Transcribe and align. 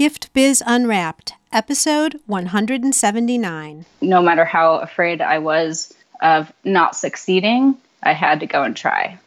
Gift 0.00 0.32
Biz 0.32 0.62
Unwrapped, 0.66 1.34
episode 1.52 2.20
179. 2.24 3.84
No 4.00 4.22
matter 4.22 4.46
how 4.46 4.76
afraid 4.76 5.20
I 5.20 5.36
was 5.36 5.92
of 6.22 6.50
not 6.64 6.96
succeeding, 6.96 7.76
I 8.02 8.14
had 8.14 8.40
to 8.40 8.46
go 8.46 8.62
and 8.62 8.74
try. 8.74 9.18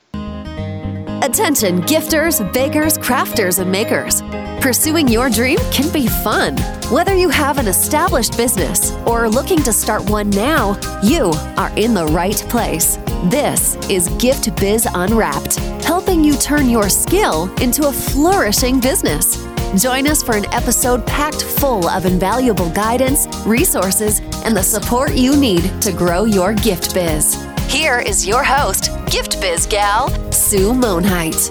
Attention, 1.22 1.84
gifters, 1.84 2.42
bakers, 2.54 2.98
crafters, 2.98 3.60
and 3.60 3.72
makers. 3.72 4.24
Pursuing 4.64 5.08
your 5.08 5.30
dream 5.30 5.60
can 5.72 5.94
be 5.94 6.08
fun. 6.08 6.58
Whether 6.90 7.16
you 7.16 7.30
have 7.30 7.60
an 7.60 7.68
established 7.68 8.36
business 8.36 8.94
or 9.06 9.26
are 9.26 9.30
looking 9.30 9.62
to 9.62 9.72
start 9.72 10.10
one 10.10 10.32
now, 10.32 10.80
you 11.04 11.34
are 11.56 11.72
in 11.78 11.94
the 11.94 12.08
right 12.08 12.44
place. 12.50 12.98
This 13.26 13.76
is 13.92 14.10
Gift 14.18 14.56
Biz 14.60 14.88
Unwrapped, 14.96 15.58
helping 15.86 16.24
you 16.24 16.36
turn 16.36 16.68
your 16.68 16.90
skill 16.90 17.54
into 17.62 17.88
a 17.88 17.92
flourishing 17.92 18.80
business. 18.80 19.53
Join 19.78 20.06
us 20.06 20.22
for 20.22 20.36
an 20.36 20.46
episode 20.54 21.04
packed 21.08 21.42
full 21.42 21.90
of 21.90 22.06
invaluable 22.06 22.70
guidance, 22.70 23.26
resources, 23.44 24.20
and 24.46 24.56
the 24.56 24.62
support 24.62 25.16
you 25.16 25.36
need 25.36 25.64
to 25.82 25.92
grow 25.92 26.26
your 26.26 26.54
gift 26.54 26.94
biz. 26.94 27.44
Here 27.70 28.00
is 28.00 28.28
your 28.28 28.44
host, 28.44 28.92
Gift 29.08 29.42
Biz 29.42 29.66
Gal, 29.66 30.10
Sue 30.32 30.74
Monheit. 30.74 31.50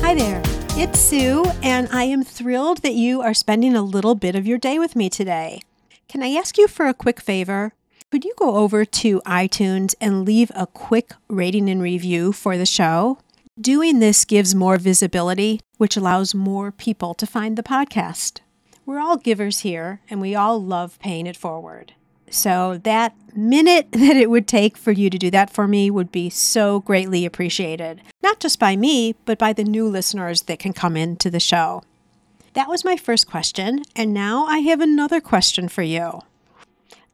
Hi 0.00 0.14
there, 0.14 0.40
it's 0.70 0.98
Sue, 0.98 1.44
and 1.62 1.86
I 1.92 2.04
am 2.04 2.24
thrilled 2.24 2.78
that 2.78 2.94
you 2.94 3.20
are 3.20 3.34
spending 3.34 3.76
a 3.76 3.82
little 3.82 4.14
bit 4.14 4.34
of 4.34 4.46
your 4.46 4.56
day 4.56 4.78
with 4.78 4.96
me 4.96 5.10
today. 5.10 5.60
Can 6.08 6.22
I 6.22 6.30
ask 6.30 6.56
you 6.56 6.66
for 6.66 6.86
a 6.86 6.94
quick 6.94 7.20
favor? 7.20 7.74
Could 8.10 8.24
you 8.24 8.32
go 8.38 8.56
over 8.56 8.86
to 8.86 9.20
iTunes 9.26 9.94
and 10.00 10.24
leave 10.24 10.50
a 10.54 10.66
quick 10.66 11.12
rating 11.28 11.68
and 11.68 11.82
review 11.82 12.32
for 12.32 12.56
the 12.56 12.64
show? 12.64 13.18
Doing 13.60 13.98
this 13.98 14.24
gives 14.24 14.54
more 14.54 14.78
visibility, 14.78 15.60
which 15.76 15.94
allows 15.94 16.34
more 16.34 16.72
people 16.72 17.12
to 17.12 17.26
find 17.26 17.58
the 17.58 17.62
podcast. 17.62 18.40
We're 18.86 19.00
all 19.00 19.18
givers 19.18 19.60
here, 19.60 20.00
and 20.08 20.18
we 20.18 20.34
all 20.34 20.62
love 20.62 20.98
paying 20.98 21.26
it 21.26 21.36
forward. 21.36 21.92
So, 22.30 22.80
that 22.84 23.14
minute 23.36 23.88
that 23.92 24.16
it 24.16 24.30
would 24.30 24.48
take 24.48 24.78
for 24.78 24.92
you 24.92 25.10
to 25.10 25.18
do 25.18 25.30
that 25.32 25.52
for 25.52 25.68
me 25.68 25.90
would 25.90 26.10
be 26.10 26.30
so 26.30 26.80
greatly 26.80 27.26
appreciated. 27.26 28.00
Not 28.22 28.40
just 28.40 28.58
by 28.58 28.76
me, 28.76 29.14
but 29.26 29.38
by 29.38 29.52
the 29.52 29.64
new 29.64 29.86
listeners 29.88 30.42
that 30.42 30.58
can 30.58 30.72
come 30.72 30.96
into 30.96 31.28
the 31.28 31.40
show. 31.40 31.82
That 32.54 32.68
was 32.68 32.82
my 32.82 32.96
first 32.96 33.28
question, 33.28 33.82
and 33.94 34.14
now 34.14 34.46
I 34.46 34.60
have 34.60 34.80
another 34.80 35.20
question 35.20 35.68
for 35.68 35.82
you. 35.82 36.22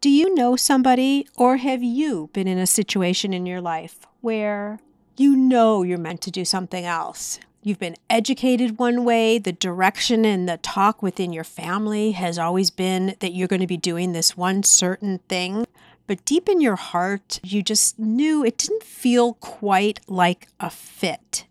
Do 0.01 0.09
you 0.09 0.33
know 0.37 0.55
somebody, 0.55 1.27
or 1.37 1.57
have 1.57 1.83
you 1.83 2.31
been 2.33 2.47
in 2.47 2.59
a 2.59 2.69
situation 2.69 3.35
in 3.35 3.47
your 3.47 3.61
life 3.61 4.07
where 4.21 4.79
you 5.17 5.37
know 5.37 5.83
you're 5.83 5.99
meant 5.99 6.21
to 6.23 6.31
do 6.31 6.45
something 6.45 6.85
else? 6.85 7.39
You've 7.63 7.79
been 7.79 7.97
educated 8.09 8.79
one 8.79 9.05
way, 9.05 9.39
the 9.39 9.53
direction 9.53 10.25
and 10.25 10.49
the 10.49 10.59
talk 10.59 11.03
within 11.03 11.33
your 11.33 11.45
family 11.45 12.13
has 12.13 12.39
always 12.39 12.71
been 12.71 13.17
that 13.21 13.33
you're 13.33 13.49
going 13.49 13.61
to 13.61 13.67
be 13.67 13.77
doing 13.77 14.13
this 14.13 14.37
one 14.37 14.63
certain 14.63 15.19
thing. 15.29 15.67
But 16.07 16.25
deep 16.25 16.49
in 16.49 16.61
your 16.61 16.77
heart, 16.77 17.41
you 17.43 17.63
just 17.63 17.99
knew 17.99 18.45
it 18.45 18.59
didn't 18.59 18.85
feel 18.85 19.35
quite 19.35 20.01
like 20.07 20.49
a 20.61 20.71
fit. 20.71 21.47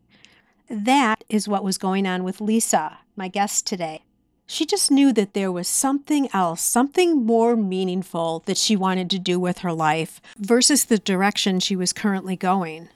That 0.69 1.23
is 1.27 1.47
what 1.47 1.63
was 1.63 1.77
going 1.77 2.07
on 2.07 2.23
with 2.23 2.39
Lisa, 2.39 2.99
my 3.15 3.27
guest 3.27 3.67
today. 3.67 4.03
She 4.47 4.65
just 4.65 4.91
knew 4.91 5.11
that 5.13 5.33
there 5.33 5.51
was 5.51 5.67
something 5.67 6.29
else, 6.31 6.61
something 6.61 7.25
more 7.25 7.55
meaningful 7.55 8.43
that 8.45 8.57
she 8.57 8.75
wanted 8.75 9.09
to 9.09 9.19
do 9.19 9.39
with 9.39 9.59
her 9.59 9.73
life 9.73 10.21
versus 10.37 10.85
the 10.85 10.99
direction 10.99 11.59
she 11.59 11.75
was 11.75 11.91
currently 11.91 12.35
going. 12.35 12.89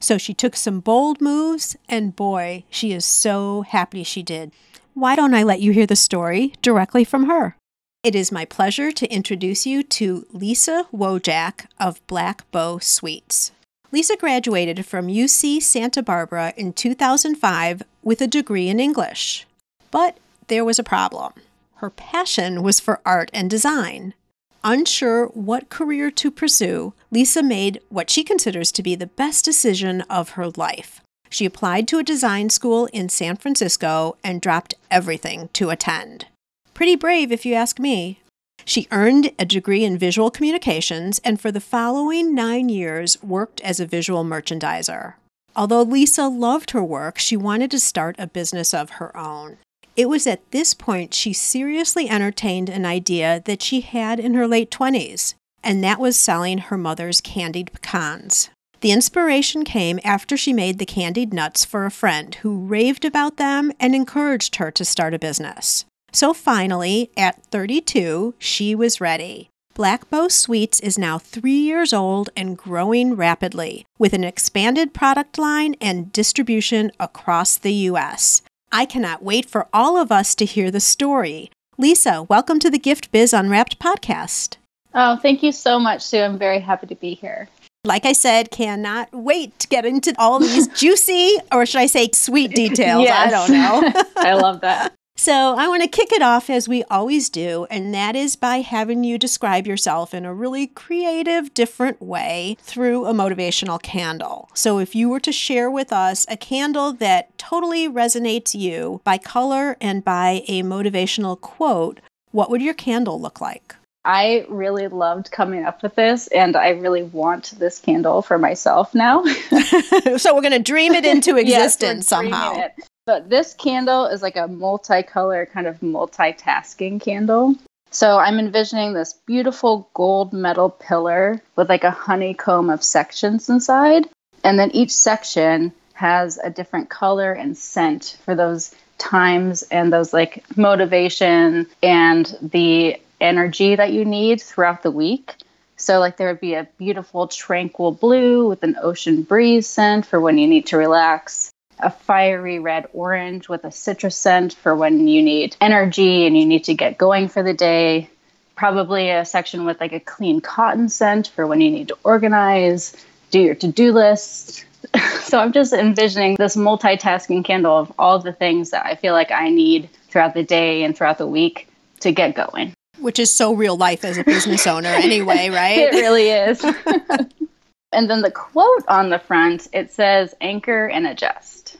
So 0.00 0.18
she 0.18 0.34
took 0.34 0.56
some 0.56 0.80
bold 0.80 1.20
moves, 1.20 1.76
and 1.88 2.16
boy, 2.16 2.64
she 2.70 2.92
is 2.92 3.04
so 3.04 3.62
happy 3.62 4.02
she 4.02 4.22
did. 4.22 4.52
Why 4.94 5.16
don't 5.16 5.34
I 5.34 5.42
let 5.42 5.60
you 5.60 5.72
hear 5.72 5.86
the 5.86 5.96
story 5.96 6.52
directly 6.62 7.04
from 7.04 7.26
her? 7.26 7.56
It 8.04 8.14
is 8.14 8.30
my 8.30 8.44
pleasure 8.44 8.92
to 8.92 9.10
introduce 9.10 9.66
you 9.66 9.82
to 9.82 10.26
Lisa 10.30 10.86
Wojak 10.92 11.66
of 11.80 12.06
Black 12.06 12.50
Bow 12.50 12.78
Sweets. 12.78 13.50
Lisa 13.92 14.16
graduated 14.16 14.84
from 14.84 15.06
UC 15.06 15.62
Santa 15.62 16.02
Barbara 16.02 16.52
in 16.56 16.72
2005 16.72 17.82
with 18.02 18.20
a 18.20 18.26
degree 18.26 18.68
in 18.68 18.78
English. 18.78 19.46
But 19.90 20.18
there 20.48 20.64
was 20.64 20.78
a 20.78 20.84
problem. 20.84 21.32
Her 21.76 21.90
passion 21.90 22.62
was 22.62 22.78
for 22.78 23.00
art 23.06 23.30
and 23.32 23.48
design. 23.48 24.14
Unsure 24.62 25.26
what 25.28 25.68
career 25.68 26.10
to 26.10 26.30
pursue, 26.30 26.92
Lisa 27.14 27.44
made 27.44 27.80
what 27.90 28.10
she 28.10 28.24
considers 28.24 28.72
to 28.72 28.82
be 28.82 28.96
the 28.96 29.06
best 29.06 29.44
decision 29.44 30.00
of 30.10 30.30
her 30.30 30.48
life. 30.56 31.00
She 31.30 31.44
applied 31.44 31.86
to 31.86 31.98
a 31.98 32.02
design 32.02 32.50
school 32.50 32.86
in 32.86 33.08
San 33.08 33.36
Francisco 33.36 34.16
and 34.24 34.40
dropped 34.40 34.74
everything 34.90 35.48
to 35.52 35.70
attend. 35.70 36.26
Pretty 36.74 36.96
brave, 36.96 37.30
if 37.30 37.46
you 37.46 37.54
ask 37.54 37.78
me. 37.78 38.20
She 38.64 38.88
earned 38.90 39.30
a 39.38 39.44
degree 39.44 39.84
in 39.84 39.96
visual 39.96 40.28
communications 40.28 41.20
and 41.22 41.40
for 41.40 41.52
the 41.52 41.60
following 41.60 42.34
nine 42.34 42.68
years 42.68 43.22
worked 43.22 43.60
as 43.60 43.78
a 43.78 43.86
visual 43.86 44.24
merchandiser. 44.24 45.14
Although 45.54 45.82
Lisa 45.82 46.26
loved 46.26 46.72
her 46.72 46.82
work, 46.82 47.20
she 47.20 47.36
wanted 47.36 47.70
to 47.70 47.78
start 47.78 48.16
a 48.18 48.26
business 48.26 48.74
of 48.74 48.90
her 48.90 49.16
own. 49.16 49.58
It 49.94 50.08
was 50.08 50.26
at 50.26 50.50
this 50.50 50.74
point 50.74 51.14
she 51.14 51.32
seriously 51.32 52.10
entertained 52.10 52.68
an 52.68 52.84
idea 52.84 53.40
that 53.44 53.62
she 53.62 53.82
had 53.82 54.18
in 54.18 54.34
her 54.34 54.48
late 54.48 54.72
20s, 54.72 55.34
and 55.64 55.82
that 55.82 55.98
was 55.98 56.16
selling 56.16 56.58
her 56.58 56.78
mother's 56.78 57.20
candied 57.20 57.72
pecans. 57.72 58.50
The 58.80 58.92
inspiration 58.92 59.64
came 59.64 59.98
after 60.04 60.36
she 60.36 60.52
made 60.52 60.78
the 60.78 60.86
candied 60.86 61.32
nuts 61.32 61.64
for 61.64 61.86
a 61.86 61.90
friend 61.90 62.34
who 62.36 62.66
raved 62.66 63.04
about 63.04 63.38
them 63.38 63.72
and 63.80 63.94
encouraged 63.94 64.56
her 64.56 64.70
to 64.72 64.84
start 64.84 65.14
a 65.14 65.18
business. 65.18 65.86
So 66.12 66.34
finally, 66.34 67.10
at 67.16 67.42
32, 67.46 68.34
she 68.38 68.74
was 68.74 69.00
ready. 69.00 69.48
Black 69.74 70.08
Bow 70.08 70.28
Sweets 70.28 70.78
is 70.80 70.96
now 70.96 71.18
three 71.18 71.58
years 71.58 71.92
old 71.92 72.30
and 72.36 72.56
growing 72.56 73.16
rapidly, 73.16 73.84
with 73.98 74.12
an 74.12 74.22
expanded 74.22 74.94
product 74.94 75.38
line 75.38 75.74
and 75.80 76.12
distribution 76.12 76.92
across 77.00 77.56
the 77.56 77.72
U.S. 77.90 78.42
I 78.70 78.84
cannot 78.86 79.24
wait 79.24 79.50
for 79.50 79.66
all 79.72 79.96
of 79.96 80.12
us 80.12 80.36
to 80.36 80.44
hear 80.44 80.70
the 80.70 80.78
story. 80.78 81.50
Lisa, 81.76 82.22
welcome 82.22 82.60
to 82.60 82.70
the 82.70 82.78
Gift 82.78 83.10
Biz 83.10 83.32
Unwrapped 83.32 83.80
podcast. 83.80 84.58
Oh, 84.94 85.16
thank 85.16 85.42
you 85.42 85.52
so 85.52 85.78
much, 85.78 86.02
Sue. 86.02 86.20
I'm 86.20 86.38
very 86.38 86.60
happy 86.60 86.86
to 86.86 86.94
be 86.94 87.14
here. 87.14 87.48
Like 87.84 88.06
I 88.06 88.12
said, 88.12 88.50
cannot 88.50 89.12
wait 89.12 89.58
to 89.58 89.68
get 89.68 89.84
into 89.84 90.14
all 90.18 90.38
these 90.38 90.68
juicy, 90.80 91.36
or 91.52 91.66
should 91.66 91.80
I 91.80 91.86
say 91.86 92.08
sweet 92.12 92.54
details? 92.54 93.02
Yes. 93.02 93.26
I 93.26 93.30
don't 93.30 93.50
know. 93.52 94.02
I 94.16 94.34
love 94.34 94.60
that. 94.62 94.92
So, 95.16 95.54
I 95.56 95.68
want 95.68 95.80
to 95.84 95.88
kick 95.88 96.10
it 96.10 96.22
off 96.22 96.50
as 96.50 96.68
we 96.68 96.82
always 96.90 97.30
do, 97.30 97.68
and 97.70 97.94
that 97.94 98.16
is 98.16 98.34
by 98.34 98.62
having 98.62 99.04
you 99.04 99.16
describe 99.16 99.64
yourself 99.64 100.12
in 100.12 100.24
a 100.24 100.34
really 100.34 100.66
creative, 100.66 101.54
different 101.54 102.02
way 102.02 102.56
through 102.60 103.06
a 103.06 103.12
motivational 103.12 103.80
candle. 103.80 104.50
So, 104.54 104.80
if 104.80 104.96
you 104.96 105.08
were 105.08 105.20
to 105.20 105.30
share 105.30 105.70
with 105.70 105.92
us 105.92 106.26
a 106.28 106.36
candle 106.36 106.92
that 106.94 107.38
totally 107.38 107.88
resonates 107.88 108.58
you 108.58 109.00
by 109.04 109.18
color 109.18 109.76
and 109.80 110.04
by 110.04 110.42
a 110.48 110.64
motivational 110.64 111.40
quote, 111.40 112.00
what 112.32 112.50
would 112.50 112.60
your 112.60 112.74
candle 112.74 113.20
look 113.20 113.40
like? 113.40 113.76
I 114.04 114.44
really 114.48 114.88
loved 114.88 115.30
coming 115.30 115.64
up 115.64 115.82
with 115.82 115.94
this, 115.94 116.26
and 116.28 116.56
I 116.56 116.70
really 116.70 117.02
want 117.02 117.54
this 117.58 117.78
candle 117.78 118.20
for 118.22 118.38
myself 118.38 118.94
now. 118.94 119.24
so, 120.16 120.34
we're 120.34 120.42
going 120.42 120.52
to 120.52 120.58
dream 120.58 120.92
it 120.92 121.04
into 121.06 121.36
existence 121.36 122.04
Yes, 122.04 122.08
somehow. 122.08 122.60
it. 122.60 122.74
But 123.06 123.28
this 123.30 123.54
candle 123.54 124.06
is 124.06 124.22
like 124.22 124.36
a 124.36 124.48
multicolor, 124.48 125.50
kind 125.50 125.66
of 125.66 125.80
multitasking 125.80 127.00
candle. 127.00 127.54
So 127.90 128.18
I'm 128.18 128.38
envisioning 128.38 128.92
this 128.92 129.12
beautiful 129.26 129.88
gold 129.94 130.32
metal 130.32 130.68
pillar 130.70 131.40
with 131.54 131.68
like 131.68 131.84
a 131.84 131.90
honeycomb 131.92 132.68
of 132.70 132.82
sections 132.82 133.48
inside. 133.48 134.08
And 134.42 134.58
then 134.58 134.70
each 134.72 134.90
section 134.90 135.72
has 135.92 136.38
a 136.38 136.50
different 136.50 136.88
color 136.88 137.32
and 137.32 137.56
scent 137.56 138.18
for 138.24 138.34
those 138.34 138.74
times 138.98 139.62
and 139.70 139.92
those 139.92 140.12
like 140.12 140.42
motivation 140.56 141.66
and 141.82 142.36
the 142.42 142.98
energy 143.24 143.74
that 143.74 143.92
you 143.92 144.04
need 144.04 144.40
throughout 144.40 144.82
the 144.82 144.90
week. 144.90 145.34
So, 145.76 145.98
like, 145.98 146.16
there 146.16 146.28
would 146.28 146.40
be 146.40 146.54
a 146.54 146.68
beautiful, 146.78 147.26
tranquil 147.26 147.92
blue 147.92 148.48
with 148.48 148.62
an 148.62 148.76
ocean 148.80 149.22
breeze 149.22 149.66
scent 149.66 150.06
for 150.06 150.20
when 150.20 150.38
you 150.38 150.46
need 150.46 150.66
to 150.66 150.76
relax, 150.76 151.50
a 151.80 151.90
fiery 151.90 152.60
red 152.60 152.86
orange 152.92 153.48
with 153.48 153.64
a 153.64 153.72
citrus 153.72 154.16
scent 154.16 154.54
for 154.54 154.76
when 154.76 155.08
you 155.08 155.22
need 155.22 155.56
energy 155.60 156.26
and 156.26 156.38
you 156.38 156.46
need 156.46 156.64
to 156.64 156.74
get 156.74 156.96
going 156.96 157.28
for 157.28 157.42
the 157.42 157.54
day, 157.54 158.08
probably 158.54 159.10
a 159.10 159.24
section 159.24 159.64
with 159.64 159.80
like 159.80 159.92
a 159.92 159.98
clean 159.98 160.40
cotton 160.40 160.88
scent 160.88 161.26
for 161.28 161.44
when 161.46 161.60
you 161.60 161.70
need 161.70 161.88
to 161.88 161.98
organize, 162.04 162.94
do 163.32 163.40
your 163.40 163.56
to 163.56 163.66
do 163.66 163.92
list. 163.92 164.64
so, 165.22 165.40
I'm 165.40 165.52
just 165.52 165.72
envisioning 165.72 166.36
this 166.36 166.54
multitasking 166.54 167.44
candle 167.44 167.78
of 167.78 167.92
all 167.98 168.20
the 168.20 168.32
things 168.32 168.70
that 168.70 168.86
I 168.86 168.94
feel 168.94 169.12
like 169.12 169.32
I 169.32 169.48
need 169.48 169.90
throughout 170.08 170.34
the 170.34 170.44
day 170.44 170.84
and 170.84 170.96
throughout 170.96 171.18
the 171.18 171.26
week 171.26 171.66
to 172.00 172.12
get 172.12 172.36
going. 172.36 172.74
Which 173.04 173.18
is 173.18 173.30
so 173.30 173.52
real 173.52 173.76
life 173.76 174.02
as 174.02 174.16
a 174.16 174.24
business 174.24 174.66
owner, 174.66 174.88
anyway, 174.88 175.50
right? 175.52 175.76
It 175.76 175.92
really 175.92 176.30
is. 176.30 176.64
and 177.92 178.08
then 178.08 178.22
the 178.22 178.30
quote 178.30 178.82
on 178.88 179.10
the 179.10 179.18
front, 179.18 179.68
it 179.74 179.92
says 179.92 180.34
anchor 180.40 180.86
and 180.86 181.06
adjust. 181.06 181.76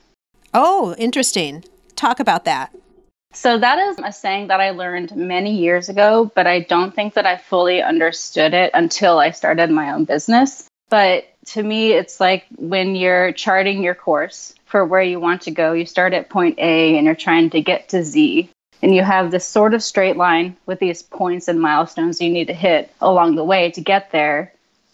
Oh, 0.52 0.94
interesting. 0.98 1.64
Talk 1.96 2.20
about 2.20 2.44
that. 2.44 2.76
So 3.32 3.56
that 3.56 3.78
is 3.78 3.96
a 4.04 4.12
saying 4.12 4.48
that 4.48 4.60
I 4.60 4.72
learned 4.72 5.16
many 5.16 5.56
years 5.56 5.88
ago, 5.88 6.30
but 6.34 6.46
I 6.46 6.60
don't 6.60 6.94
think 6.94 7.14
that 7.14 7.24
I 7.24 7.38
fully 7.38 7.80
understood 7.80 8.52
it 8.52 8.72
until 8.74 9.18
I 9.18 9.30
started 9.30 9.70
my 9.70 9.92
own 9.92 10.04
business. 10.04 10.68
But 10.90 11.24
to 11.46 11.62
me, 11.62 11.92
it's 11.92 12.20
like 12.20 12.44
when 12.58 12.96
you're 12.96 13.32
charting 13.32 13.82
your 13.82 13.94
course 13.94 14.54
for 14.66 14.84
where 14.84 15.00
you 15.00 15.20
want 15.20 15.40
to 15.42 15.52
go, 15.52 15.72
you 15.72 15.86
start 15.86 16.12
at 16.12 16.28
point 16.28 16.58
A 16.58 16.98
and 16.98 17.06
you're 17.06 17.14
trying 17.14 17.48
to 17.48 17.62
get 17.62 17.88
to 17.88 18.04
Z. 18.04 18.50
And 18.84 18.94
you 18.94 19.02
have 19.02 19.30
this 19.30 19.46
sort 19.46 19.72
of 19.72 19.82
straight 19.82 20.18
line 20.18 20.58
with 20.66 20.78
these 20.78 21.02
points 21.02 21.48
and 21.48 21.58
milestones 21.58 22.20
you 22.20 22.28
need 22.28 22.48
to 22.48 22.52
hit 22.52 22.92
along 23.00 23.34
the 23.34 23.42
way 23.42 23.70
to 23.70 23.80
get 23.80 24.10
there. 24.10 24.52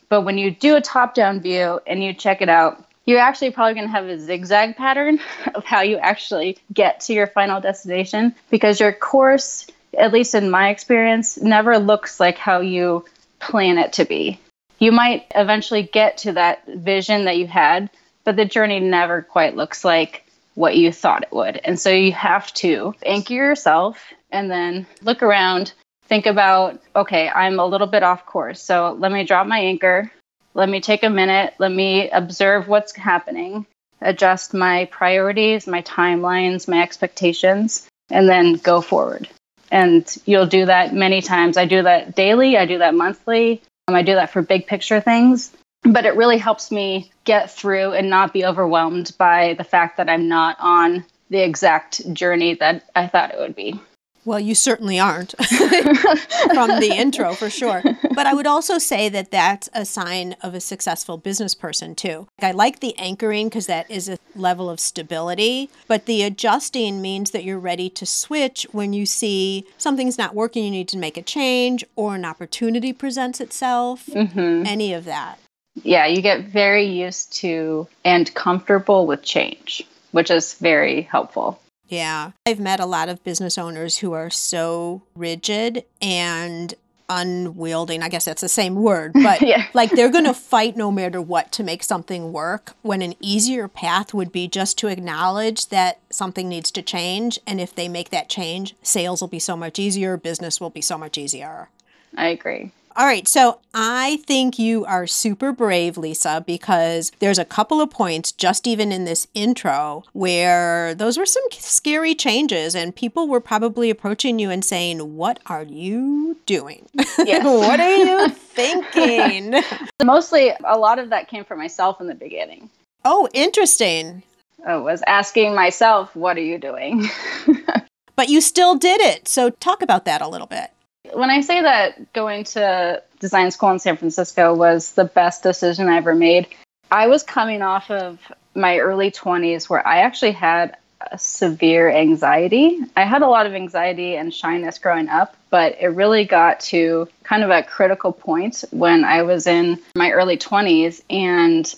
But 0.08 0.20
when 0.20 0.38
you 0.38 0.52
do 0.52 0.76
a 0.76 0.80
top 0.80 1.12
down 1.12 1.40
view 1.40 1.80
and 1.88 2.00
you 2.00 2.14
check 2.14 2.40
it 2.40 2.48
out, 2.48 2.84
you're 3.04 3.18
actually 3.18 3.50
probably 3.50 3.74
going 3.74 3.88
to 3.88 3.92
have 3.92 4.06
a 4.06 4.16
zigzag 4.16 4.76
pattern 4.76 5.18
of 5.56 5.64
how 5.64 5.80
you 5.80 5.96
actually 5.96 6.56
get 6.72 7.00
to 7.00 7.12
your 7.12 7.26
final 7.26 7.60
destination 7.60 8.32
because 8.48 8.78
your 8.78 8.92
course, 8.92 9.66
at 9.98 10.12
least 10.12 10.36
in 10.36 10.52
my 10.52 10.68
experience, 10.68 11.38
never 11.38 11.76
looks 11.80 12.20
like 12.20 12.38
how 12.38 12.60
you 12.60 13.04
plan 13.40 13.76
it 13.76 13.94
to 13.94 14.04
be. 14.04 14.38
You 14.78 14.92
might 14.92 15.26
eventually 15.34 15.82
get 15.82 16.18
to 16.18 16.32
that 16.34 16.64
vision 16.64 17.24
that 17.24 17.38
you 17.38 17.48
had, 17.48 17.90
but 18.22 18.36
the 18.36 18.44
journey 18.44 18.78
never 18.78 19.22
quite 19.22 19.56
looks 19.56 19.84
like 19.84 20.29
what 20.60 20.76
you 20.76 20.92
thought 20.92 21.22
it 21.24 21.32
would. 21.32 21.56
And 21.64 21.78
so 21.78 21.90
you 21.90 22.12
have 22.12 22.52
to 22.54 22.94
anchor 23.04 23.34
yourself 23.34 24.12
and 24.30 24.50
then 24.50 24.86
look 25.02 25.22
around, 25.22 25.72
think 26.04 26.26
about, 26.26 26.80
okay, 26.94 27.28
I'm 27.28 27.58
a 27.58 27.66
little 27.66 27.86
bit 27.86 28.02
off 28.02 28.26
course. 28.26 28.62
So 28.62 28.96
let 28.98 29.10
me 29.10 29.24
drop 29.24 29.46
my 29.46 29.58
anchor 29.58 30.10
let 30.54 30.68
me 30.68 30.80
take 30.80 31.02
a 31.02 31.10
minute, 31.10 31.54
let 31.58 31.70
me 31.70 32.10
observe 32.10 32.66
what's 32.66 32.94
happening, 32.96 33.66
adjust 34.00 34.52
my 34.52 34.86
priorities, 34.86 35.66
my 35.66 35.82
timelines, 35.82 36.68
my 36.68 36.82
expectations, 36.82 37.86
and 38.10 38.28
then 38.28 38.54
go 38.54 38.80
forward. 38.80 39.28
And 39.70 40.04
you'll 40.24 40.46
do 40.46 40.66
that 40.66 40.92
many 40.92 41.22
times. 41.22 41.56
I 41.56 41.66
do 41.66 41.82
that 41.82 42.16
daily, 42.16 42.56
I 42.56 42.66
do 42.66 42.78
that 42.78 42.94
monthly, 42.94 43.62
um, 43.86 43.94
I 43.94 44.02
do 44.02 44.14
that 44.16 44.30
for 44.30 44.42
big 44.42 44.66
picture 44.66 45.00
things. 45.00 45.52
But 45.82 46.04
it 46.04 46.16
really 46.16 46.38
helps 46.38 46.70
me 46.70 47.10
get 47.24 47.50
through 47.50 47.92
and 47.92 48.10
not 48.10 48.32
be 48.32 48.44
overwhelmed 48.44 49.12
by 49.18 49.54
the 49.54 49.64
fact 49.64 49.96
that 49.96 50.10
I'm 50.10 50.28
not 50.28 50.56
on 50.60 51.04
the 51.30 51.40
exact 51.40 52.12
journey 52.12 52.54
that 52.54 52.90
I 52.94 53.06
thought 53.06 53.32
it 53.32 53.38
would 53.38 53.54
be. 53.54 53.80
Well, 54.24 54.40
you 54.40 54.54
certainly 54.54 55.00
aren't 55.00 55.30
from 55.38 56.78
the 56.78 56.92
intro 56.94 57.32
for 57.32 57.48
sure. 57.48 57.82
But 58.14 58.26
I 58.26 58.34
would 58.34 58.46
also 58.46 58.78
say 58.78 59.08
that 59.08 59.30
that's 59.30 59.70
a 59.72 59.86
sign 59.86 60.36
of 60.42 60.54
a 60.54 60.60
successful 60.60 61.16
business 61.16 61.54
person 61.54 61.94
too. 61.94 62.28
I 62.40 62.52
like 62.52 62.80
the 62.80 62.96
anchoring 62.98 63.48
because 63.48 63.66
that 63.66 63.90
is 63.90 64.08
a 64.08 64.18
level 64.36 64.68
of 64.68 64.78
stability, 64.78 65.70
but 65.88 66.06
the 66.06 66.22
adjusting 66.22 67.00
means 67.00 67.30
that 67.30 67.44
you're 67.44 67.58
ready 67.58 67.88
to 67.90 68.04
switch 68.04 68.66
when 68.72 68.92
you 68.92 69.06
see 69.06 69.66
something's 69.78 70.18
not 70.18 70.34
working, 70.34 70.64
you 70.64 70.70
need 70.70 70.88
to 70.88 70.98
make 70.98 71.16
a 71.16 71.22
change, 71.22 71.84
or 71.96 72.14
an 72.14 72.24
opportunity 72.24 72.92
presents 72.92 73.40
itself, 73.40 74.06
mm-hmm. 74.06 74.66
any 74.66 74.92
of 74.92 75.06
that. 75.06 75.38
Yeah, 75.74 76.06
you 76.06 76.22
get 76.22 76.44
very 76.44 76.84
used 76.86 77.32
to 77.34 77.86
and 78.04 78.32
comfortable 78.34 79.06
with 79.06 79.22
change, 79.22 79.86
which 80.12 80.30
is 80.30 80.54
very 80.54 81.02
helpful. 81.02 81.60
Yeah. 81.88 82.32
I've 82.46 82.60
met 82.60 82.80
a 82.80 82.86
lot 82.86 83.08
of 83.08 83.22
business 83.24 83.58
owners 83.58 83.98
who 83.98 84.12
are 84.12 84.30
so 84.30 85.02
rigid 85.14 85.84
and 86.00 86.72
unwielding. 87.08 88.02
I 88.02 88.08
guess 88.08 88.24
that's 88.24 88.40
the 88.40 88.48
same 88.48 88.76
word, 88.76 89.12
but 89.22 89.42
yeah. 89.42 89.66
like 89.74 89.90
they're 89.90 90.10
going 90.10 90.24
to 90.24 90.34
fight 90.34 90.76
no 90.76 90.92
matter 90.92 91.20
what 91.20 91.50
to 91.52 91.64
make 91.64 91.82
something 91.82 92.32
work 92.32 92.74
when 92.82 93.02
an 93.02 93.14
easier 93.20 93.66
path 93.66 94.14
would 94.14 94.30
be 94.30 94.46
just 94.46 94.78
to 94.78 94.86
acknowledge 94.86 95.68
that 95.68 95.98
something 96.08 96.48
needs 96.48 96.70
to 96.70 96.82
change. 96.82 97.38
And 97.46 97.60
if 97.60 97.74
they 97.74 97.88
make 97.88 98.10
that 98.10 98.28
change, 98.28 98.76
sales 98.82 99.20
will 99.20 99.28
be 99.28 99.40
so 99.40 99.56
much 99.56 99.78
easier, 99.78 100.16
business 100.16 100.60
will 100.60 100.70
be 100.70 100.80
so 100.80 100.96
much 100.96 101.18
easier. 101.18 101.68
I 102.16 102.28
agree. 102.28 102.70
All 102.96 103.06
right, 103.06 103.28
so 103.28 103.60
I 103.72 104.16
think 104.26 104.58
you 104.58 104.84
are 104.84 105.06
super 105.06 105.52
brave, 105.52 105.96
Lisa, 105.96 106.42
because 106.44 107.12
there's 107.20 107.38
a 107.38 107.44
couple 107.44 107.80
of 107.80 107.88
points 107.88 108.32
just 108.32 108.66
even 108.66 108.90
in 108.90 109.04
this 109.04 109.28
intro 109.32 110.02
where 110.12 110.92
those 110.96 111.16
were 111.16 111.26
some 111.26 111.44
scary 111.52 112.16
changes, 112.16 112.74
and 112.74 112.94
people 112.94 113.28
were 113.28 113.40
probably 113.40 113.90
approaching 113.90 114.40
you 114.40 114.50
and 114.50 114.64
saying, 114.64 115.16
What 115.16 115.38
are 115.46 115.62
you 115.62 116.36
doing? 116.46 116.88
Yes. 117.18 117.44
what 117.44 117.78
are 117.78 117.96
you 117.96 118.28
thinking? 118.28 119.62
Mostly, 120.02 120.52
a 120.64 120.76
lot 120.76 120.98
of 120.98 121.10
that 121.10 121.28
came 121.28 121.44
from 121.44 121.58
myself 121.58 122.00
in 122.00 122.08
the 122.08 122.14
beginning. 122.14 122.70
Oh, 123.04 123.28
interesting. 123.32 124.24
I 124.66 124.76
was 124.76 125.00
asking 125.06 125.54
myself, 125.54 126.16
What 126.16 126.36
are 126.36 126.42
you 126.42 126.58
doing? 126.58 127.08
but 128.16 128.28
you 128.28 128.40
still 128.40 128.74
did 128.74 129.00
it. 129.00 129.28
So, 129.28 129.50
talk 129.50 129.80
about 129.80 130.06
that 130.06 130.22
a 130.22 130.28
little 130.28 130.48
bit. 130.48 130.72
When 131.12 131.30
I 131.30 131.40
say 131.40 131.62
that 131.62 132.12
going 132.12 132.44
to 132.44 133.02
design 133.18 133.50
school 133.50 133.70
in 133.70 133.78
San 133.78 133.96
Francisco 133.96 134.54
was 134.54 134.92
the 134.92 135.04
best 135.04 135.42
decision 135.42 135.88
I 135.88 135.96
ever 135.96 136.14
made, 136.14 136.48
I 136.90 137.06
was 137.06 137.22
coming 137.22 137.62
off 137.62 137.90
of 137.90 138.20
my 138.54 138.78
early 138.78 139.10
20s 139.10 139.68
where 139.68 139.86
I 139.86 139.98
actually 139.98 140.32
had 140.32 140.76
severe 141.16 141.90
anxiety. 141.90 142.78
I 142.96 143.04
had 143.04 143.22
a 143.22 143.28
lot 143.28 143.46
of 143.46 143.54
anxiety 143.54 144.16
and 144.16 144.34
shyness 144.34 144.78
growing 144.78 145.08
up, 145.08 145.34
but 145.48 145.76
it 145.80 145.88
really 145.88 146.24
got 146.24 146.60
to 146.60 147.08
kind 147.22 147.42
of 147.42 147.50
a 147.50 147.62
critical 147.62 148.12
point 148.12 148.64
when 148.70 149.04
I 149.04 149.22
was 149.22 149.46
in 149.46 149.78
my 149.94 150.10
early 150.10 150.36
20s 150.36 151.02
and 151.08 151.72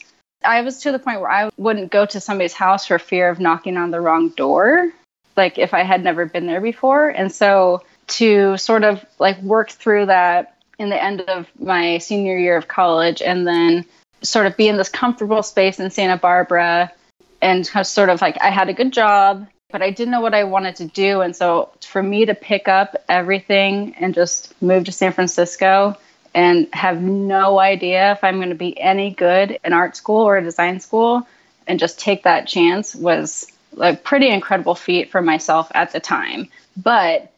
I 0.44 0.62
was 0.62 0.80
to 0.80 0.92
the 0.92 0.98
point 0.98 1.20
where 1.20 1.30
I 1.30 1.50
wouldn't 1.56 1.92
go 1.92 2.04
to 2.04 2.20
somebody's 2.20 2.52
house 2.52 2.86
for 2.86 2.98
fear 2.98 3.28
of 3.28 3.38
knocking 3.38 3.76
on 3.76 3.92
the 3.92 4.00
wrong 4.00 4.30
door, 4.30 4.90
like 5.36 5.56
if 5.56 5.72
I 5.72 5.84
had 5.84 6.02
never 6.02 6.26
been 6.26 6.46
there 6.46 6.60
before. 6.60 7.08
And 7.08 7.30
so 7.30 7.82
to 8.12 8.56
sort 8.56 8.84
of 8.84 9.04
like 9.18 9.40
work 9.42 9.70
through 9.70 10.06
that 10.06 10.56
in 10.78 10.88
the 10.88 11.02
end 11.02 11.22
of 11.22 11.46
my 11.58 11.98
senior 11.98 12.36
year 12.36 12.56
of 12.56 12.68
college 12.68 13.22
and 13.22 13.46
then 13.46 13.84
sort 14.22 14.46
of 14.46 14.56
be 14.56 14.68
in 14.68 14.76
this 14.76 14.88
comfortable 14.88 15.42
space 15.42 15.80
in 15.80 15.90
Santa 15.90 16.16
Barbara 16.16 16.92
and 17.40 17.66
sort 17.66 18.08
of 18.08 18.20
like 18.20 18.38
I 18.40 18.50
had 18.50 18.68
a 18.68 18.72
good 18.72 18.92
job, 18.92 19.46
but 19.70 19.82
I 19.82 19.90
didn't 19.90 20.12
know 20.12 20.20
what 20.20 20.34
I 20.34 20.44
wanted 20.44 20.76
to 20.76 20.86
do. 20.86 21.20
And 21.20 21.34
so 21.34 21.70
for 21.80 22.02
me 22.02 22.26
to 22.26 22.34
pick 22.34 22.68
up 22.68 22.96
everything 23.08 23.94
and 23.98 24.14
just 24.14 24.60
move 24.62 24.84
to 24.84 24.92
San 24.92 25.12
Francisco 25.12 25.96
and 26.34 26.68
have 26.72 27.02
no 27.02 27.58
idea 27.58 28.12
if 28.12 28.22
I'm 28.22 28.36
going 28.36 28.50
to 28.50 28.54
be 28.54 28.78
any 28.80 29.10
good 29.10 29.58
in 29.64 29.72
art 29.72 29.96
school 29.96 30.22
or 30.22 30.40
design 30.40 30.80
school 30.80 31.26
and 31.66 31.78
just 31.78 31.98
take 31.98 32.22
that 32.22 32.46
chance 32.46 32.94
was 32.94 33.46
a 33.80 33.94
pretty 33.96 34.28
incredible 34.28 34.74
feat 34.74 35.10
for 35.10 35.22
myself 35.22 35.70
at 35.74 35.92
the 35.92 36.00
time. 36.00 36.48
But 36.76 37.31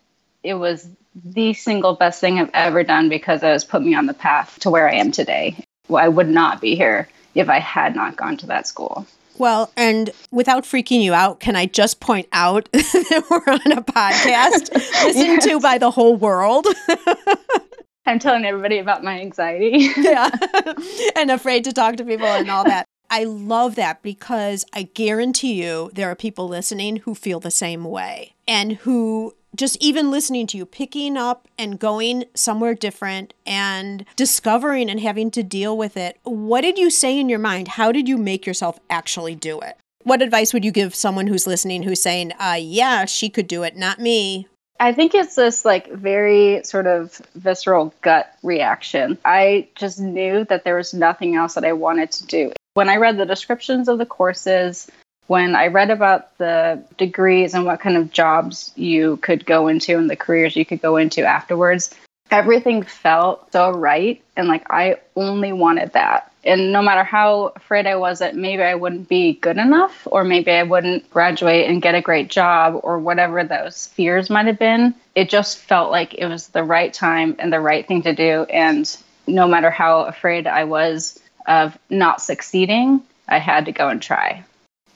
it 0.44 0.54
was 0.54 0.86
the 1.24 1.54
single 1.54 1.94
best 1.94 2.20
thing 2.20 2.38
I've 2.38 2.50
ever 2.52 2.84
done 2.84 3.08
because 3.08 3.42
it 3.42 3.46
has 3.46 3.64
put 3.64 3.82
me 3.82 3.94
on 3.94 4.06
the 4.06 4.14
path 4.14 4.58
to 4.60 4.70
where 4.70 4.88
I 4.88 4.96
am 4.96 5.10
today. 5.10 5.56
I 5.92 6.08
would 6.08 6.28
not 6.28 6.60
be 6.60 6.76
here 6.76 7.08
if 7.34 7.48
I 7.48 7.58
had 7.58 7.96
not 7.96 8.16
gone 8.16 8.36
to 8.38 8.46
that 8.46 8.66
school. 8.66 9.06
Well, 9.36 9.72
and 9.76 10.10
without 10.30 10.62
freaking 10.62 11.02
you 11.02 11.12
out, 11.12 11.40
can 11.40 11.56
I 11.56 11.66
just 11.66 11.98
point 11.98 12.28
out 12.32 12.70
that 12.72 13.24
we're 13.28 13.52
on 13.52 13.72
a 13.72 13.82
podcast 13.82 14.72
listened 15.04 15.16
yes. 15.16 15.44
to 15.46 15.60
by 15.60 15.78
the 15.78 15.90
whole 15.90 16.16
world? 16.16 16.66
I'm 18.06 18.18
telling 18.18 18.44
everybody 18.44 18.78
about 18.78 19.02
my 19.02 19.18
anxiety. 19.18 19.90
yeah. 19.96 20.30
and 21.16 21.30
afraid 21.30 21.64
to 21.64 21.72
talk 21.72 21.96
to 21.96 22.04
people 22.04 22.26
and 22.26 22.50
all 22.50 22.64
that. 22.64 22.86
I 23.10 23.24
love 23.24 23.76
that 23.76 24.02
because 24.02 24.64
I 24.72 24.84
guarantee 24.84 25.62
you 25.62 25.90
there 25.94 26.10
are 26.10 26.16
people 26.16 26.48
listening 26.48 26.96
who 26.96 27.14
feel 27.14 27.40
the 27.40 27.50
same 27.50 27.84
way 27.84 28.34
and 28.46 28.72
who 28.72 29.34
just 29.54 29.76
even 29.80 30.10
listening 30.10 30.46
to 30.48 30.56
you, 30.56 30.66
picking 30.66 31.16
up 31.16 31.48
and 31.58 31.78
going 31.78 32.24
somewhere 32.34 32.74
different 32.74 33.34
and 33.46 34.04
discovering 34.16 34.90
and 34.90 35.00
having 35.00 35.30
to 35.32 35.42
deal 35.42 35.76
with 35.76 35.96
it. 35.96 36.18
What 36.24 36.62
did 36.62 36.78
you 36.78 36.90
say 36.90 37.18
in 37.18 37.28
your 37.28 37.38
mind? 37.38 37.68
How 37.68 37.92
did 37.92 38.08
you 38.08 38.16
make 38.16 38.46
yourself 38.46 38.78
actually 38.90 39.34
do 39.34 39.60
it? 39.60 39.76
What 40.02 40.22
advice 40.22 40.52
would 40.52 40.64
you 40.64 40.72
give 40.72 40.94
someone 40.94 41.26
who's 41.26 41.46
listening 41.46 41.82
who's 41.82 42.02
saying, 42.02 42.32
uh, 42.32 42.58
yeah, 42.60 43.06
she 43.06 43.30
could 43.30 43.48
do 43.48 43.62
it, 43.62 43.76
not 43.76 44.00
me? 44.00 44.48
I 44.80 44.92
think 44.92 45.14
it's 45.14 45.36
this 45.36 45.64
like 45.64 45.90
very 45.92 46.62
sort 46.64 46.86
of 46.86 47.22
visceral 47.36 47.94
gut 48.02 48.34
reaction. 48.42 49.16
I 49.24 49.68
just 49.76 50.00
knew 50.00 50.44
that 50.46 50.64
there 50.64 50.76
was 50.76 50.92
nothing 50.92 51.36
else 51.36 51.54
that 51.54 51.64
I 51.64 51.72
wanted 51.72 52.10
to 52.12 52.26
do. 52.26 52.52
When 52.74 52.88
I 52.88 52.96
read 52.96 53.16
the 53.16 53.24
descriptions 53.24 53.88
of 53.88 53.98
the 53.98 54.06
courses, 54.06 54.90
when 55.26 55.56
I 55.56 55.68
read 55.68 55.90
about 55.90 56.36
the 56.38 56.82
degrees 56.98 57.54
and 57.54 57.64
what 57.64 57.80
kind 57.80 57.96
of 57.96 58.12
jobs 58.12 58.72
you 58.76 59.16
could 59.18 59.46
go 59.46 59.68
into 59.68 59.96
and 59.96 60.10
the 60.10 60.16
careers 60.16 60.56
you 60.56 60.66
could 60.66 60.82
go 60.82 60.96
into 60.96 61.24
afterwards, 61.24 61.94
everything 62.30 62.82
felt 62.82 63.52
so 63.52 63.70
right. 63.70 64.22
And 64.36 64.48
like 64.48 64.66
I 64.70 64.96
only 65.16 65.52
wanted 65.52 65.92
that. 65.92 66.30
And 66.44 66.72
no 66.72 66.82
matter 66.82 67.04
how 67.04 67.52
afraid 67.56 67.86
I 67.86 67.96
was 67.96 68.18
that 68.18 68.36
maybe 68.36 68.62
I 68.62 68.74
wouldn't 68.74 69.08
be 69.08 69.32
good 69.32 69.56
enough, 69.56 70.06
or 70.10 70.24
maybe 70.24 70.50
I 70.50 70.62
wouldn't 70.62 71.08
graduate 71.10 71.70
and 71.70 71.80
get 71.80 71.94
a 71.94 72.02
great 72.02 72.28
job, 72.28 72.80
or 72.82 72.98
whatever 72.98 73.44
those 73.44 73.86
fears 73.86 74.28
might 74.28 74.46
have 74.46 74.58
been, 74.58 74.94
it 75.14 75.30
just 75.30 75.56
felt 75.56 75.90
like 75.90 76.12
it 76.12 76.26
was 76.26 76.48
the 76.48 76.62
right 76.62 76.92
time 76.92 77.36
and 77.38 77.50
the 77.50 77.60
right 77.60 77.88
thing 77.88 78.02
to 78.02 78.14
do. 78.14 78.42
And 78.44 78.94
no 79.26 79.48
matter 79.48 79.70
how 79.70 80.02
afraid 80.02 80.46
I 80.46 80.64
was 80.64 81.18
of 81.46 81.78
not 81.88 82.20
succeeding, 82.20 83.02
I 83.26 83.38
had 83.38 83.64
to 83.64 83.72
go 83.72 83.88
and 83.88 84.02
try. 84.02 84.44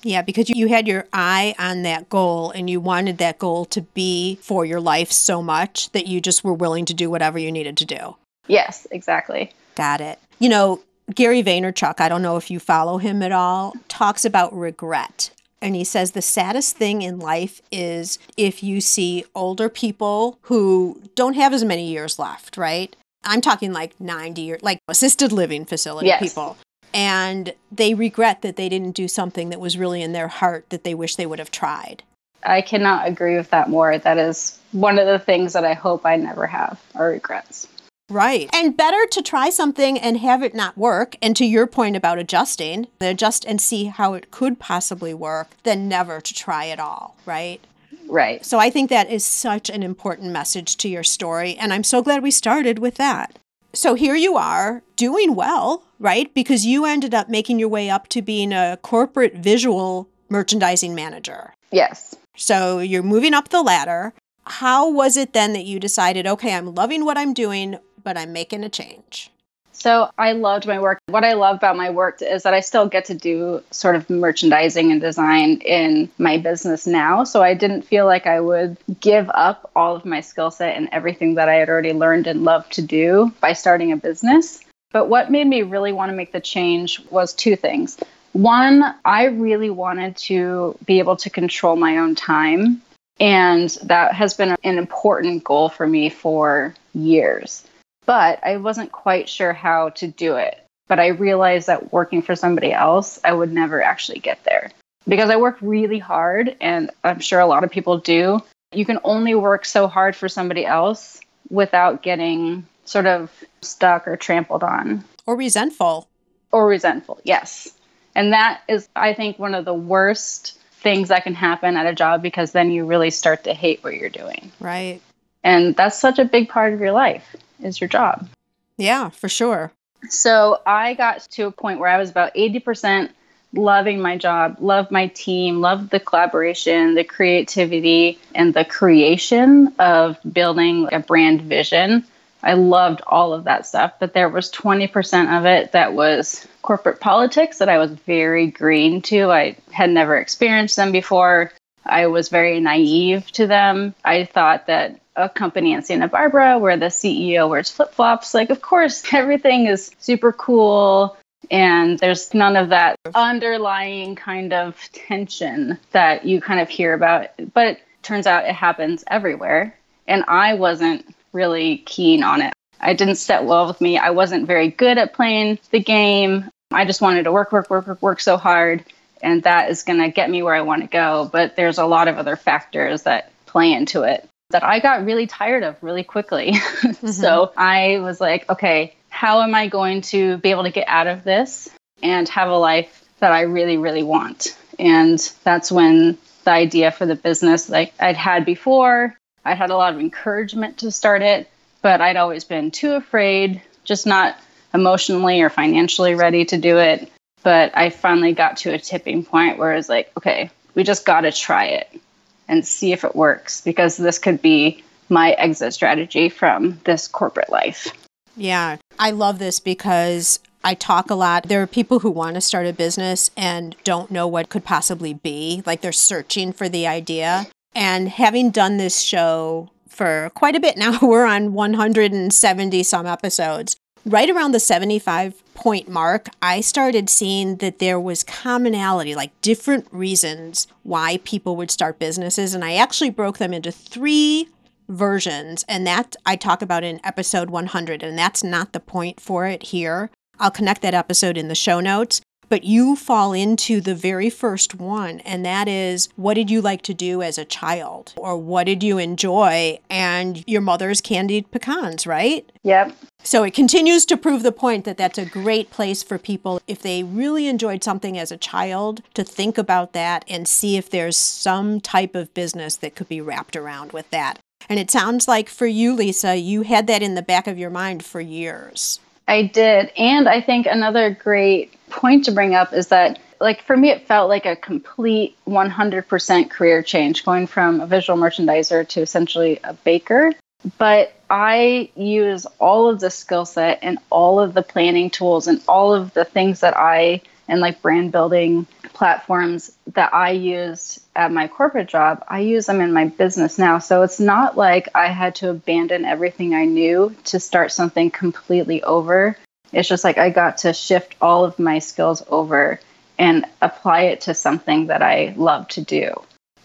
Yeah, 0.03 0.23
because 0.23 0.49
you 0.49 0.69
had 0.69 0.87
your 0.87 1.07
eye 1.13 1.55
on 1.59 1.83
that 1.83 2.09
goal 2.09 2.51
and 2.51 2.71
you 2.71 2.81
wanted 2.81 3.19
that 3.19 3.39
goal 3.39 3.65
to 3.67 3.83
be 3.83 4.39
for 4.43 4.65
your 4.65 4.81
life 4.81 5.11
so 5.11 5.43
much 5.43 5.91
that 5.93 6.07
you 6.07 6.21
just 6.21 6.45
were 6.45 6.55
willing 6.55 6.85
to 6.87 6.95
do 6.95 7.11
whatever 7.11 7.39
you 7.39 7.51
needed 7.51 7.77
to 7.79 7.85
do. 7.85 8.17
Yes, 8.47 8.87
exactly. 8.91 9.51
Got 9.75 10.01
it. 10.01 10.19
You 10.39 10.49
know, 10.49 10.81
Gary 11.15 11.43
Vaynerchuk, 11.43 12.01
I 12.01 12.09
don't 12.09 12.23
know 12.23 12.37
if 12.37 12.51
you 12.51 12.61
follow 12.61 12.99
him 12.99 13.23
at 13.23 13.33
all, 13.33 13.75
talks 13.89 14.25
about 14.25 14.57
regret. 14.57 15.31
And 15.61 15.75
he 15.75 15.83
says 15.83 16.13
the 16.13 16.23
saddest 16.23 16.77
thing 16.77 17.03
in 17.03 17.19
life 17.19 17.61
is 17.73 18.19
if 18.37 18.63
you 18.63 18.81
see 18.81 19.25
older 19.35 19.69
people 19.69 20.39
who 20.43 21.03
don't 21.17 21.35
have 21.35 21.53
as 21.53 21.65
many 21.65 21.89
years 21.89 22.19
left, 22.19 22.57
right? 22.57 22.95
I'm 23.25 23.41
talking 23.41 23.73
like 23.73 24.01
90 24.01 24.53
or 24.53 24.59
like 24.63 24.79
assisted 24.87 25.33
living 25.33 25.65
facility 25.65 26.07
Yes. 26.07 26.23
people. 26.23 26.57
And 26.95 27.55
they 27.71 27.95
regret 27.95 28.43
that 28.43 28.57
they 28.57 28.69
didn't 28.69 28.93
do 28.93 29.09
something 29.09 29.51
that 29.51 29.61
was 29.61 29.79
really 29.79 30.03
in 30.03 30.13
their 30.13 30.29
heart 30.29 30.71
that 30.71 30.85
they 30.85 30.95
wish 30.95 31.17
they 31.17 31.27
would 31.27 31.39
have 31.39 31.51
tried. 31.51 32.03
I 32.43 32.63
cannot 32.63 33.09
agree 33.09 33.37
with 33.37 33.51
that 33.51 33.69
more. 33.69 33.99
That 33.99 34.19
is 34.19 34.59
one 34.73 34.99
of 34.99 35.07
the 35.07 35.19
things 35.19 35.53
that 35.53 35.65
I 35.65 35.75
hope 35.75 36.07
I 36.07 36.17
never 36.17 36.47
have 36.47 36.81
are 36.95 37.09
regrets. 37.09 37.67
Right. 38.11 38.49
And 38.55 38.77
better 38.77 39.07
to 39.11 39.23
try 39.23 39.51
something 39.51 39.99
and 39.99 40.17
have 40.19 40.43
it 40.43 40.55
not 40.55 40.79
work. 40.79 41.17
And 41.21 41.37
to 41.37 41.45
your 41.45 41.67
point 41.67 41.95
about 41.95 42.19
adjusting, 42.19 42.87
adjust 43.01 43.45
and 43.45 43.61
see 43.61 43.87
how 43.87 44.15
it 44.15 44.31
could 44.31 44.59
possibly 44.59 45.13
work 45.13 45.51
than 45.65 45.89
never 45.89 46.21
to 46.21 46.35
try 46.35 46.69
at 46.69 46.81
all. 46.81 47.17
Right. 47.27 47.61
Right. 48.09 48.45
So 48.45 48.59
I 48.59 48.71
think 48.71 48.89
that 48.89 49.11
is 49.11 49.25
such 49.25 49.69
an 49.69 49.83
important 49.83 50.33
message 50.33 50.77
to 50.79 50.89
your 50.89 51.05
story. 51.05 51.57
And 51.57 51.73
I'm 51.73 51.85
so 51.85 52.03
glad 52.03 52.23
we 52.23 52.31
started 52.31 52.79
with 52.79 52.95
that. 52.95 53.39
So 53.79 53.95
here 53.95 54.17
you 54.17 54.37
are 54.37 54.83
doing 54.97 55.37
well, 55.37 55.85
right? 56.01 56.35
Because 56.35 56.67
you 56.67 56.85
ended 56.85 57.15
up 57.15 57.29
making 57.29 57.61
your 57.61 57.69
way 57.69 57.89
up 57.89 58.09
to 58.09 58.21
being 58.21 58.53
a 58.53 58.77
corporate 58.83 59.37
visual 59.37 60.09
merchandising 60.29 60.97
manager. 60.97 61.55
Yes. 61.71 62.17
So 62.37 62.81
you're 62.81 63.05
moving 63.05 63.35
up 63.35 63.51
the 63.51 63.63
ladder. 63.63 64.15
How 64.47 64.91
was 64.91 65.17
it 65.17 65.33
then 65.33 65.53
that 65.53 65.65
you 65.65 65.79
decided, 65.79 66.27
okay, 66.27 66.57
I'm 66.57 66.75
loving 66.75 67.05
what 67.05 67.17
I'm 67.17 67.33
doing, 67.33 67.79
but 68.03 68.19
I'm 68.19 68.33
making 68.33 68.65
a 68.65 68.69
change? 68.69 69.31
So 69.79 70.11
I 70.19 70.33
loved 70.33 70.67
my 70.67 70.81
work. 70.81 70.99
What 71.07 71.23
I 71.23 71.35
love 71.35 71.57
about 71.57 71.77
my 71.77 71.91
work 71.91 72.21
is 72.21 72.43
that 72.43 72.53
I 72.53 72.61
still 72.61 72.89
get 72.89 73.05
to 73.07 73.15
do 73.15 73.63
sort 73.71 73.95
of 73.95 74.11
merchandising 74.11 74.91
and 74.91 75.01
design 75.01 75.61
in 75.61 76.11
my 76.19 76.37
business 76.37 76.85
now. 76.85 77.23
So 77.23 77.45
I 77.45 77.55
didn't 77.55 77.83
feel 77.83 78.05
like 78.05 78.27
I 78.27 78.41
would 78.41 78.77
give 78.99 79.31
up 79.33 79.71
all 79.77 79.95
of 79.95 80.05
my 80.05 80.21
skill 80.21 80.51
set 80.51 80.77
and 80.77 80.89
everything 80.91 81.35
that 81.35 81.49
I 81.49 81.55
had 81.55 81.69
already 81.69 81.93
learned 81.93 82.27
and 82.27 82.43
loved 82.43 82.73
to 82.73 82.83
do 82.83 83.33
by 83.41 83.53
starting 83.53 83.93
a 83.93 83.97
business. 83.97 84.65
But 84.91 85.09
what 85.09 85.31
made 85.31 85.47
me 85.47 85.63
really 85.63 85.93
want 85.93 86.11
to 86.11 86.17
make 86.17 86.33
the 86.33 86.41
change 86.41 87.01
was 87.11 87.33
two 87.33 87.55
things. 87.55 87.99
One, 88.33 88.83
I 89.05 89.27
really 89.27 89.71
wanted 89.71 90.17
to 90.17 90.77
be 90.87 90.99
able 90.99 91.17
to 91.17 91.31
control 91.31 91.77
my 91.77 91.99
own 91.99 92.17
time. 92.17 92.83
And 93.21 93.71
that 93.85 94.13
has 94.15 94.35
been 94.35 94.57
an 94.65 94.79
important 94.79 95.45
goal 95.45 95.69
for 95.69 95.87
me 95.87 96.09
for 96.09 96.75
years 96.95 97.65
but 98.09 98.41
I 98.43 98.57
wasn't 98.57 98.91
quite 98.91 99.29
sure 99.29 99.53
how 99.53 99.91
to 99.91 100.07
do 100.09 100.37
it. 100.37 100.59
But 100.89 100.99
I 100.99 101.09
realized 101.09 101.67
that 101.67 101.93
working 101.93 102.23
for 102.23 102.35
somebody 102.35 102.73
else, 102.73 103.21
I 103.23 103.35
would 103.35 103.53
never 103.53 103.83
actually 103.83 104.21
get 104.21 104.43
there 104.45 104.71
because 105.07 105.29
I 105.29 105.37
work 105.37 105.59
really 105.61 105.99
hard, 105.99 106.57
and 106.59 106.91
I'm 107.05 107.21
sure 107.21 107.39
a 107.39 107.47
lot 107.47 107.65
of 107.65 107.71
people 107.71 107.99
do. 107.99 108.41
You 108.73 108.87
can 108.87 108.99
only 109.05 109.35
work 109.35 109.67
so 109.67 109.87
hard 109.89 110.17
for 110.17 110.27
somebody 110.27 110.65
else 110.65 111.21
without 111.51 112.03
getting 112.03 112.67
sort 112.87 113.05
of 113.05 113.31
stuck 113.61 114.09
or 114.09 114.17
trampled 114.17 114.63
on 114.65 115.05
Or 115.27 115.37
resentful? 115.37 116.09
or 116.51 116.67
resentful. 116.67 117.21
Yes. 117.25 117.69
And 118.15 118.33
that 118.33 118.63
is, 118.69 118.89
I 118.97 119.13
think, 119.13 119.39
one 119.39 119.55
of 119.55 119.67
the 119.67 119.75
worst 119.75 120.59
things 120.81 121.09
that 121.09 121.25
can 121.25 121.35
happen 121.35 121.77
at 121.77 121.85
a 121.85 121.95
job 121.95 122.23
because 122.23 122.53
then 122.53 122.71
you 122.71 122.87
really 122.87 123.11
start 123.11 123.45
to 123.45 123.53
hate 123.53 123.85
what 123.85 123.97
you're 123.97 124.09
doing. 124.09 124.51
Right. 124.61 125.03
And 125.45 125.77
that's 125.77 125.99
such 125.99 126.19
a 126.19 126.25
big 126.25 126.49
part 126.49 126.73
of 126.73 126.81
your 126.81 126.93
life 126.93 127.37
is 127.63 127.81
your 127.81 127.89
job. 127.89 128.29
Yeah, 128.77 129.09
for 129.11 129.29
sure. 129.29 129.73
So 130.09 130.61
I 130.65 130.95
got 130.95 131.23
to 131.33 131.47
a 131.47 131.51
point 131.51 131.81
where 131.81 131.91
I 131.91 131.99
was 131.99 132.11
about 132.11 132.35
80% 132.35 133.11
loving 133.53 134.01
my 134.01 134.17
job, 134.17 134.57
loved 134.61 134.91
my 134.91 135.09
team, 135.09 135.61
loved 135.61 135.91
the 135.91 136.01
collaboration, 136.01 136.95
the 136.95 137.05
creativity, 137.05 138.19
and 138.35 138.55
the 138.55 138.65
creation 138.65 139.75
of 139.79 140.19
building 140.31 140.89
a 140.93 141.01
brand 141.01 141.43
vision. 141.43 142.05
I 142.43 142.53
loved 142.55 143.01
all 143.07 143.33
of 143.33 143.45
that 143.45 143.67
stuff, 143.67 143.95
but 143.99 144.13
there 144.13 144.29
was 144.29 144.53
20% 144.53 145.39
of 145.39 145.45
it 145.45 145.73
that 145.73 145.95
was 145.95 146.47
corporate 146.63 147.01
politics 147.01 147.59
that 147.59 147.69
I 147.69 147.79
was 147.79 147.91
very 147.91 148.47
green 148.47 149.03
to. 149.03 149.33
I 149.33 149.57
had 149.73 149.91
never 149.91 150.17
experienced 150.17 150.77
them 150.77 150.93
before. 150.93 151.53
I 151.85 152.07
was 152.07 152.29
very 152.29 152.61
naive 152.61 153.33
to 153.33 153.47
them. 153.47 153.95
I 154.05 154.25
thought 154.25 154.67
that 154.67 155.01
a 155.19 155.29
company 155.29 155.73
in 155.73 155.83
Santa 155.83 156.09
Barbara 156.09 156.59
where 156.59 156.77
the 156.77 156.87
CEO 156.87 157.49
wears 157.49 157.71
flip 157.71 157.93
flops, 157.93 158.33
like, 158.33 158.51
of 158.51 158.63
course, 158.63 159.03
everything 159.13 159.67
is 159.67 159.91
super 159.99 160.33
cool. 160.33 161.17
And 161.51 161.99
there's 161.99 162.35
none 162.35 162.57
of 162.57 162.71
that 162.71 162.97
underlying 163.15 164.17
kind 164.17 164.53
of 164.53 164.77
tension 164.93 165.79
that 165.93 166.25
you 166.25 166.41
kind 166.41 166.61
of 166.61 166.69
hear 166.69 166.95
about. 166.95 167.29
But 167.55 167.79
turns 168.03 168.27
out 168.27 168.45
it 168.45 168.55
happens 168.55 169.05
everywhere. 169.07 169.77
And 170.07 170.25
I 170.29 170.55
wasn't 170.55 171.15
really 171.33 171.79
keen 171.79 172.23
on 172.23 172.43
it. 172.43 172.53
I 172.81 172.95
didn't 172.95 173.17
set 173.17 173.45
well 173.45 173.67
with 173.67 173.81
me. 173.81 173.99
I 173.99 174.11
wasn't 174.11 174.47
very 174.47 174.69
good 174.69 174.99
at 174.99 175.15
playing 175.15 175.59
the 175.71 175.81
game. 175.81 176.49
I 176.71 176.85
just 176.85 177.01
wanted 177.01 177.25
to 177.25 177.33
work, 177.33 177.51
work, 177.51 177.71
work, 177.71 177.87
work, 177.87 178.03
work 178.03 178.21
so 178.21 178.37
hard. 178.37 178.85
And 179.23 179.43
that 179.43 179.71
is 179.71 179.83
going 179.83 180.01
to 180.01 180.11
get 180.11 180.31
me 180.31 180.43
where 180.43 180.55
I 180.55 180.61
want 180.61 180.83
to 180.83 180.89
go. 180.89 181.29
But 181.33 181.57
there's 181.57 181.79
a 181.79 181.87
lot 181.87 182.09
of 182.09 182.19
other 182.19 182.37
factors 182.37 183.03
that 183.03 183.33
play 183.47 183.73
into 183.73 184.03
it 184.03 184.29
that 184.51 184.65
I 184.65 184.81
got 184.81 185.05
really 185.05 185.27
tired 185.27 185.63
of 185.63 185.77
really 185.83 186.05
quickly. 186.05 186.55
Mm-hmm. 186.79 187.09
so 187.09 187.53
I 187.57 187.99
was 187.99 188.21
like, 188.21 188.49
okay, 188.49 188.95
how 189.09 189.43
am 189.43 189.55
I 189.55 189.69
going 189.69 190.01
to 190.03 190.37
be 190.39 190.51
able 190.51 190.63
to 190.63 190.71
get 190.71 190.87
out 190.89 191.07
of 191.07 191.25
this 191.25 191.69
and 192.03 192.29
have 192.29 192.49
a 192.49 192.57
life 192.57 193.05
that 193.19 193.33
I 193.33 193.43
really, 193.43 193.77
really 193.77 194.03
want? 194.03 194.57
And 194.79 195.19
that's 195.45 195.71
when 195.71 196.19
the 196.45 196.51
idea 196.51 196.91
for 196.93 197.05
the 197.05 197.17
business 197.17 197.69
like 197.69 197.93
I'd 198.01 198.17
had 198.17 198.45
before, 198.45 199.17
I 199.45 199.55
had 199.55 199.71
a 199.71 199.77
lot 199.77 199.93
of 199.93 200.01
encouragement 200.01 200.79
to 200.79 200.91
start 200.91 201.23
it, 201.23 201.51
but 201.83 202.01
I'd 202.01 202.17
always 202.17 202.45
been 202.45 202.71
too 202.71 202.93
afraid, 202.93 203.61
just 203.85 204.07
not 204.07 204.37
emotionally 204.73 205.41
or 205.43 205.51
financially 205.51 206.15
ready 206.15 206.45
to 206.47 206.59
do 206.59 206.79
it. 206.79 207.11
But 207.43 207.77
I 207.77 207.91
finally 207.91 208.33
got 208.33 208.59
to 208.59 208.73
a 208.73 208.79
tipping 208.79 209.25
point 209.25 209.59
where 209.59 209.73
I 209.73 209.77
was 209.77 209.89
like, 209.89 210.13
okay, 210.17 210.51
we 210.75 210.85
just 210.85 211.05
got 211.05 211.23
to 211.23 211.33
try 211.33 211.67
it 211.67 212.01
and 212.49 212.67
see 212.67 212.93
if 212.93 213.05
it 213.05 213.15
works 213.15 213.61
because 213.61 213.97
this 213.97 214.19
could 214.19 214.41
be 214.43 214.83
my 215.09 215.33
exit 215.33 215.75
strategy 215.75 216.29
from 216.29 216.81
this 216.85 217.09
corporate 217.09 217.51
life. 217.51 217.93
Yeah, 218.37 218.77
I 218.99 219.11
love 219.11 219.39
this 219.39 219.61
because 219.61 220.39
I 220.63 220.75
talk 220.75 221.11
a 221.11 221.15
lot. 221.15 221.45
There 221.45 221.63
are 221.63 221.67
people 221.67 222.01
who 222.01 222.11
want 222.11 222.35
to 222.35 222.41
start 222.41 222.67
a 222.67 222.73
business 222.73 223.31
and 223.37 223.77
don't 223.85 224.11
know 224.11 224.27
what 224.27 224.49
could 224.49 224.65
possibly 224.65 225.15
be, 225.15 225.63
like 225.67 225.81
they're 225.81 225.93
searching 225.93 226.53
for 226.53 226.69
the 226.69 226.87
idea. 226.87 227.47
And 227.75 228.09
having 228.09 228.51
done 228.51 228.77
this 228.77 229.01
show 229.01 229.71
for 229.89 230.31
quite 230.35 230.57
a 230.57 230.61
bit 230.61 230.77
now, 230.77 230.99
we're 231.03 231.27
on 231.27 231.53
170 231.53 232.83
some 232.83 233.07
episodes. 233.07 233.77
Right 234.05 234.31
around 234.31 234.53
the 234.53 234.61
75 234.61 235.43
point 235.59 235.89
mark, 235.89 236.29
I 236.41 236.61
started 236.61 237.11
seeing 237.11 237.57
that 237.57 237.81
there 237.81 237.99
was 237.99 238.23
commonality, 238.23 239.17
like 239.17 239.39
different 239.41 239.89
reasons 239.91 240.69
why 240.85 241.19
people 241.25 241.57
would 241.57 241.73
start 241.73 241.99
businesses. 241.99 242.55
And 242.55 242.65
I 242.65 242.77
actually 242.77 243.11
broke 243.11 243.39
them 243.39 243.53
into 243.53 243.73
three 243.73 244.49
versions, 244.89 245.65
and 245.69 245.85
that 245.85 246.15
I 246.25 246.37
talk 246.37 246.63
about 246.63 246.85
in 246.85 247.01
episode 247.03 247.51
100. 247.51 248.05
And 248.05 248.17
that's 248.17 248.45
not 248.45 248.73
the 248.73 248.79
point 248.79 249.21
for 249.21 249.47
it 249.47 249.65
here. 249.65 250.11
I'll 250.39 250.53
connect 250.53 250.81
that 250.83 250.95
episode 250.95 251.37
in 251.37 251.49
the 251.49 251.57
show 251.57 251.81
notes. 251.81 252.21
But 252.49 252.65
you 252.65 252.97
fall 252.97 253.33
into 253.33 253.81
the 253.81 253.95
very 253.95 254.31
first 254.31 254.75
one, 254.75 255.21
and 255.21 255.45
that 255.45 255.69
is 255.69 256.09
what 256.17 256.35
did 256.35 256.51
you 256.51 256.61
like 256.61 256.83
to 256.83 256.95
do 256.95 257.23
as 257.23 257.39
a 257.39 257.45
child? 257.45 258.15
Or 258.17 258.37
what 258.37 258.65
did 258.65 258.83
you 258.83 258.99
enjoy? 258.99 259.79
And 259.91 260.45
your 260.47 260.61
mother's 260.61 261.01
candied 261.01 261.51
pecans, 261.51 262.07
right? 262.07 262.51
Yep. 262.63 262.95
So 263.23 263.43
it 263.43 263.53
continues 263.53 264.07
to 264.07 264.17
prove 264.17 264.43
the 264.43 264.53
point 264.53 264.85
that 264.85 264.97
that's 264.97 265.19
a 265.19 265.27
great 265.27 265.71
place 265.71 266.03
for 266.03 266.19
people 266.19 266.61
if 266.67 266.81
they 266.81 267.03
really 267.03 267.49
enjoyed 267.49 267.85
something 267.85 268.17
as 268.17 268.33
a 268.33 268.37
child 268.37 269.03
to 269.15 269.25
think 269.25 269.59
about 269.59 269.93
that 269.93 270.25
and 270.29 270.49
see 270.49 270.77
if 270.77 270.89
there's 270.89 271.17
some 271.17 271.81
type 271.81 272.15
of 272.15 272.33
business 272.33 272.77
that 272.77 272.95
could 272.95 273.09
be 273.09 273.21
wrapped 273.21 273.57
around 273.57 273.93
with 273.93 274.09
that. 274.11 274.39
And 274.69 274.79
it 274.79 274.91
sounds 274.91 275.29
like 275.29 275.49
for 275.49 275.67
you, 275.67 275.95
Lisa, 275.95 276.37
you 276.37 276.63
had 276.63 276.87
that 276.87 277.03
in 277.03 277.15
the 277.15 277.23
back 277.23 277.47
of 277.47 277.59
your 277.59 277.71
mind 277.71 278.05
for 278.05 278.21
years. 278.21 279.01
I 279.27 279.43
did. 279.43 279.91
And 279.97 280.29
I 280.29 280.41
think 280.41 280.67
another 280.67 281.11
great 281.11 281.78
point 281.91 282.25
to 282.27 282.33
bring 282.33 282.55
up 282.55 282.73
is 282.73 282.89
that, 282.89 283.19
like, 283.41 283.63
for 283.63 283.77
me, 283.77 283.91
it 283.91 284.07
felt 284.07 284.29
like 284.29 284.47
a 284.47 284.57
complete 284.57 285.37
100% 285.47 286.51
career 286.51 286.83
change 286.83 287.25
going 287.25 287.47
from 287.47 287.81
a 287.81 287.87
visual 287.87 288.19
merchandiser 288.19 288.87
to 288.89 289.01
essentially 289.01 289.61
a 289.65 289.75
baker. 289.75 290.33
But 290.77 291.13
I 291.31 291.91
use 291.95 292.47
all 292.59 292.89
of 292.89 293.01
the 293.01 293.11
skill 293.11 293.45
set 293.45 293.79
and 293.83 293.99
all 294.11 294.41
of 294.41 294.55
the 294.55 294.63
planning 294.63 295.11
tools 295.11 295.47
and 295.47 295.63
all 295.69 295.95
of 295.95 296.15
the 296.15 296.25
things 296.25 296.61
that 296.61 296.77
I 296.77 297.23
and 297.49 297.61
like 297.61 297.81
brand 297.81 298.13
building 298.13 298.67
platforms 298.93 299.73
that 299.95 300.13
I 300.13 300.31
used 300.33 301.03
at 301.17 301.33
my 301.33 301.49
corporate 301.49 301.89
job, 301.89 302.25
I 302.29 302.41
use 302.41 302.67
them 302.67 302.81
in 302.81 302.93
my 302.93 303.07
business 303.07 303.59
now. 303.59 303.79
So 303.79 304.03
it's 304.03 304.21
not 304.21 304.57
like 304.57 304.89
I 304.95 305.07
had 305.07 305.37
to 305.37 305.51
abandon 305.51 306.05
everything 306.05 306.55
I 306.55 306.65
knew 306.65 307.15
to 307.25 307.41
start 307.41 307.73
something 307.73 308.11
completely 308.11 308.83
over. 308.83 309.37
It's 309.73 309.89
just 309.89 310.05
like 310.05 310.19
I 310.19 310.31
got 310.31 310.59
to 310.59 310.73
shift 310.73 311.15
all 311.21 311.45
of 311.45 311.59
my 311.59 311.79
skills 311.79 312.23
over 312.29 312.81
and 313.19 313.45
apply 313.61 314.03
it 314.03 314.21
to 314.23 314.35
something 314.35 314.87
that 314.87 315.03
I 315.03 315.35
love 315.37 315.69
to 315.69 315.81
do. 315.81 316.13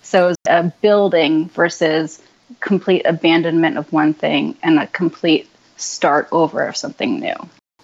So 0.02 0.30
it's 0.30 0.38
a 0.48 0.72
building 0.82 1.50
versus 1.50 2.22
complete 2.60 3.04
abandonment 3.06 3.78
of 3.78 3.92
one 3.92 4.14
thing 4.14 4.56
and 4.62 4.80
a 4.80 4.88
complete 4.88 5.50
start 5.78 6.28
over 6.32 6.68
of 6.68 6.78
something 6.78 7.20
new. 7.20 7.36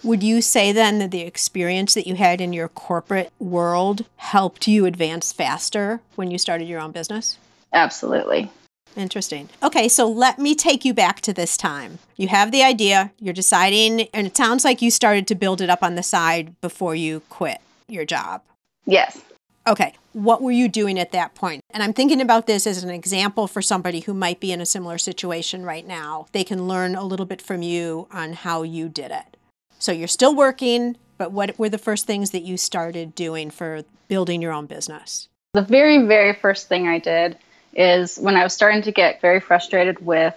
Would 0.04 0.24
you 0.24 0.42
say 0.42 0.72
then 0.72 1.00
that 1.00 1.12
the 1.12 1.22
experience 1.22 1.94
that 1.94 2.08
you 2.08 2.16
had 2.16 2.40
in 2.40 2.54
your 2.54 2.70
corporate 2.70 3.34
world 3.40 4.06
helped 4.18 4.68
you 4.68 4.86
advance 4.86 5.34
faster 5.34 6.00
when 6.16 6.32
you 6.32 6.38
started 6.38 6.68
your 6.68 6.80
own 6.80 6.92
business? 6.92 7.38
Absolutely. 7.74 8.50
Interesting. 8.96 9.50
Okay, 9.64 9.88
so 9.88 10.08
let 10.10 10.40
me 10.40 10.56
take 10.56 10.84
you 10.84 10.94
back 10.94 11.22
to 11.22 11.34
this 11.34 11.56
time. 11.56 12.00
You 12.18 12.28
have 12.28 12.52
the 12.52 12.64
idea, 12.64 13.12
you're 13.20 13.34
deciding, 13.34 14.02
and 14.14 14.28
it 14.28 14.36
sounds 14.36 14.66
like 14.66 14.82
you 14.82 14.92
started 14.92 15.28
to 15.28 15.36
build 15.36 15.62
it 15.62 15.70
up 15.70 15.84
on 15.84 15.96
the 15.96 16.04
side 16.04 16.60
before 16.62 16.96
you 16.96 17.22
quit 17.30 17.62
your 17.88 18.06
job. 18.06 18.42
Yes. 18.86 19.22
Okay, 19.68 19.94
what 20.14 20.42
were 20.42 20.52
you 20.52 20.68
doing 20.68 20.98
at 20.98 21.12
that 21.12 21.36
point? 21.36 21.62
And 21.70 21.84
I'm 21.84 21.94
thinking 21.94 22.22
about 22.22 22.48
this 22.48 22.66
as 22.66 22.84
an 22.84 22.90
example 22.90 23.48
for 23.48 23.62
somebody 23.62 24.00
who 24.02 24.14
might 24.14 24.40
be 24.40 24.52
in 24.52 24.62
a 24.62 24.66
similar 24.66 24.98
situation 24.98 25.64
right 25.64 25.86
now. 25.86 26.28
They 26.32 26.44
can 26.44 26.68
learn 26.68 26.96
a 26.96 27.04
little 27.04 27.26
bit 27.26 27.42
from 27.42 27.62
you 27.62 28.08
on 28.12 28.34
how 28.34 28.64
you 28.64 28.90
did 28.90 29.12
it. 29.12 29.38
So 29.78 29.92
you're 29.92 30.08
still 30.08 30.36
working, 30.36 30.98
but 31.18 31.32
what 31.32 31.58
were 31.60 31.70
the 31.70 31.78
first 31.78 32.08
things 32.08 32.32
that 32.32 32.42
you 32.42 32.58
started 32.58 33.14
doing 33.14 33.52
for 33.52 33.84
building 34.08 34.42
your 34.42 34.54
own 34.54 34.66
business? 34.66 35.30
The 35.54 35.62
very, 35.62 36.06
very 36.06 36.34
first 36.34 36.68
thing 36.68 36.88
I 36.88 37.00
did 37.00 37.38
is 37.74 38.18
when 38.18 38.36
I 38.36 38.44
was 38.44 38.54
starting 38.54 38.82
to 38.84 38.92
get 38.92 39.22
very 39.22 39.40
frustrated 39.40 40.04
with 40.06 40.36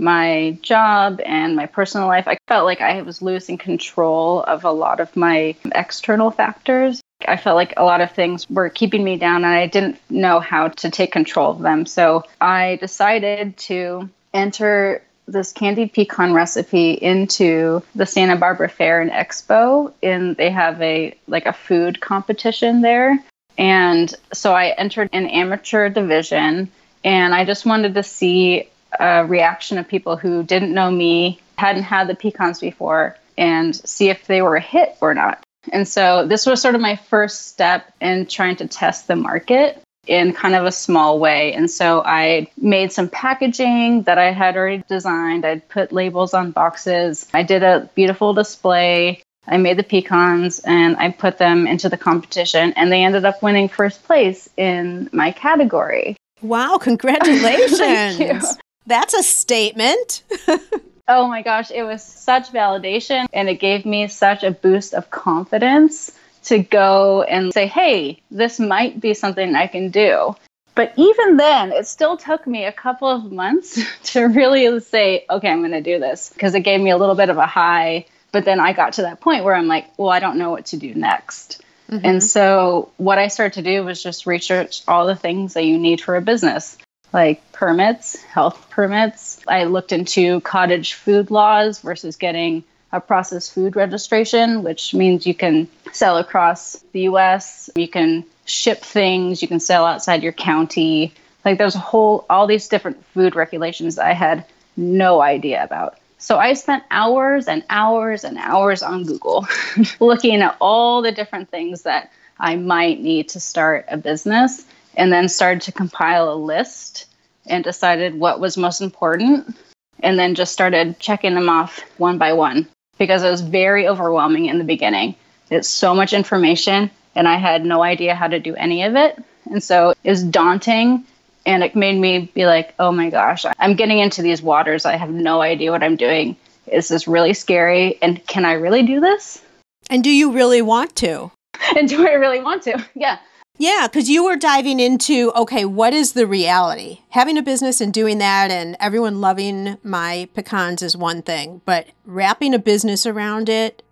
my 0.00 0.58
job 0.62 1.20
and 1.24 1.54
my 1.54 1.66
personal 1.66 2.08
life, 2.08 2.26
I 2.26 2.38
felt 2.48 2.64
like 2.64 2.80
I 2.80 3.02
was 3.02 3.22
losing 3.22 3.58
control 3.58 4.42
of 4.42 4.64
a 4.64 4.70
lot 4.70 4.98
of 4.98 5.14
my 5.14 5.54
external 5.74 6.30
factors. 6.30 7.00
I 7.28 7.36
felt 7.36 7.56
like 7.56 7.74
a 7.76 7.84
lot 7.84 8.00
of 8.00 8.12
things 8.12 8.48
were 8.48 8.70
keeping 8.70 9.04
me 9.04 9.16
down 9.16 9.44
and 9.44 9.54
I 9.54 9.66
didn't 9.66 10.00
know 10.08 10.40
how 10.40 10.68
to 10.68 10.90
take 10.90 11.12
control 11.12 11.50
of 11.50 11.60
them. 11.60 11.84
So 11.84 12.24
I 12.40 12.76
decided 12.80 13.58
to 13.58 14.08
enter 14.32 15.02
this 15.28 15.52
candied 15.52 15.92
pecan 15.92 16.32
recipe 16.32 16.92
into 16.92 17.82
the 17.94 18.06
Santa 18.06 18.36
Barbara 18.36 18.68
Fair 18.68 19.00
and 19.00 19.10
Expo 19.10 19.92
and 20.02 20.36
they 20.36 20.50
have 20.50 20.80
a 20.82 21.14
like 21.28 21.46
a 21.46 21.52
food 21.52 22.00
competition 22.00 22.80
there. 22.80 23.18
And 23.60 24.12
so 24.32 24.54
I 24.54 24.68
entered 24.70 25.10
an 25.12 25.26
amateur 25.26 25.90
division 25.90 26.72
and 27.04 27.34
I 27.34 27.44
just 27.44 27.66
wanted 27.66 27.94
to 27.94 28.02
see 28.02 28.70
a 28.98 29.26
reaction 29.26 29.76
of 29.76 29.86
people 29.86 30.16
who 30.16 30.42
didn't 30.42 30.72
know 30.72 30.90
me, 30.90 31.40
hadn't 31.58 31.82
had 31.82 32.08
the 32.08 32.14
pecans 32.14 32.58
before, 32.58 33.16
and 33.36 33.76
see 33.76 34.08
if 34.08 34.26
they 34.26 34.40
were 34.40 34.56
a 34.56 34.60
hit 34.60 34.96
or 35.02 35.12
not. 35.12 35.44
And 35.72 35.86
so 35.86 36.26
this 36.26 36.46
was 36.46 36.62
sort 36.62 36.74
of 36.74 36.80
my 36.80 36.96
first 36.96 37.48
step 37.48 37.92
in 38.00 38.26
trying 38.26 38.56
to 38.56 38.66
test 38.66 39.06
the 39.06 39.16
market 39.16 39.82
in 40.06 40.32
kind 40.32 40.54
of 40.54 40.64
a 40.64 40.72
small 40.72 41.18
way. 41.18 41.52
And 41.52 41.70
so 41.70 42.02
I 42.02 42.50
made 42.56 42.92
some 42.92 43.10
packaging 43.10 44.04
that 44.04 44.16
I 44.16 44.32
had 44.32 44.56
already 44.56 44.82
designed. 44.88 45.44
I'd 45.44 45.68
put 45.68 45.92
labels 45.92 46.32
on 46.32 46.50
boxes. 46.52 47.28
I 47.34 47.42
did 47.42 47.62
a 47.62 47.90
beautiful 47.94 48.32
display. 48.32 49.22
I 49.46 49.56
made 49.56 49.78
the 49.78 49.82
pecans 49.82 50.60
and 50.60 50.96
I 50.96 51.10
put 51.10 51.38
them 51.38 51.66
into 51.66 51.88
the 51.88 51.96
competition, 51.96 52.72
and 52.76 52.92
they 52.92 53.02
ended 53.02 53.24
up 53.24 53.42
winning 53.42 53.68
first 53.68 54.04
place 54.04 54.48
in 54.56 55.08
my 55.12 55.32
category. 55.32 56.16
Wow, 56.42 56.78
congratulations. 56.80 58.58
That's 58.86 59.14
a 59.14 59.22
statement. 59.22 60.22
oh 61.08 61.26
my 61.28 61.42
gosh, 61.42 61.70
it 61.70 61.82
was 61.82 62.02
such 62.02 62.50
validation 62.52 63.26
and 63.32 63.48
it 63.48 63.56
gave 63.56 63.84
me 63.84 64.08
such 64.08 64.42
a 64.42 64.50
boost 64.50 64.94
of 64.94 65.10
confidence 65.10 66.12
to 66.44 66.58
go 66.58 67.22
and 67.22 67.52
say, 67.52 67.66
hey, 67.66 68.20
this 68.30 68.58
might 68.58 69.00
be 69.00 69.12
something 69.14 69.54
I 69.54 69.66
can 69.66 69.90
do. 69.90 70.34
But 70.74 70.94
even 70.96 71.36
then, 71.36 71.72
it 71.72 71.86
still 71.86 72.16
took 72.16 72.46
me 72.46 72.64
a 72.64 72.72
couple 72.72 73.08
of 73.08 73.30
months 73.30 73.80
to 74.12 74.24
really 74.26 74.80
say, 74.80 75.26
okay, 75.28 75.50
I'm 75.50 75.60
going 75.60 75.72
to 75.72 75.82
do 75.82 75.98
this 75.98 76.30
because 76.32 76.54
it 76.54 76.60
gave 76.60 76.80
me 76.80 76.90
a 76.90 76.96
little 76.96 77.16
bit 77.16 77.28
of 77.28 77.36
a 77.36 77.46
high. 77.46 78.06
But 78.32 78.44
then 78.44 78.60
I 78.60 78.72
got 78.72 78.94
to 78.94 79.02
that 79.02 79.20
point 79.20 79.44
where 79.44 79.54
I'm 79.54 79.66
like, 79.66 79.86
well, 79.96 80.10
I 80.10 80.20
don't 80.20 80.38
know 80.38 80.50
what 80.50 80.66
to 80.66 80.76
do 80.76 80.94
next. 80.94 81.62
Mm-hmm. 81.90 82.06
And 82.06 82.22
so 82.22 82.90
what 82.96 83.18
I 83.18 83.28
started 83.28 83.54
to 83.54 83.62
do 83.62 83.84
was 83.84 84.02
just 84.02 84.26
research 84.26 84.82
all 84.86 85.06
the 85.06 85.16
things 85.16 85.54
that 85.54 85.64
you 85.64 85.78
need 85.78 86.00
for 86.00 86.16
a 86.16 86.20
business, 86.20 86.78
like 87.12 87.52
permits, 87.52 88.22
health 88.22 88.70
permits. 88.70 89.40
I 89.48 89.64
looked 89.64 89.90
into 89.90 90.40
cottage 90.40 90.94
food 90.94 91.30
laws 91.30 91.80
versus 91.80 92.16
getting 92.16 92.62
a 92.92 93.00
processed 93.00 93.54
food 93.54 93.76
registration, 93.76 94.62
which 94.62 94.94
means 94.94 95.26
you 95.26 95.34
can 95.34 95.68
sell 95.92 96.16
across 96.16 96.74
the 96.92 97.02
US, 97.02 97.70
you 97.74 97.88
can 97.88 98.24
ship 98.44 98.82
things, 98.82 99.42
you 99.42 99.48
can 99.48 99.60
sell 99.60 99.84
outside 99.84 100.22
your 100.22 100.32
county. 100.32 101.12
Like 101.44 101.58
there's 101.58 101.74
a 101.74 101.80
whole 101.80 102.24
all 102.28 102.46
these 102.46 102.68
different 102.68 103.04
food 103.06 103.34
regulations 103.34 103.98
I 103.98 104.12
had 104.12 104.44
no 104.76 105.20
idea 105.20 105.62
about. 105.62 105.98
So 106.20 106.38
I 106.38 106.52
spent 106.52 106.84
hours 106.90 107.48
and 107.48 107.64
hours 107.70 108.24
and 108.24 108.36
hours 108.36 108.82
on 108.82 109.04
Google 109.04 109.48
looking 110.00 110.42
at 110.42 110.56
all 110.60 111.00
the 111.00 111.12
different 111.12 111.50
things 111.50 111.82
that 111.82 112.12
I 112.38 112.56
might 112.56 113.00
need 113.00 113.30
to 113.30 113.40
start 113.40 113.86
a 113.88 113.96
business 113.96 114.64
and 114.96 115.10
then 115.10 115.28
started 115.30 115.62
to 115.62 115.72
compile 115.72 116.30
a 116.30 116.34
list 116.36 117.06
and 117.46 117.64
decided 117.64 118.14
what 118.14 118.38
was 118.38 118.58
most 118.58 118.82
important 118.82 119.56
and 120.02 120.18
then 120.18 120.34
just 120.34 120.52
started 120.52 120.98
checking 120.98 121.34
them 121.34 121.48
off 121.48 121.80
one 121.96 122.18
by 122.18 122.34
one 122.34 122.68
because 122.98 123.22
it 123.22 123.30
was 123.30 123.40
very 123.40 123.88
overwhelming 123.88 124.46
in 124.46 124.58
the 124.58 124.64
beginning. 124.64 125.14
It's 125.50 125.68
so 125.68 125.94
much 125.94 126.12
information 126.12 126.90
and 127.14 127.26
I 127.26 127.36
had 127.36 127.64
no 127.64 127.82
idea 127.82 128.14
how 128.14 128.28
to 128.28 128.38
do 128.38 128.54
any 128.56 128.82
of 128.82 128.94
it. 128.94 129.18
And 129.50 129.62
so 129.62 129.94
it 130.04 130.10
was 130.10 130.22
daunting 130.22 131.06
and 131.46 131.62
it 131.62 131.74
made 131.74 131.98
me 131.98 132.30
be 132.34 132.46
like, 132.46 132.74
oh 132.78 132.92
my 132.92 133.10
gosh, 133.10 133.44
I'm 133.58 133.74
getting 133.74 133.98
into 133.98 134.22
these 134.22 134.42
waters. 134.42 134.84
I 134.84 134.96
have 134.96 135.10
no 135.10 135.40
idea 135.40 135.70
what 135.70 135.82
I'm 135.82 135.96
doing. 135.96 136.36
Is 136.66 136.88
this 136.88 137.08
really 137.08 137.34
scary? 137.34 137.98
And 138.02 138.24
can 138.26 138.44
I 138.44 138.52
really 138.52 138.82
do 138.82 139.00
this? 139.00 139.42
And 139.88 140.04
do 140.04 140.10
you 140.10 140.32
really 140.32 140.62
want 140.62 140.94
to? 140.96 141.30
and 141.76 141.88
do 141.88 142.06
I 142.06 142.12
really 142.12 142.40
want 142.40 142.62
to? 142.64 142.86
Yeah. 142.94 143.18
Yeah, 143.58 143.88
because 143.88 144.08
you 144.08 144.24
were 144.24 144.36
diving 144.36 144.80
into 144.80 145.32
okay, 145.32 145.66
what 145.66 145.92
is 145.92 146.14
the 146.14 146.26
reality? 146.26 147.00
Having 147.10 147.36
a 147.36 147.42
business 147.42 147.82
and 147.82 147.92
doing 147.92 148.16
that, 148.16 148.50
and 148.50 148.74
everyone 148.80 149.20
loving 149.20 149.76
my 149.82 150.30
pecans 150.32 150.80
is 150.80 150.96
one 150.96 151.20
thing, 151.20 151.60
but 151.66 151.88
wrapping 152.06 152.54
a 152.54 152.58
business 152.58 153.04
around 153.04 153.50
it 153.50 153.82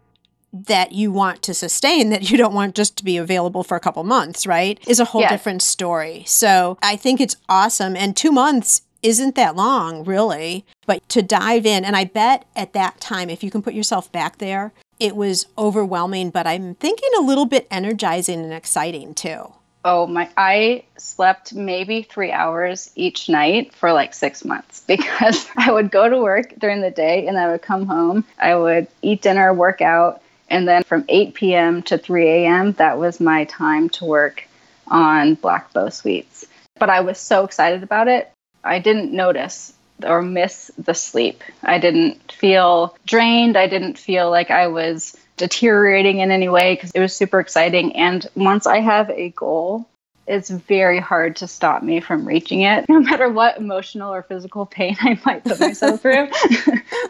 that 0.53 0.93
you 0.93 1.13
want 1.13 1.43
to 1.43 1.55
sustain 1.55 2.11
that 2.11 2.31
you 2.31 2.39
don't 2.39 2.55
want 2.55 2.75
just 2.75 2.97
to 2.97 3.05
be 3.05 3.17
available 3.17 3.63
for 3.63 3.77
a 3.77 3.81
couple 3.81 4.03
months, 4.05 4.47
right? 4.47 4.79
Is 4.87 5.01
a 5.01 5.05
whole 5.05 5.21
yes. 5.21 5.31
different 5.31 5.63
story. 5.63 6.25
So 6.27 6.79
I 6.83 6.97
think 6.97 7.21
it's 7.21 7.37
awesome. 7.49 7.97
And 7.97 8.17
two 8.17 8.33
months 8.33 8.83
isn't 9.03 9.35
that 9.37 9.57
long, 9.57 10.05
really. 10.05 10.65
But 10.87 11.07
to 11.11 11.23
dive 11.23 11.67
in, 11.67 11.85
and 11.85 11.97
I 11.97 12.05
bet 12.05 12.47
at 12.57 12.73
that 12.73 13.01
time, 13.01 13.31
if 13.31 13.45
you 13.45 13.51
can 13.51 13.63
put 13.63 13.75
yourself 13.75 14.11
back 14.11 14.39
there, 14.39 14.73
it 14.99 15.15
was 15.15 15.47
overwhelming, 15.57 16.31
but 16.31 16.47
I'm 16.47 16.75
thinking 16.75 17.11
a 17.19 17.23
little 17.23 17.47
bit 17.47 17.69
energizing 17.71 18.41
and 18.41 18.53
exciting 18.53 19.15
too. 19.15 19.53
Oh 19.85 20.07
my, 20.09 20.29
I 20.37 20.83
slept 20.97 21.55
maybe 21.55 22.03
three 22.03 22.33
hours 22.33 22.91
each 22.97 23.29
night 23.29 23.73
for 23.75 23.93
like 23.93 24.13
six 24.13 24.45
months 24.45 24.83
because 24.87 25.49
I 25.57 25.71
would 25.71 25.91
go 25.91 26.09
to 26.09 26.21
work 26.21 26.55
during 26.59 26.81
the 26.81 26.91
day 26.91 27.27
and 27.27 27.39
I 27.39 27.51
would 27.51 27.63
come 27.63 27.87
home. 27.87 28.25
I 28.39 28.57
would 28.57 28.89
eat 29.03 29.23
dinner, 29.23 29.55
work 29.55 29.81
out, 29.81 30.21
and 30.49 30.67
then 30.67 30.83
from 30.85 31.05
8 31.09 31.35
p.m. 31.35 31.83
to 31.85 31.99
3 31.99 32.29
a.m., 32.29 32.73
that 32.73 32.99
was 32.99 33.21
my 33.21 33.45
time 33.45 33.89
to 33.91 34.05
work 34.05 34.45
on 34.87 35.35
Black 35.35 35.73
Bow 35.73 35.89
Sweets. 35.89 36.47
But 36.79 36.91
I 36.91 37.01
was 37.01 37.19
so 37.19 37.45
excited 37.45 37.83
about 37.83 38.09
it. 38.09 38.31
I 38.65 38.79
didn't 38.79 39.13
notice 39.13 39.73
or 40.05 40.23
miss 40.23 40.71
the 40.79 40.95
sleep. 40.95 41.43
I 41.63 41.79
didn't 41.79 42.33
feel 42.33 42.97
drained. 43.07 43.57
I 43.57 43.67
didn't 43.67 43.99
feel 43.99 44.31
like 44.31 44.51
I 44.51 44.69
was 44.69 45.17
deteriorating 45.37 46.21
in 46.21 46.31
any 46.31 46.49
way 46.49 46.75
because 46.75 46.91
it 46.93 47.01
was 47.01 47.15
super 47.15 47.41
exciting. 47.41 47.97
And 47.97 48.27
once 48.35 48.67
I 48.67 48.81
have 48.81 49.11
a 49.11 49.31
goal, 49.31 49.89
it's 50.29 50.51
very 50.51 51.01
hard 51.01 51.37
to 51.37 51.49
stop 51.49 51.83
me 51.83 52.01
from 52.01 52.29
reaching 52.29 52.63
it, 52.63 52.87
no 52.89 53.01
matter 53.01 53.29
what 53.29 53.57
emotional 53.57 54.13
or 54.13 54.23
physical 54.23 54.67
pain 54.67 54.97
I 55.01 55.19
might 55.25 55.45
put 55.45 55.59
myself 55.59 56.01
through. 56.03 56.29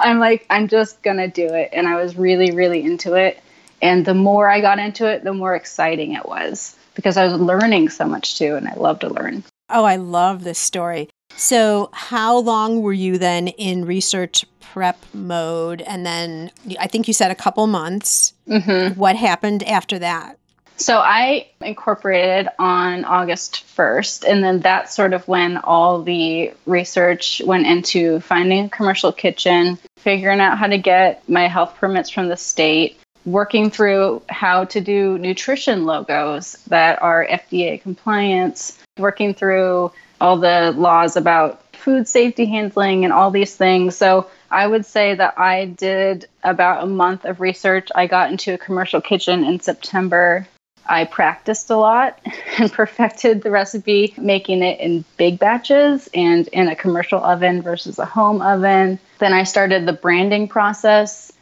I'm 0.00 0.18
like, 0.18 0.46
I'm 0.48 0.68
just 0.68 1.02
going 1.02 1.18
to 1.18 1.28
do 1.28 1.46
it. 1.52 1.70
And 1.72 1.86
I 1.86 1.96
was 1.96 2.16
really, 2.16 2.52
really 2.52 2.82
into 2.82 3.14
it. 3.14 3.42
And 3.82 4.04
the 4.04 4.14
more 4.14 4.48
I 4.48 4.60
got 4.60 4.78
into 4.78 5.06
it, 5.06 5.24
the 5.24 5.34
more 5.34 5.54
exciting 5.54 6.14
it 6.14 6.26
was 6.26 6.76
because 6.94 7.16
I 7.16 7.24
was 7.24 7.34
learning 7.34 7.90
so 7.90 8.06
much 8.06 8.38
too. 8.38 8.56
And 8.56 8.66
I 8.66 8.74
love 8.74 9.00
to 9.00 9.08
learn. 9.08 9.44
Oh, 9.70 9.84
I 9.84 9.96
love 9.96 10.44
this 10.44 10.58
story. 10.58 11.08
So, 11.36 11.90
how 11.92 12.38
long 12.38 12.80
were 12.80 12.92
you 12.92 13.18
then 13.18 13.48
in 13.48 13.84
research 13.84 14.44
prep 14.60 14.98
mode? 15.12 15.82
And 15.82 16.04
then 16.04 16.50
I 16.80 16.86
think 16.88 17.06
you 17.06 17.14
said 17.14 17.30
a 17.30 17.36
couple 17.36 17.66
months. 17.66 18.32
Mm-hmm. 18.48 18.98
What 18.98 19.14
happened 19.14 19.62
after 19.62 19.98
that? 19.98 20.38
So 20.78 20.98
I 20.98 21.48
incorporated 21.60 22.48
on 22.58 23.04
August 23.04 23.64
1st, 23.76 24.24
and 24.28 24.44
then 24.44 24.60
that's 24.60 24.94
sort 24.94 25.12
of 25.12 25.26
when 25.26 25.56
all 25.56 26.02
the 26.02 26.52
research 26.66 27.42
went 27.44 27.66
into 27.66 28.20
finding 28.20 28.66
a 28.66 28.68
commercial 28.68 29.12
kitchen, 29.12 29.78
figuring 29.98 30.38
out 30.38 30.56
how 30.56 30.68
to 30.68 30.78
get 30.78 31.28
my 31.28 31.48
health 31.48 31.74
permits 31.78 32.10
from 32.10 32.28
the 32.28 32.36
state, 32.36 32.96
working 33.26 33.70
through 33.70 34.22
how 34.28 34.66
to 34.66 34.80
do 34.80 35.18
nutrition 35.18 35.84
logos 35.84 36.52
that 36.68 37.02
are 37.02 37.26
FDA 37.26 37.82
compliance, 37.82 38.78
working 38.98 39.34
through 39.34 39.90
all 40.20 40.36
the 40.36 40.72
laws 40.76 41.16
about 41.16 41.60
food 41.74 42.06
safety 42.06 42.46
handling 42.46 43.04
and 43.04 43.12
all 43.12 43.32
these 43.32 43.56
things. 43.56 43.96
So 43.96 44.30
I 44.48 44.66
would 44.66 44.86
say 44.86 45.14
that 45.14 45.38
I 45.38 45.66
did 45.66 46.26
about 46.44 46.84
a 46.84 46.86
month 46.86 47.24
of 47.24 47.40
research. 47.40 47.88
I 47.94 48.06
got 48.06 48.30
into 48.30 48.54
a 48.54 48.58
commercial 48.58 49.00
kitchen 49.00 49.44
in 49.44 49.58
September 49.58 50.46
I 50.88 51.04
practiced 51.04 51.70
a 51.70 51.76
lot 51.76 52.18
and 52.58 52.72
perfected 52.72 53.42
the 53.42 53.50
recipe, 53.50 54.14
making 54.16 54.62
it 54.62 54.80
in 54.80 55.04
big 55.16 55.38
batches 55.38 56.08
and 56.14 56.48
in 56.48 56.68
a 56.68 56.76
commercial 56.76 57.22
oven 57.22 57.62
versus 57.62 57.98
a 57.98 58.04
home 58.04 58.40
oven. 58.40 58.98
Then 59.18 59.32
I 59.32 59.44
started 59.44 59.86
the 59.86 59.92
branding 59.92 60.48
process 60.48 61.32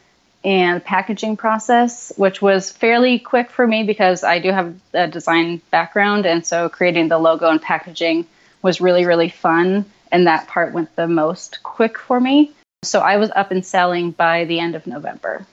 and 0.44 0.84
packaging 0.84 1.36
process, 1.36 2.12
which 2.16 2.40
was 2.40 2.70
fairly 2.70 3.18
quick 3.18 3.50
for 3.50 3.66
me 3.66 3.82
because 3.82 4.22
I 4.22 4.38
do 4.38 4.50
have 4.50 4.74
a 4.92 5.08
design 5.08 5.60
background. 5.70 6.26
And 6.26 6.46
so 6.46 6.68
creating 6.68 7.08
the 7.08 7.18
logo 7.18 7.50
and 7.50 7.60
packaging 7.60 8.26
was 8.62 8.80
really, 8.80 9.06
really 9.06 9.28
fun. 9.28 9.84
And 10.12 10.26
that 10.26 10.46
part 10.46 10.72
went 10.72 10.94
the 10.94 11.08
most 11.08 11.62
quick 11.62 11.98
for 11.98 12.20
me. 12.20 12.52
So 12.84 13.00
I 13.00 13.16
was 13.16 13.30
up 13.34 13.50
and 13.50 13.64
selling 13.64 14.12
by 14.12 14.44
the 14.44 14.60
end 14.60 14.76
of 14.76 14.86
November. 14.86 15.44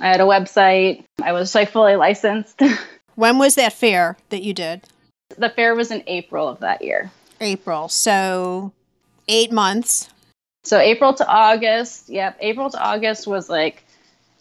I 0.00 0.08
had 0.08 0.20
a 0.20 0.24
website, 0.24 1.04
I 1.22 1.32
was 1.32 1.54
like 1.54 1.70
fully 1.70 1.96
licensed. 1.96 2.62
When 3.20 3.36
was 3.36 3.54
that 3.56 3.74
fair 3.74 4.16
that 4.30 4.42
you 4.42 4.54
did? 4.54 4.84
The 5.36 5.50
fair 5.50 5.74
was 5.74 5.90
in 5.90 6.02
April 6.06 6.48
of 6.48 6.60
that 6.60 6.80
year. 6.80 7.10
April. 7.42 7.90
So 7.90 8.72
eight 9.28 9.52
months. 9.52 10.08
So 10.64 10.78
April 10.78 11.12
to 11.12 11.28
August. 11.28 12.08
Yep. 12.08 12.38
April 12.40 12.70
to 12.70 12.82
August 12.82 13.26
was 13.26 13.50
like, 13.50 13.84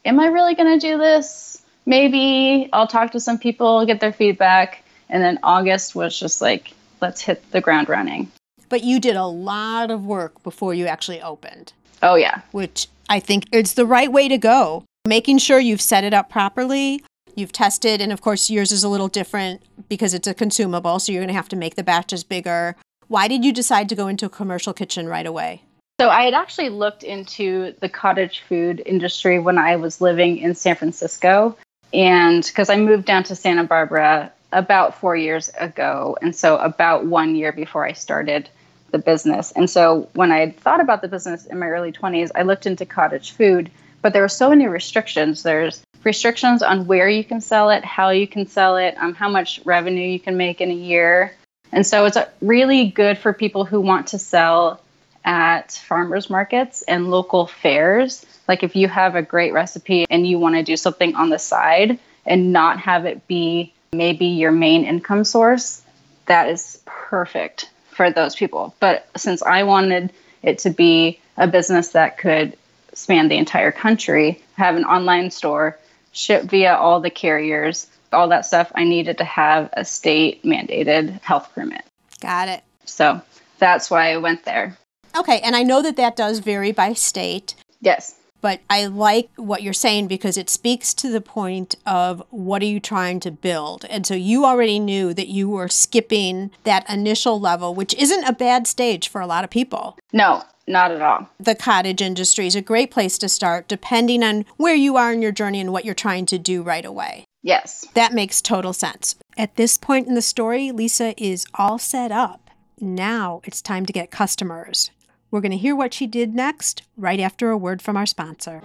am 0.05 0.17
I 0.17 0.27
really 0.27 0.55
going 0.55 0.79
to 0.79 0.87
do 0.87 0.97
this? 0.97 1.61
Maybe 1.85 2.69
I'll 2.71 2.87
talk 2.87 3.11
to 3.11 3.19
some 3.19 3.37
people, 3.37 3.85
get 3.85 3.99
their 3.99 4.13
feedback. 4.13 4.81
And 5.09 5.21
then 5.21 5.39
August 5.43 5.93
was 5.93 6.17
just 6.17 6.41
like, 6.41 6.71
let's 7.01 7.19
hit 7.19 7.51
the 7.51 7.59
ground 7.59 7.89
running. 7.89 8.31
But 8.69 8.85
you 8.85 9.01
did 9.01 9.17
a 9.17 9.25
lot 9.25 9.91
of 9.91 10.05
work 10.05 10.41
before 10.41 10.73
you 10.73 10.85
actually 10.85 11.21
opened. 11.21 11.73
Oh, 12.01 12.15
yeah. 12.15 12.43
Which 12.53 12.87
I 13.09 13.19
think 13.19 13.43
it's 13.51 13.73
the 13.73 13.85
right 13.85 14.09
way 14.09 14.29
to 14.29 14.37
go. 14.37 14.85
Making 15.05 15.39
sure 15.39 15.59
you've 15.59 15.81
set 15.81 16.05
it 16.05 16.13
up 16.13 16.29
properly, 16.29 17.03
You've 17.39 17.53
tested, 17.53 18.01
and 18.01 18.11
of 18.11 18.19
course, 18.19 18.49
yours 18.49 18.73
is 18.73 18.83
a 18.83 18.89
little 18.89 19.07
different 19.07 19.61
because 19.87 20.13
it's 20.13 20.27
a 20.27 20.33
consumable, 20.33 20.99
so 20.99 21.13
you're 21.13 21.21
going 21.21 21.29
to 21.29 21.33
have 21.33 21.47
to 21.49 21.55
make 21.55 21.75
the 21.75 21.83
batches 21.83 22.21
bigger. 22.21 22.75
Why 23.07 23.29
did 23.29 23.45
you 23.45 23.53
decide 23.53 23.87
to 23.89 23.95
go 23.95 24.09
into 24.09 24.25
a 24.25 24.29
commercial 24.29 24.73
kitchen 24.73 25.07
right 25.07 25.25
away? 25.25 25.63
So, 26.01 26.09
I 26.09 26.23
had 26.23 26.33
actually 26.33 26.67
looked 26.67 27.01
into 27.01 27.73
the 27.79 27.87
cottage 27.87 28.41
food 28.41 28.83
industry 28.85 29.39
when 29.39 29.57
I 29.57 29.77
was 29.77 30.01
living 30.01 30.37
in 30.37 30.53
San 30.53 30.75
Francisco. 30.75 31.55
And 31.93 32.43
because 32.43 32.69
I 32.69 32.75
moved 32.75 33.05
down 33.05 33.23
to 33.23 33.35
Santa 33.35 33.63
Barbara 33.63 34.33
about 34.51 34.99
four 34.99 35.15
years 35.15 35.49
ago, 35.57 36.17
and 36.21 36.35
so 36.35 36.57
about 36.57 37.05
one 37.05 37.35
year 37.35 37.53
before 37.53 37.85
I 37.85 37.93
started 37.93 38.49
the 38.91 38.99
business. 38.99 39.53
And 39.53 39.69
so, 39.69 40.09
when 40.11 40.33
I 40.33 40.39
had 40.39 40.57
thought 40.57 40.81
about 40.81 41.01
the 41.01 41.07
business 41.07 41.45
in 41.45 41.57
my 41.57 41.67
early 41.67 41.93
20s, 41.93 42.31
I 42.35 42.41
looked 42.41 42.65
into 42.65 42.85
cottage 42.85 43.31
food, 43.31 43.71
but 44.01 44.11
there 44.11 44.23
were 44.23 44.27
so 44.27 44.49
many 44.49 44.67
restrictions. 44.67 45.43
There's 45.43 45.81
restrictions 46.03 46.63
on 46.63 46.87
where 46.87 47.09
you 47.09 47.23
can 47.23 47.41
sell 47.41 47.69
it, 47.69 47.83
how 47.83 48.09
you 48.09 48.27
can 48.27 48.47
sell 48.47 48.77
it, 48.77 48.95
um, 48.97 49.13
how 49.13 49.29
much 49.29 49.61
revenue 49.65 50.07
you 50.07 50.19
can 50.19 50.37
make 50.37 50.61
in 50.61 50.71
a 50.71 50.75
year. 50.75 51.35
And 51.71 51.85
so 51.85 52.05
it's 52.05 52.17
really 52.41 52.87
good 52.87 53.17
for 53.17 53.33
people 53.33 53.65
who 53.65 53.81
want 53.81 54.07
to 54.07 54.19
sell 54.19 54.81
at 55.25 55.71
farmers 55.71 56.29
markets 56.29 56.81
and 56.83 57.11
local 57.11 57.47
fairs. 57.47 58.25
Like 58.47 58.63
if 58.63 58.75
you 58.75 58.87
have 58.87 59.15
a 59.15 59.21
great 59.21 59.53
recipe 59.53 60.05
and 60.09 60.25
you 60.25 60.39
want 60.39 60.55
to 60.55 60.63
do 60.63 60.77
something 60.77 61.15
on 61.15 61.29
the 61.29 61.39
side 61.39 61.99
and 62.25 62.51
not 62.53 62.79
have 62.79 63.05
it 63.05 63.27
be 63.27 63.73
maybe 63.91 64.27
your 64.27 64.51
main 64.51 64.85
income 64.85 65.23
source, 65.23 65.81
that 66.25 66.49
is 66.49 66.81
perfect 66.85 67.69
for 67.91 68.11
those 68.11 68.35
people. 68.35 68.73
But 68.79 69.07
since 69.17 69.41
I 69.43 69.63
wanted 69.63 70.11
it 70.41 70.59
to 70.59 70.69
be 70.69 71.19
a 71.37 71.47
business 71.47 71.89
that 71.89 72.17
could 72.17 72.57
span 72.93 73.27
the 73.27 73.37
entire 73.37 73.71
country, 73.71 74.41
have 74.55 74.75
an 74.75 74.85
online 74.85 75.31
store, 75.31 75.77
ship 76.11 76.43
via 76.45 76.75
all 76.75 76.99
the 76.99 77.09
carriers, 77.09 77.87
all 78.11 78.27
that 78.29 78.45
stuff, 78.45 78.71
I 78.75 78.83
needed 78.83 79.17
to 79.19 79.23
have 79.23 79.69
a 79.73 79.85
state 79.85 80.43
mandated 80.43 81.21
health 81.21 81.51
permit. 81.53 81.83
Got 82.21 82.47
it. 82.47 82.63
So 82.85 83.21
that's 83.59 83.89
why 83.89 84.11
I 84.11 84.17
went 84.17 84.45
there. 84.45 84.77
Okay, 85.17 85.39
and 85.41 85.55
I 85.55 85.63
know 85.63 85.81
that 85.81 85.95
that 85.97 86.15
does 86.15 86.39
vary 86.39 86.71
by 86.71 86.93
state. 86.93 87.55
Yes. 87.81 88.15
But 88.41 88.61
I 88.69 88.85
like 88.85 89.29
what 89.35 89.63
you're 89.63 89.73
saying 89.73 90.07
because 90.07 90.37
it 90.37 90.49
speaks 90.49 90.93
to 90.95 91.09
the 91.09 91.21
point 91.21 91.75
of 91.85 92.23
what 92.29 92.61
are 92.61 92.65
you 92.65 92.79
trying 92.79 93.19
to 93.21 93.31
build. 93.31 93.85
And 93.89 94.05
so 94.05 94.13
you 94.13 94.45
already 94.45 94.79
knew 94.79 95.13
that 95.13 95.27
you 95.27 95.49
were 95.49 95.67
skipping 95.67 96.51
that 96.63 96.89
initial 96.89 97.39
level, 97.39 97.75
which 97.75 97.93
isn't 97.95 98.23
a 98.23 98.33
bad 98.33 98.67
stage 98.67 99.09
for 99.09 99.21
a 99.21 99.27
lot 99.27 99.43
of 99.43 99.49
people. 99.49 99.97
No, 100.13 100.43
not 100.67 100.91
at 100.91 101.01
all. 101.01 101.29
The 101.39 101.55
cottage 101.55 102.01
industry 102.01 102.47
is 102.47 102.55
a 102.55 102.61
great 102.61 102.91
place 102.91 103.17
to 103.17 103.29
start, 103.29 103.67
depending 103.67 104.23
on 104.23 104.45
where 104.57 104.75
you 104.75 104.97
are 104.97 105.11
in 105.11 105.21
your 105.21 105.31
journey 105.31 105.59
and 105.59 105.73
what 105.73 105.83
you're 105.83 105.95
trying 105.95 106.25
to 106.27 106.37
do 106.37 106.61
right 106.61 106.85
away. 106.85 107.25
Yes. 107.41 107.85
That 107.93 108.13
makes 108.13 108.41
total 108.41 108.73
sense. 108.73 109.15
At 109.37 109.55
this 109.55 109.77
point 109.77 110.07
in 110.07 110.13
the 110.13 110.21
story, 110.21 110.71
Lisa 110.71 111.13
is 111.21 111.45
all 111.55 111.79
set 111.79 112.11
up. 112.11 112.49
Now 112.79 113.41
it's 113.43 113.61
time 113.61 113.85
to 113.85 113.93
get 113.93 114.11
customers. 114.11 114.91
We're 115.31 115.41
going 115.41 115.51
to 115.51 115.57
hear 115.57 115.75
what 115.75 115.93
she 115.93 116.07
did 116.07 116.33
next, 116.33 116.81
right 116.97 117.19
after 117.19 117.51
a 117.51 117.57
word 117.57 117.83
from 117.83 117.95
our 117.95 118.07
sponsor. 118.07 118.61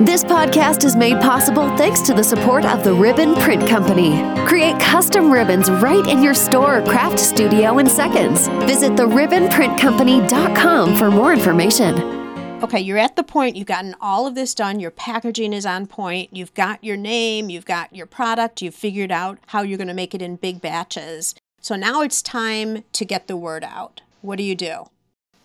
This 0.00 0.24
podcast 0.24 0.84
is 0.84 0.94
made 0.94 1.20
possible 1.20 1.74
thanks 1.76 2.00
to 2.02 2.12
the 2.12 2.22
support 2.22 2.64
of 2.64 2.84
the 2.84 2.92
Ribbon 2.92 3.34
Print 3.36 3.66
Company. 3.68 4.22
Create 4.46 4.78
custom 4.78 5.32
ribbons 5.32 5.70
right 5.70 6.06
in 6.06 6.22
your 6.22 6.34
store 6.34 6.78
or 6.78 6.84
craft 6.84 7.18
studio 7.18 7.78
in 7.78 7.88
seconds. 7.88 8.48
Visit 8.66 8.92
theribbonprintcompany.com 8.92 10.96
for 10.96 11.10
more 11.10 11.32
information. 11.32 11.94
Okay, 12.62 12.80
you're 12.80 12.98
at 12.98 13.16
the 13.16 13.24
point 13.24 13.56
you've 13.56 13.66
gotten 13.66 13.96
all 14.00 14.26
of 14.26 14.34
this 14.34 14.54
done. 14.54 14.80
Your 14.80 14.90
packaging 14.90 15.52
is 15.52 15.66
on 15.66 15.86
point. 15.86 16.30
You've 16.32 16.54
got 16.54 16.82
your 16.84 16.96
name, 16.96 17.50
you've 17.50 17.64
got 17.64 17.94
your 17.94 18.06
product, 18.06 18.62
you've 18.62 18.74
figured 18.74 19.10
out 19.10 19.38
how 19.46 19.62
you're 19.62 19.78
going 19.78 19.88
to 19.88 19.94
make 19.94 20.14
it 20.14 20.22
in 20.22 20.36
big 20.36 20.60
batches. 20.60 21.34
So 21.60 21.74
now 21.74 22.02
it's 22.02 22.22
time 22.22 22.84
to 22.92 23.04
get 23.04 23.28
the 23.28 23.36
word 23.36 23.64
out. 23.64 24.02
What 24.20 24.36
do 24.36 24.44
you 24.44 24.54
do? 24.54 24.86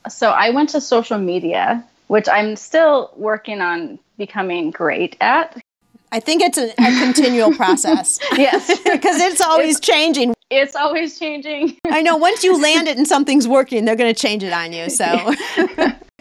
So 0.08 0.32
I 0.32 0.50
went 0.50 0.70
to 0.70 0.82
social 0.82 1.17
media, 1.17 1.84
which 2.08 2.28
I'm 2.30 2.56
still 2.56 3.12
working 3.15 3.62
on 3.62 4.00
becoming 4.17 4.72
great 4.72 5.15
at. 5.22 5.62
I 6.12 6.20
think 6.20 6.41
it's 6.41 6.58
a, 6.58 6.72
a 6.72 7.00
continual 7.00 7.54
process. 7.56 8.20
yes. 8.34 8.67
Because 8.84 9.22
it's 9.22 9.41
always 9.41 9.78
it's, 9.78 9.86
changing. 9.86 10.34
It's 10.50 10.76
always 10.76 11.20
changing. 11.20 11.78
I 11.86 12.02
know 12.02 12.15
once 12.17 12.43
you 12.43 12.62
land 12.62 12.88
it 12.88 12.98
and 12.98 13.08
something's 13.08 13.48
working, 13.48 13.86
they're 13.86 13.96
going 13.96 14.13
to 14.13 14.20
change 14.20 14.43
it 14.43 14.54
on 14.54 14.74
you. 14.74 14.89
So 14.89 15.34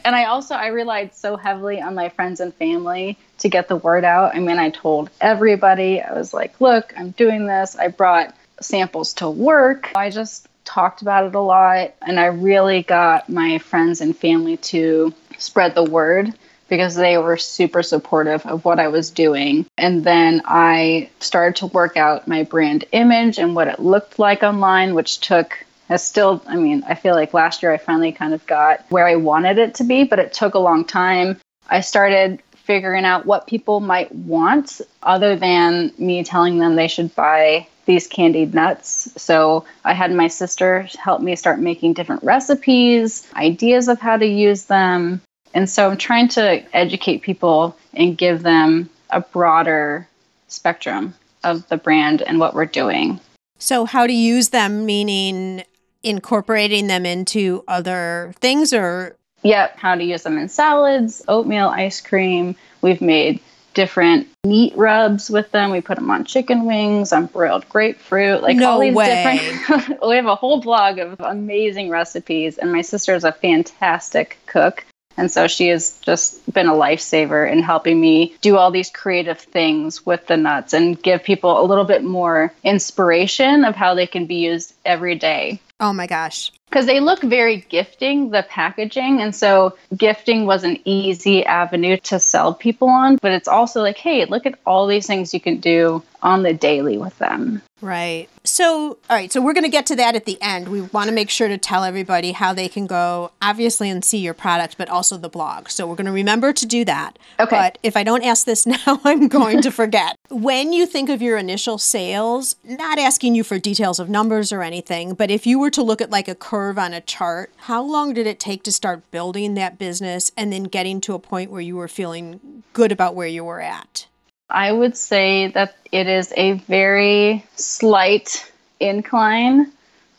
And 0.06 0.14
I 0.14 0.26
also 0.26 0.54
I 0.54 0.68
relied 0.68 1.16
so 1.16 1.36
heavily 1.36 1.80
on 1.80 1.96
my 1.96 2.08
friends 2.10 2.38
and 2.38 2.54
family 2.54 3.18
to 3.38 3.48
get 3.48 3.66
the 3.66 3.74
word 3.74 4.04
out. 4.04 4.36
I 4.36 4.38
mean, 4.38 4.56
I 4.56 4.70
told 4.70 5.10
everybody. 5.20 6.00
I 6.00 6.12
was 6.12 6.32
like, 6.32 6.60
"Look, 6.60 6.94
I'm 6.96 7.10
doing 7.10 7.46
this. 7.46 7.74
I 7.76 7.88
brought 7.88 8.32
samples 8.60 9.14
to 9.14 9.28
work." 9.28 9.90
I 9.96 10.10
just 10.10 10.46
talked 10.66 11.00
about 11.00 11.24
it 11.24 11.34
a 11.34 11.40
lot, 11.40 11.94
and 12.02 12.20
I 12.20 12.26
really 12.26 12.82
got 12.82 13.30
my 13.30 13.58
friends 13.58 14.02
and 14.02 14.14
family 14.14 14.58
to 14.58 15.14
spread 15.38 15.74
the 15.74 15.84
word 15.84 16.34
because 16.68 16.94
they 16.94 17.16
were 17.16 17.36
super 17.36 17.82
supportive 17.82 18.44
of 18.44 18.64
what 18.64 18.80
I 18.80 18.88
was 18.88 19.10
doing. 19.10 19.66
And 19.78 20.04
then 20.04 20.42
I 20.44 21.08
started 21.20 21.56
to 21.56 21.66
work 21.66 21.96
out 21.96 22.28
my 22.28 22.42
brand 22.42 22.84
image 22.92 23.38
and 23.38 23.54
what 23.54 23.68
it 23.68 23.78
looked 23.78 24.18
like 24.18 24.42
online, 24.42 24.94
which 24.94 25.20
took 25.20 25.64
has 25.88 26.04
still, 26.04 26.42
I 26.48 26.56
mean, 26.56 26.82
I 26.88 26.96
feel 26.96 27.14
like 27.14 27.32
last 27.32 27.62
year 27.62 27.72
I 27.72 27.76
finally 27.76 28.10
kind 28.10 28.34
of 28.34 28.44
got 28.46 28.84
where 28.88 29.06
I 29.06 29.14
wanted 29.14 29.58
it 29.58 29.76
to 29.76 29.84
be, 29.84 30.02
but 30.02 30.18
it 30.18 30.32
took 30.32 30.54
a 30.54 30.58
long 30.58 30.84
time. 30.84 31.38
I 31.68 31.80
started 31.80 32.42
figuring 32.56 33.04
out 33.04 33.26
what 33.26 33.46
people 33.46 33.78
might 33.78 34.12
want 34.12 34.80
other 35.00 35.36
than 35.36 35.92
me 35.98 36.24
telling 36.24 36.58
them 36.58 36.74
they 36.74 36.88
should 36.88 37.14
buy 37.14 37.68
these 37.86 38.06
candied 38.06 38.54
nuts. 38.54 39.10
So 39.16 39.64
I 39.84 39.94
had 39.94 40.12
my 40.12 40.28
sister 40.28 40.88
help 40.98 41.22
me 41.22 41.34
start 41.36 41.60
making 41.60 41.94
different 41.94 42.22
recipes, 42.22 43.26
ideas 43.34 43.88
of 43.88 43.98
how 44.00 44.16
to 44.16 44.26
use 44.26 44.64
them. 44.64 45.22
And 45.54 45.70
so 45.70 45.88
I'm 45.88 45.96
trying 45.96 46.28
to 46.28 46.62
educate 46.76 47.22
people 47.22 47.76
and 47.94 48.18
give 48.18 48.42
them 48.42 48.90
a 49.10 49.20
broader 49.20 50.06
spectrum 50.48 51.14
of 51.44 51.66
the 51.68 51.76
brand 51.76 52.22
and 52.22 52.38
what 52.38 52.54
we're 52.54 52.66
doing. 52.66 53.20
So, 53.58 53.86
how 53.86 54.06
to 54.06 54.12
use 54.12 54.50
them, 54.50 54.84
meaning 54.84 55.64
incorporating 56.02 56.88
them 56.88 57.06
into 57.06 57.64
other 57.66 58.34
things 58.40 58.72
or? 58.72 59.16
Yep, 59.42 59.78
how 59.78 59.94
to 59.94 60.04
use 60.04 60.24
them 60.24 60.38
in 60.38 60.48
salads, 60.48 61.22
oatmeal 61.28 61.68
ice 61.68 62.00
cream. 62.00 62.56
We've 62.82 63.00
made 63.00 63.40
different 63.76 64.26
meat 64.44 64.76
rubs 64.76 65.30
with 65.30 65.52
them. 65.52 65.70
We 65.70 65.82
put 65.82 65.98
them 65.98 66.10
on 66.10 66.24
chicken 66.24 66.64
wings, 66.64 67.12
on 67.12 67.26
broiled 67.26 67.68
grapefruit, 67.68 68.42
like 68.42 68.56
No 68.56 68.70
all 68.72 68.80
these 68.80 68.94
way. 68.94 69.38
different. 69.58 70.02
we 70.06 70.16
have 70.16 70.26
a 70.26 70.34
whole 70.34 70.60
blog 70.60 70.98
of 70.98 71.20
amazing 71.20 71.90
recipes, 71.90 72.58
and 72.58 72.72
my 72.72 72.80
sister 72.80 73.14
is 73.14 73.22
a 73.22 73.32
fantastic 73.32 74.38
cook. 74.46 74.84
And 75.18 75.30
so 75.30 75.46
she 75.46 75.68
has 75.68 75.98
just 76.02 76.52
been 76.52 76.66
a 76.66 76.72
lifesaver 76.72 77.50
in 77.50 77.62
helping 77.62 78.00
me 78.00 78.34
do 78.40 78.56
all 78.56 78.70
these 78.70 78.90
creative 78.90 79.38
things 79.38 80.04
with 80.04 80.26
the 80.26 80.36
nuts 80.36 80.72
and 80.74 81.00
give 81.00 81.22
people 81.22 81.60
a 81.60 81.64
little 81.64 81.84
bit 81.84 82.02
more 82.02 82.52
inspiration 82.64 83.64
of 83.64 83.76
how 83.76 83.94
they 83.94 84.06
can 84.06 84.26
be 84.26 84.36
used 84.36 84.74
every 84.84 85.14
day 85.14 85.60
Oh 85.78 85.92
my 85.92 86.06
gosh. 86.06 86.52
Because 86.76 86.84
they 86.86 87.00
look 87.00 87.22
very 87.22 87.64
gifting 87.70 88.28
the 88.28 88.42
packaging 88.50 89.22
and 89.22 89.34
so 89.34 89.74
gifting 89.96 90.44
was 90.44 90.62
an 90.62 90.76
easy 90.84 91.42
avenue 91.46 91.96
to 91.96 92.20
sell 92.20 92.52
people 92.52 92.90
on 92.90 93.16
but 93.22 93.32
it's 93.32 93.48
also 93.48 93.80
like 93.80 93.96
hey 93.96 94.26
look 94.26 94.44
at 94.44 94.58
all 94.66 94.86
these 94.86 95.06
things 95.06 95.32
you 95.32 95.40
can 95.40 95.56
do 95.58 96.02
on 96.22 96.42
the 96.42 96.52
daily 96.52 96.98
with 96.98 97.16
them 97.18 97.62
Right. 97.82 98.28
So, 98.42 98.98
all 99.10 99.16
right. 99.16 99.30
So, 99.30 99.42
we're 99.42 99.52
going 99.52 99.64
to 99.64 99.70
get 99.70 99.84
to 99.86 99.96
that 99.96 100.16
at 100.16 100.24
the 100.24 100.40
end. 100.40 100.68
We 100.68 100.80
want 100.80 101.08
to 101.08 101.14
make 101.14 101.28
sure 101.28 101.46
to 101.46 101.58
tell 101.58 101.84
everybody 101.84 102.32
how 102.32 102.54
they 102.54 102.68
can 102.68 102.86
go, 102.86 103.32
obviously, 103.42 103.90
and 103.90 104.02
see 104.02 104.16
your 104.16 104.32
product, 104.32 104.78
but 104.78 104.88
also 104.88 105.18
the 105.18 105.28
blog. 105.28 105.68
So, 105.68 105.86
we're 105.86 105.94
going 105.94 106.06
to 106.06 106.12
remember 106.12 106.54
to 106.54 106.64
do 106.64 106.86
that. 106.86 107.18
Okay. 107.38 107.54
But 107.54 107.78
if 107.82 107.94
I 107.94 108.02
don't 108.02 108.24
ask 108.24 108.46
this 108.46 108.66
now, 108.86 109.00
I'm 109.04 109.28
going 109.28 109.60
to 109.60 109.70
forget. 109.70 110.16
when 110.30 110.72
you 110.72 110.86
think 110.86 111.10
of 111.10 111.20
your 111.20 111.36
initial 111.36 111.76
sales, 111.76 112.56
not 112.64 112.98
asking 112.98 113.34
you 113.34 113.44
for 113.44 113.58
details 113.58 113.98
of 113.98 114.08
numbers 114.08 114.52
or 114.52 114.62
anything, 114.62 115.12
but 115.12 115.30
if 115.30 115.46
you 115.46 115.58
were 115.58 115.70
to 115.70 115.82
look 115.82 116.00
at 116.00 116.10
like 116.10 116.28
a 116.28 116.34
curve 116.34 116.78
on 116.78 116.94
a 116.94 117.02
chart, 117.02 117.52
how 117.56 117.82
long 117.82 118.14
did 118.14 118.26
it 118.26 118.40
take 118.40 118.62
to 118.62 118.72
start 118.72 119.10
building 119.10 119.52
that 119.54 119.78
business 119.78 120.32
and 120.34 120.50
then 120.50 120.64
getting 120.64 121.00
to 121.02 121.12
a 121.12 121.18
point 121.18 121.50
where 121.50 121.60
you 121.60 121.76
were 121.76 121.88
feeling 121.88 122.62
good 122.72 122.90
about 122.90 123.14
where 123.14 123.28
you 123.28 123.44
were 123.44 123.60
at? 123.60 124.06
I 124.50 124.70
would 124.70 124.96
say 124.96 125.48
that 125.48 125.76
it 125.92 126.06
is 126.06 126.32
a 126.36 126.52
very 126.52 127.44
slight 127.56 128.50
incline 128.80 129.72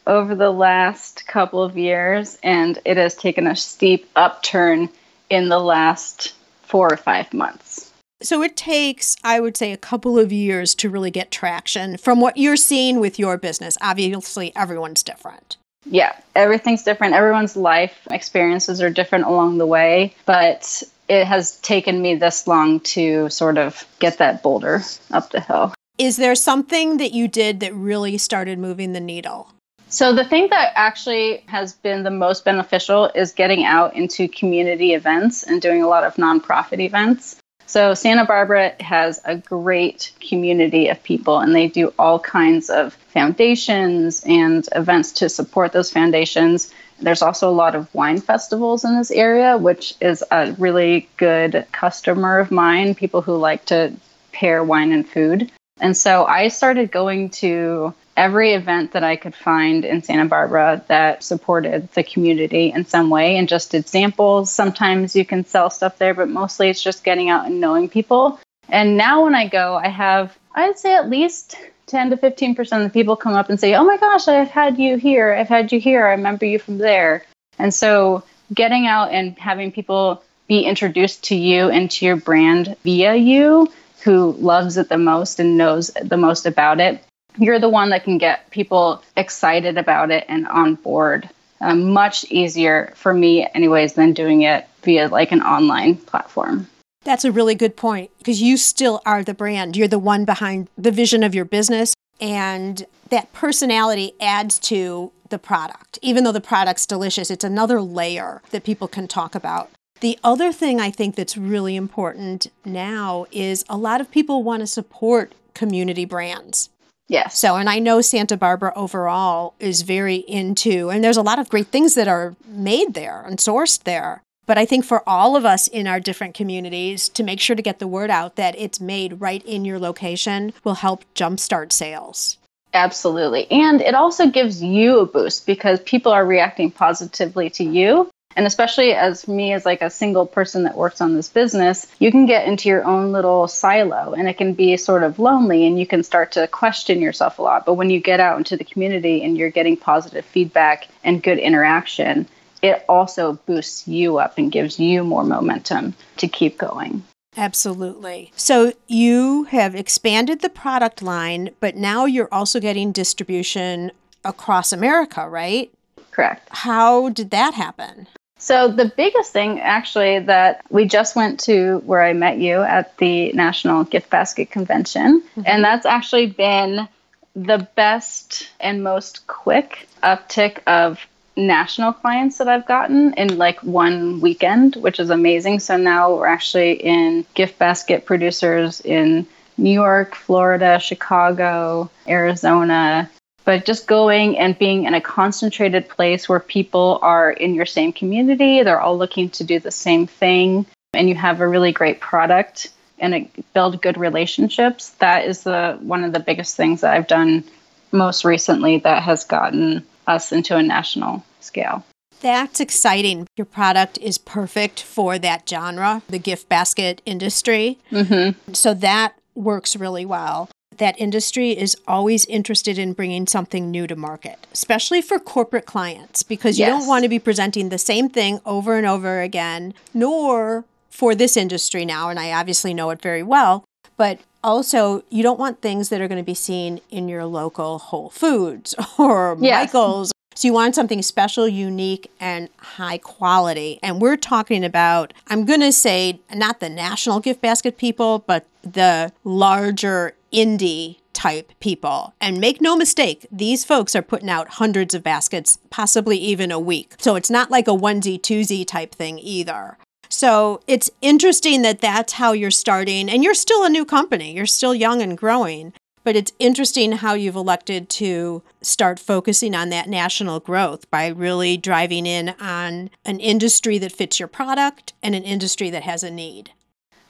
over 0.05 0.35
the 0.35 0.51
last 0.51 1.27
couple 1.27 1.61
of 1.61 1.77
years 1.77 2.37
and 2.43 2.79
it 2.85 2.97
has 2.97 3.15
taken 3.15 3.47
a 3.47 3.55
steep 3.55 4.09
upturn 4.15 4.89
in 5.29 5.49
the 5.49 5.59
last 5.59 6.33
four 6.63 6.91
or 6.91 6.97
five 6.97 7.33
months 7.33 7.91
So 8.21 8.41
it 8.41 8.57
takes, 8.57 9.15
I 9.23 9.39
would 9.39 9.55
say, 9.55 9.71
a 9.71 9.77
couple 9.77 10.17
of 10.17 10.31
years 10.31 10.73
to 10.75 10.89
really 10.89 11.11
get 11.11 11.29
traction 11.29 11.97
from 11.97 12.19
what 12.19 12.35
you're 12.35 12.57
seeing 12.57 12.99
with 12.99 13.19
your 13.19 13.37
business. 13.37 13.77
Obviously, 13.79 14.51
everyone's 14.55 15.03
different. 15.03 15.57
Yeah, 15.85 16.13
everything's 16.35 16.81
different. 16.81 17.13
Everyone's 17.13 17.55
life 17.55 18.07
experiences 18.09 18.81
are 18.81 18.89
different 18.89 19.25
along 19.25 19.59
the 19.59 19.67
way, 19.67 20.15
but 20.25 20.83
it 21.07 21.25
has 21.25 21.57
taken 21.61 22.01
me 22.01 22.15
this 22.15 22.47
long 22.47 22.79
to 22.81 23.29
sort 23.29 23.57
of 23.57 23.85
get 23.99 24.17
that 24.17 24.43
boulder 24.43 24.81
up 25.11 25.31
the 25.31 25.39
hill. 25.39 25.73
Is 25.97 26.17
there 26.17 26.35
something 26.35 26.97
that 26.97 27.11
you 27.11 27.27
did 27.27 27.59
that 27.61 27.73
really 27.73 28.17
started 28.17 28.59
moving 28.59 28.93
the 28.93 28.99
needle? 28.99 29.49
So, 29.89 30.13
the 30.13 30.25
thing 30.25 30.49
that 30.49 30.73
actually 30.75 31.43
has 31.47 31.73
been 31.73 32.03
the 32.03 32.11
most 32.11 32.43
beneficial 32.43 33.09
is 33.15 33.31
getting 33.31 33.63
out 33.63 33.95
into 33.95 34.27
community 34.27 34.93
events 34.93 35.43
and 35.43 35.61
doing 35.61 35.81
a 35.81 35.87
lot 35.87 36.03
of 36.03 36.15
nonprofit 36.15 36.79
events. 36.79 37.37
So, 37.67 37.93
Santa 37.93 38.25
Barbara 38.25 38.75
has 38.81 39.21
a 39.23 39.37
great 39.37 40.11
community 40.19 40.89
of 40.89 41.01
people, 41.03 41.39
and 41.39 41.55
they 41.55 41.67
do 41.67 41.93
all 41.97 42.19
kinds 42.19 42.69
of 42.69 42.93
foundations 42.93 44.23
and 44.25 44.67
events 44.75 45.13
to 45.13 45.29
support 45.29 45.71
those 45.71 45.89
foundations. 45.89 46.71
There's 46.99 47.21
also 47.21 47.49
a 47.49 47.51
lot 47.51 47.75
of 47.75 47.93
wine 47.93 48.19
festivals 48.19 48.83
in 48.83 48.97
this 48.97 49.11
area, 49.11 49.57
which 49.57 49.93
is 50.01 50.23
a 50.31 50.53
really 50.53 51.07
good 51.17 51.65
customer 51.71 52.39
of 52.39 52.51
mine, 52.51 52.95
people 52.95 53.21
who 53.21 53.37
like 53.37 53.65
to 53.65 53.93
pair 54.31 54.63
wine 54.63 54.91
and 54.91 55.07
food. 55.07 55.51
And 55.79 55.95
so 55.95 56.25
I 56.25 56.47
started 56.47 56.91
going 56.91 57.29
to 57.29 57.93
every 58.15 58.53
event 58.53 58.93
that 58.93 59.03
I 59.03 59.15
could 59.15 59.35
find 59.35 59.85
in 59.85 60.01
Santa 60.01 60.25
Barbara 60.25 60.83
that 60.87 61.23
supported 61.23 61.87
the 61.93 62.03
community 62.03 62.71
in 62.71 62.83
some 62.85 63.11
way 63.11 63.37
and 63.37 63.47
just 63.47 63.71
did 63.71 63.87
samples. 63.87 64.51
Sometimes 64.51 65.15
you 65.15 65.23
can 65.23 65.45
sell 65.45 65.69
stuff 65.69 65.99
there, 65.99 66.15
but 66.15 66.27
mostly 66.27 66.69
it's 66.69 66.81
just 66.81 67.03
getting 67.03 67.29
out 67.29 67.45
and 67.45 67.61
knowing 67.61 67.89
people. 67.89 68.39
And 68.69 68.97
now 68.97 69.23
when 69.23 69.35
I 69.35 69.47
go, 69.47 69.75
I 69.75 69.87
have, 69.89 70.35
I'd 70.55 70.79
say 70.79 70.95
at 70.95 71.09
least 71.09 71.55
10 71.87 72.11
to 72.11 72.17
15% 72.17 72.59
of 72.77 72.83
the 72.83 72.89
people 72.89 73.15
come 73.15 73.33
up 73.33 73.49
and 73.49 73.59
say, 73.59 73.73
Oh 73.73 73.83
my 73.83 73.97
gosh, 73.97 74.27
I've 74.27 74.49
had 74.49 74.77
you 74.77 74.97
here. 74.97 75.33
I've 75.33 75.49
had 75.49 75.71
you 75.71 75.79
here. 75.79 76.05
I 76.05 76.11
remember 76.11 76.45
you 76.45 76.59
from 76.59 76.77
there. 76.77 77.25
And 77.57 77.73
so 77.73 78.23
getting 78.53 78.85
out 78.85 79.11
and 79.11 79.37
having 79.37 79.71
people 79.71 80.23
be 80.47 80.61
introduced 80.61 81.23
to 81.25 81.35
you 81.35 81.69
and 81.69 81.89
to 81.91 82.05
your 82.05 82.15
brand 82.15 82.75
via 82.83 83.15
you 83.15 83.71
who 84.03 84.33
loves 84.33 84.77
it 84.77 84.89
the 84.89 84.97
most 84.97 85.39
and 85.39 85.57
knows 85.57 85.91
the 86.01 86.17
most 86.17 86.45
about 86.45 86.79
it, 86.79 87.03
you're 87.37 87.59
the 87.59 87.69
one 87.69 87.89
that 87.89 88.03
can 88.03 88.17
get 88.17 88.49
people 88.51 89.03
excited 89.15 89.77
about 89.77 90.11
it 90.11 90.25
and 90.27 90.47
on 90.47 90.75
board. 90.75 91.29
Uh, 91.59 91.75
much 91.75 92.23
easier 92.25 92.93
for 92.95 93.13
me, 93.13 93.47
anyways, 93.53 93.93
than 93.93 94.13
doing 94.13 94.43
it 94.43 94.67
via 94.83 95.07
like 95.07 95.31
an 95.31 95.41
online 95.41 95.95
platform. 95.95 96.67
That's 97.07 97.23
a 97.23 97.31
really 97.31 97.55
good 97.55 97.77
point 97.77 98.11
because 98.17 98.41
you 98.41 98.57
still 98.57 99.01
are 99.05 99.23
the 99.23 99.33
brand. 99.33 99.77
You're 99.77 99.87
the 99.87 99.97
one 99.97 100.25
behind 100.25 100.67
the 100.77 100.91
vision 100.91 101.23
of 101.23 101.33
your 101.33 101.45
business, 101.45 101.93
and 102.19 102.85
that 103.11 103.31
personality 103.31 104.11
adds 104.19 104.59
to 104.59 105.13
the 105.29 105.39
product. 105.39 105.99
Even 106.01 106.25
though 106.25 106.33
the 106.33 106.41
product's 106.41 106.85
delicious, 106.85 107.31
it's 107.31 107.45
another 107.45 107.79
layer 107.79 108.41
that 108.51 108.65
people 108.65 108.89
can 108.89 109.07
talk 109.07 109.35
about. 109.35 109.69
The 110.01 110.19
other 110.21 110.51
thing 110.51 110.81
I 110.81 110.91
think 110.91 111.15
that's 111.15 111.37
really 111.37 111.77
important 111.77 112.47
now 112.65 113.25
is 113.31 113.63
a 113.69 113.77
lot 113.77 114.01
of 114.01 114.11
people 114.11 114.43
want 114.43 114.59
to 114.59 114.67
support 114.67 115.31
community 115.53 116.03
brands. 116.03 116.69
Yes. 117.07 117.39
So, 117.39 117.55
and 117.55 117.69
I 117.69 117.79
know 117.79 118.01
Santa 118.01 118.35
Barbara 118.35 118.73
overall 118.75 119.53
is 119.61 119.83
very 119.83 120.17
into, 120.17 120.89
and 120.89 121.01
there's 121.01 121.15
a 121.15 121.21
lot 121.21 121.39
of 121.39 121.47
great 121.47 121.67
things 121.67 121.95
that 121.95 122.09
are 122.09 122.35
made 122.45 122.95
there 122.95 123.23
and 123.25 123.37
sourced 123.37 123.83
there. 123.83 124.23
But 124.47 124.57
I 124.57 124.65
think 124.65 124.85
for 124.85 125.07
all 125.07 125.35
of 125.35 125.45
us 125.45 125.67
in 125.67 125.85
our 125.85 125.99
different 125.99 126.33
communities 126.33 127.09
to 127.09 127.21
make 127.21 127.39
sure 127.39 127.55
to 127.55 127.61
get 127.61 127.79
the 127.79 127.87
word 127.87 128.09
out 128.09 128.37
that 128.37 128.57
it's 128.57 128.79
made 128.79 129.21
right 129.21 129.45
in 129.45 129.65
your 129.65 129.77
location 129.77 130.53
will 130.63 130.75
help 130.75 131.03
jumpstart 131.13 131.71
sales. 131.73 132.37
Absolutely. 132.73 133.49
And 133.51 133.81
it 133.81 133.93
also 133.93 134.27
gives 134.27 134.63
you 134.63 134.99
a 134.99 135.05
boost 135.05 135.45
because 135.45 135.79
people 135.81 136.11
are 136.11 136.25
reacting 136.25 136.71
positively 136.71 137.49
to 137.51 137.63
you. 137.63 138.09
And 138.37 138.45
especially 138.45 138.93
as 138.93 139.27
me, 139.27 139.51
as 139.51 139.65
like 139.65 139.81
a 139.81 139.89
single 139.89 140.27
person 140.27 140.63
that 140.63 140.77
works 140.77 141.01
on 141.01 141.15
this 141.15 141.27
business, 141.27 141.87
you 141.97 142.11
can 142.11 142.27
get 142.27 142.47
into 142.47 142.69
your 142.69 142.85
own 142.85 143.11
little 143.11 143.47
silo 143.47 144.13
and 144.13 144.29
it 144.29 144.37
can 144.37 144.53
be 144.53 144.77
sort 144.77 145.03
of 145.03 145.17
lonely 145.17 145.65
and 145.65 145.79
you 145.79 145.87
can 145.87 146.03
start 146.03 146.33
to 146.33 146.47
question 146.47 147.01
yourself 147.01 147.39
a 147.39 147.41
lot. 147.41 147.65
But 147.65 147.73
when 147.73 147.89
you 147.89 147.99
get 147.99 148.19
out 148.19 148.37
into 148.37 148.55
the 148.55 148.63
community 148.63 149.23
and 149.23 149.37
you're 149.37 149.49
getting 149.49 149.75
positive 149.75 150.23
feedback 150.23 150.87
and 151.03 151.23
good 151.23 151.39
interaction, 151.39 152.27
it 152.61 152.83
also 152.89 153.33
boosts 153.45 153.87
you 153.87 154.17
up 154.17 154.37
and 154.37 154.51
gives 154.51 154.79
you 154.79 155.03
more 155.03 155.23
momentum 155.23 155.93
to 156.17 156.27
keep 156.27 156.57
going. 156.57 157.03
Absolutely. 157.35 158.31
So 158.35 158.73
you 158.87 159.43
have 159.45 159.75
expanded 159.75 160.41
the 160.41 160.49
product 160.49 161.01
line, 161.01 161.51
but 161.59 161.75
now 161.75 162.05
you're 162.05 162.29
also 162.31 162.59
getting 162.59 162.91
distribution 162.91 163.91
across 164.25 164.73
America, 164.73 165.29
right? 165.29 165.71
Correct. 166.11 166.47
How 166.49 167.09
did 167.09 167.29
that 167.29 167.53
happen? 167.53 168.07
So 168.39 168.67
the 168.67 168.91
biggest 168.95 169.33
thing 169.33 169.59
actually 169.59 170.19
that 170.19 170.63
we 170.69 170.85
just 170.85 171.15
went 171.15 171.39
to 171.41 171.77
where 171.85 172.03
I 172.03 172.13
met 172.13 172.37
you 172.37 172.61
at 172.61 172.97
the 172.97 173.31
National 173.33 173.83
Gift 173.83 174.09
Basket 174.09 174.49
Convention 174.51 175.21
mm-hmm. 175.21 175.41
and 175.45 175.63
that's 175.63 175.85
actually 175.85 176.27
been 176.27 176.87
the 177.35 177.67
best 177.75 178.49
and 178.59 178.83
most 178.83 179.27
quick 179.27 179.87
uptick 180.01 180.59
of 180.65 180.99
national 181.37 181.93
clients 181.93 182.39
that 182.39 182.47
I've 182.47 182.65
gotten 182.65 183.13
in 183.13 183.37
like 183.37 183.61
one 183.61 184.19
weekend, 184.19 184.75
which 184.75 184.99
is 184.99 185.09
amazing. 185.09 185.59
So 185.59 185.77
now 185.77 186.15
we're 186.15 186.25
actually 186.25 186.73
in 186.73 187.25
gift 187.35 187.59
basket 187.59 188.05
producers 188.05 188.81
in 188.81 189.25
New 189.57 189.71
York, 189.71 190.15
Florida, 190.15 190.79
Chicago, 190.79 191.89
Arizona, 192.07 193.09
but 193.45 193.65
just 193.65 193.87
going 193.87 194.37
and 194.37 194.59
being 194.59 194.83
in 194.83 194.93
a 194.93 195.01
concentrated 195.01 195.87
place 195.87 196.27
where 196.27 196.39
people 196.39 196.99
are 197.01 197.31
in 197.31 197.55
your 197.55 197.65
same 197.65 197.93
community, 197.93 198.61
they're 198.61 198.81
all 198.81 198.97
looking 198.97 199.29
to 199.29 199.43
do 199.43 199.59
the 199.59 199.71
same 199.71 200.05
thing, 200.05 200.65
and 200.93 201.07
you 201.07 201.15
have 201.15 201.39
a 201.39 201.47
really 201.47 201.71
great 201.71 201.99
product 201.99 202.71
and 202.99 203.13
it, 203.13 203.53
build 203.53 203.81
good 203.81 203.97
relationships. 203.97 204.89
That 204.99 205.25
is 205.25 205.43
the 205.43 205.77
one 205.81 206.03
of 206.03 206.13
the 206.13 206.19
biggest 206.19 206.57
things 206.57 206.81
that 206.81 206.93
I've 206.93 207.07
done 207.07 207.43
most 207.91 208.25
recently 208.25 208.79
that 208.79 209.03
has 209.03 209.23
gotten 209.23 209.85
us 210.07 210.31
into 210.31 210.55
a 210.55 210.63
national 210.63 211.23
scale. 211.39 211.83
That's 212.21 212.59
exciting. 212.59 213.27
Your 213.37 213.45
product 213.45 213.99
is 213.99 214.17
perfect 214.17 214.81
for 214.81 215.19
that 215.19 215.47
genre, 215.47 216.01
the 216.09 216.17
gift 216.17 216.49
basket 216.49 217.01
industry. 217.05 217.77
Mm-hmm. 217.91 218.53
So 218.53 218.73
that 218.73 219.13
works 219.35 219.75
really 219.75 220.05
well. 220.05 220.49
That 220.77 220.99
industry 220.99 221.51
is 221.57 221.75
always 221.87 222.25
interested 222.25 222.77
in 222.77 222.93
bringing 222.93 223.27
something 223.27 223.69
new 223.69 223.87
to 223.87 223.95
market, 223.95 224.47
especially 224.53 225.01
for 225.01 225.19
corporate 225.19 225.65
clients, 225.65 226.23
because 226.23 226.57
you 226.59 226.65
Yes. 226.65 226.79
don't 226.79 226.87
want 226.87 227.03
to 227.03 227.09
be 227.09 227.19
presenting 227.19 227.69
the 227.69 227.77
same 227.77 228.09
thing 228.09 228.39
over 228.45 228.77
and 228.77 228.85
over 228.85 229.21
again, 229.21 229.73
nor 229.93 230.65
for 230.89 231.13
this 231.15 231.37
industry 231.37 231.85
now, 231.85 232.09
and 232.09 232.19
I 232.19 232.31
obviously 232.31 232.73
know 232.73 232.89
it 232.91 233.01
very 233.01 233.23
well, 233.23 233.63
but 233.95 234.19
also 234.47 235.03
you 235.09 235.21
don't 235.21 235.37
want 235.37 235.61
things 235.61 235.89
that 235.89 235.99
are 236.01 236.07
going 236.07 236.17
to 236.17 236.23
be 236.23 236.33
seen 236.33 236.79
in 236.89 237.09
your 237.09 237.25
local 237.25 237.77
Whole 237.77 238.09
Foods 238.09 238.73
or 238.97 239.37
Yes. 239.39 239.67
Michael's. 239.67 240.11
So 240.35 240.47
you 240.47 240.53
want 240.53 240.75
something 240.75 241.01
special, 241.01 241.47
unique, 241.47 242.11
and 242.19 242.49
high 242.57 242.99
quality. 242.99 243.79
And 243.81 243.99
we're 243.99 244.17
talking 244.17 244.63
about, 244.63 245.11
I'm 245.27 245.45
going 245.45 245.61
to 245.61 245.71
say, 245.71 246.19
not 246.33 246.59
the 246.59 246.69
national 246.69 247.19
gift 247.21 247.41
basket 247.41 247.77
people, 247.79 248.19
but 248.19 248.45
the 248.61 249.11
larger 249.23 250.13
indie 250.31 250.97
type 251.13 251.51
people. 251.59 252.13
And 252.21 252.39
make 252.39 252.61
no 252.61 252.75
mistake, 252.75 253.25
these 253.31 253.65
folks 253.65 253.95
are 253.95 254.03
putting 254.03 254.29
out 254.29 254.47
hundreds 254.49 254.93
of 254.93 255.01
baskets, 255.01 255.57
possibly 255.71 256.19
even 256.19 256.51
a 256.51 256.59
week. 256.59 256.93
So 256.99 257.15
it's 257.15 257.31
not 257.31 257.49
like 257.49 257.67
a 257.67 257.71
onesie, 257.71 258.21
twosie 258.21 258.67
type 258.67 258.93
thing 258.93 259.17
either. 259.17 259.79
So 260.09 260.61
it's 260.67 260.89
interesting 261.01 261.61
that 261.63 261.81
that's 261.81 262.13
how 262.13 262.31
you're 262.31 262.51
starting, 262.51 263.09
and 263.09 263.23
you're 263.23 263.33
still 263.33 263.63
a 263.63 263.69
new 263.69 263.85
company, 263.85 264.33
you're 264.33 264.45
still 264.45 264.75
young 264.75 265.01
and 265.01 265.17
growing. 265.17 265.73
But 266.03 266.15
it's 266.15 266.31
interesting 266.39 266.93
how 266.93 267.15
you've 267.15 267.35
elected 267.35 267.89
to 267.89 268.41
start 268.61 268.97
focusing 268.97 269.53
on 269.53 269.67
that 269.71 269.89
national 269.89 270.39
growth 270.39 270.89
by 270.89 271.07
really 271.07 271.57
driving 271.57 272.05
in 272.05 272.29
on 272.39 272.91
an 273.03 273.19
industry 273.19 273.77
that 273.79 273.91
fits 273.91 274.17
your 274.17 274.29
product 274.29 274.93
and 275.03 275.13
an 275.15 275.23
industry 275.23 275.69
that 275.69 275.83
has 275.83 276.03
a 276.03 276.09
need. 276.09 276.51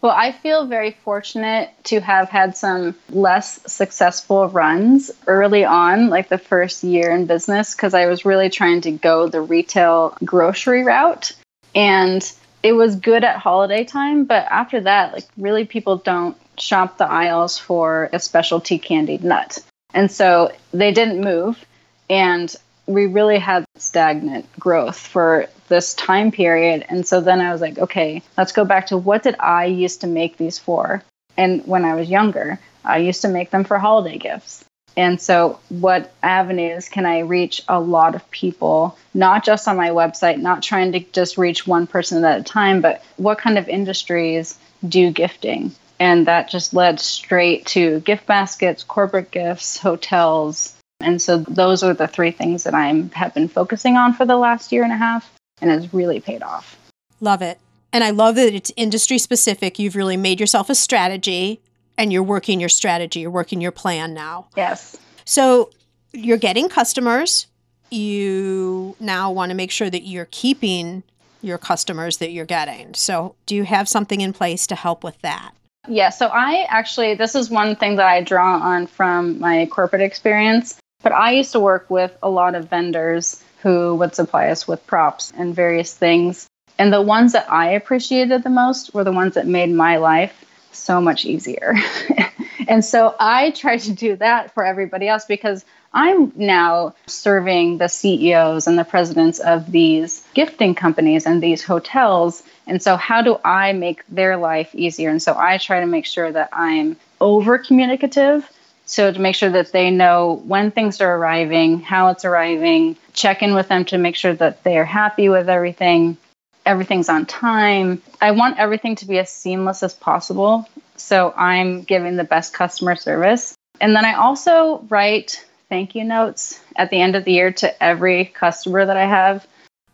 Well, 0.02 0.14
I 0.16 0.32
feel 0.32 0.66
very 0.66 0.98
fortunate 1.04 1.70
to 1.86 2.00
have 2.00 2.30
had 2.30 2.58
some 2.58 2.96
less 3.10 3.60
successful 3.72 4.48
runs 4.50 5.12
early 5.28 5.64
on, 5.64 6.10
like 6.10 6.30
the 6.30 6.40
first 6.40 6.84
year 6.84 7.12
in 7.12 7.28
business, 7.28 7.76
because 7.76 7.94
I 7.94 8.08
was 8.08 8.26
really 8.26 8.50
trying 8.50 8.82
to 8.82 8.92
go 8.92 9.28
the 9.28 9.42
retail 9.42 10.18
grocery 10.26 10.84
route. 10.84 11.34
And 11.76 12.32
it 12.68 12.74
was 12.74 12.98
good 12.98 13.24
at 13.24 13.38
holiday 13.38 13.86
time, 13.86 14.26
but 14.26 14.46
after 14.50 14.82
that, 14.82 15.14
like 15.14 15.24
really 15.38 15.64
people 15.64 15.96
don't 15.96 16.36
shop 16.58 16.98
the 16.98 17.10
aisles 17.10 17.58
for 17.58 18.10
a 18.12 18.20
specialty 18.20 18.78
candied 18.78 19.24
nut. 19.24 19.60
And 19.94 20.12
so 20.12 20.52
they 20.74 20.92
didn't 20.92 21.22
move. 21.22 21.66
And 22.10 22.54
we 22.86 23.06
really 23.06 23.40
had 23.40 23.64
stagnant 23.78 24.48
growth 24.60 24.98
for 24.98 25.48
this 25.70 25.94
time 25.94 26.30
period. 26.30 26.86
And 26.90 27.08
so 27.08 27.22
then 27.22 27.40
I 27.40 27.54
was 27.54 27.62
like, 27.62 27.78
okay, 27.78 28.22
let's 28.38 28.52
go 28.52 28.66
back 28.66 28.88
to 28.88 28.98
what 28.98 29.24
did 29.24 29.38
I 29.40 29.64
used 29.64 30.02
to 30.02 30.08
make 30.08 30.36
these 30.36 30.60
for? 30.60 31.02
And 31.38 31.66
when 31.66 31.86
I 31.86 31.96
was 31.96 32.10
younger, 32.10 32.60
I 32.84 32.98
used 32.98 33.22
to 33.22 33.30
make 33.30 33.50
them 33.50 33.64
for 33.64 33.80
holiday 33.80 34.18
gifts. 34.18 34.66
And 34.98 35.22
so, 35.22 35.60
what 35.70 36.12
avenues 36.24 36.90
can 36.90 37.06
I 37.06 37.20
reach 37.20 37.62
a 37.70 37.80
lot 37.80 38.16
of 38.16 38.30
people, 38.32 38.98
not 39.14 39.46
just 39.46 39.68
on 39.68 39.78
my 39.78 39.90
website, 39.90 40.40
not 40.40 40.64
trying 40.64 40.92
to 40.94 41.00
just 41.00 41.38
reach 41.38 41.68
one 41.68 41.86
person 41.86 42.26
at 42.26 42.42
a 42.42 42.44
time, 42.44 42.82
but 42.82 43.04
what 43.18 43.38
kind 43.38 43.60
of 43.60 43.70
industries 43.70 44.58
do 44.90 45.12
gifting? 45.12 45.72
And 46.00 46.26
that 46.26 46.50
just 46.50 46.74
led 46.74 47.00
straight 47.00 47.68
to 47.68 48.00
gift 48.02 48.26
baskets, 48.26 48.84
corporate 48.84 49.30
gifts, 49.30 49.78
hotels. 49.78 50.76
And 51.00 51.22
so, 51.22 51.38
those 51.38 51.84
are 51.84 51.94
the 51.94 52.08
three 52.08 52.32
things 52.32 52.64
that 52.64 52.74
I 52.74 52.88
have 53.14 53.36
been 53.36 53.50
focusing 53.50 53.98
on 53.98 54.16
for 54.16 54.26
the 54.26 54.36
last 54.38 54.72
year 54.72 54.84
and 54.84 54.92
a 54.92 54.98
half, 54.98 55.32
and 55.62 55.70
it's 55.70 55.94
really 55.94 56.20
paid 56.20 56.42
off. 56.42 56.76
Love 57.22 57.44
it. 57.44 57.60
And 57.94 58.04
I 58.04 58.10
love 58.10 58.34
that 58.36 58.54
it's 58.54 58.72
industry 58.76 59.20
specific. 59.20 59.78
You've 59.78 59.96
really 59.96 60.18
made 60.18 60.40
yourself 60.40 60.72
a 60.72 60.76
strategy 60.76 61.62
and 61.98 62.14
you're 62.14 62.24
working 62.24 62.60
your 62.60 62.70
strategy, 62.70 63.22
you're 63.22 63.32
working 63.32 63.62
your 63.62 63.72
plan 63.72 64.14
now. 64.14 64.48
Yes. 64.56 64.96
So 65.26 65.72
you're 66.14 66.38
getting 66.38 66.70
customers. 66.70 67.48
You 67.90 68.96
now 69.00 69.32
want 69.32 69.50
to 69.50 69.56
make 69.56 69.72
sure 69.72 69.90
that 69.90 70.04
you're 70.04 70.28
keeping 70.32 71.04
your 71.42 71.58
customers 71.58 72.18
that 72.18 72.32
you're 72.32 72.46
getting. 72.46 72.94
So, 72.94 73.36
do 73.46 73.56
you 73.56 73.64
have 73.64 73.88
something 73.88 74.22
in 74.22 74.34
place 74.34 74.68
to 74.68 74.76
help 74.76 75.04
with 75.04 75.20
that? 75.22 75.52
Yeah, 75.88 76.10
so 76.10 76.28
I 76.28 76.66
actually, 76.70 77.16
this 77.16 77.36
is 77.36 77.50
one 77.50 77.76
thing 77.76 77.96
that 77.96 78.08
I 78.08 78.22
draw 78.22 78.60
on 78.60 78.88
from 78.88 79.40
my 79.40 79.68
corporate 79.68 80.02
experience, 80.02 80.78
but 81.02 81.14
I 81.14 81.32
used 81.32 81.54
to 81.54 81.60
work 81.60 81.90
with 81.90 82.18
a 82.22 82.30
lot 82.30 82.56
of 82.56 82.70
vendors 82.70 83.42
who 83.62 83.96
would 83.96 84.14
supply 84.14 84.50
us 84.50 84.68
with 84.68 84.86
props 84.86 85.32
and 85.38 85.56
various 85.56 85.94
things. 85.94 86.48
And 86.78 86.92
the 86.92 87.02
ones 87.02 87.34
that 87.34 87.50
I 87.52 87.72
appreciated 87.72 88.44
the 88.44 88.50
most 88.50 88.94
were 88.94 89.04
the 89.04 89.12
ones 89.12 89.36
that 89.36 89.48
made 89.48 89.72
my 89.72 89.98
life 89.98 90.44
so 90.78 91.02
much 91.02 91.26
easier. 91.26 91.76
and 92.68 92.84
so 92.84 93.16
I 93.20 93.52
try 93.52 93.78
to 93.78 93.94
do 93.94 94.16
that 94.18 94.54
for 94.54 94.66
everybody 94.66 95.08
else 95.08 95.26
because 95.26 95.66
I'm 95.94 96.32
now 96.36 96.94
serving 97.08 97.78
the 97.78 97.88
CEOs 97.88 98.68
and 98.68 98.78
the 98.78 98.84
presidents 98.84 99.40
of 99.40 99.72
these 99.72 100.24
gifting 100.34 100.76
companies 100.76 101.26
and 101.26 101.42
these 101.42 101.64
hotels. 101.64 102.44
And 102.68 102.82
so, 102.82 102.98
how 102.98 103.22
do 103.22 103.40
I 103.44 103.74
make 103.74 104.04
their 104.08 104.38
life 104.38 104.74
easier? 104.76 105.10
And 105.10 105.22
so, 105.22 105.36
I 105.38 105.58
try 105.58 105.80
to 105.80 105.86
make 105.86 106.06
sure 106.06 106.32
that 106.32 106.50
I'm 106.52 106.98
over 107.22 107.58
communicative. 107.58 108.50
So, 108.86 109.12
to 109.12 109.20
make 109.20 109.36
sure 109.36 109.50
that 109.50 109.72
they 109.72 109.90
know 109.90 110.42
when 110.46 110.72
things 110.72 111.02
are 111.02 111.18
arriving, 111.18 111.80
how 111.80 112.10
it's 112.10 112.26
arriving, 112.26 112.98
check 113.14 113.42
in 113.42 113.56
with 113.56 113.70
them 113.70 113.86
to 113.86 113.98
make 113.98 114.16
sure 114.16 114.34
that 114.36 114.64
they 114.64 114.78
are 114.78 114.86
happy 114.86 115.30
with 115.30 115.50
everything, 115.50 116.18
everything's 116.68 117.10
on 117.10 117.26
time. 117.26 118.02
I 118.22 118.32
want 118.32 118.60
everything 118.60 118.96
to 118.98 119.06
be 119.06 119.18
as 119.18 119.32
seamless 119.32 119.82
as 119.82 119.94
possible. 119.94 120.68
So, 120.98 121.34
I'm 121.36 121.82
giving 121.84 122.18
the 122.18 122.24
best 122.24 122.54
customer 122.54 122.96
service. 122.96 123.56
And 123.80 123.96
then 123.96 124.06
I 124.06 124.14
also 124.16 124.80
write 124.90 125.46
thank 125.70 125.96
you 125.96 126.04
notes 126.04 126.60
at 126.76 126.90
the 126.90 127.02
end 127.02 127.16
of 127.16 127.26
the 127.26 127.34
year 127.34 127.52
to 127.52 127.84
every 127.84 128.26
customer 128.26 128.86
that 128.86 128.98
I 128.98 129.06
have. 129.06 129.46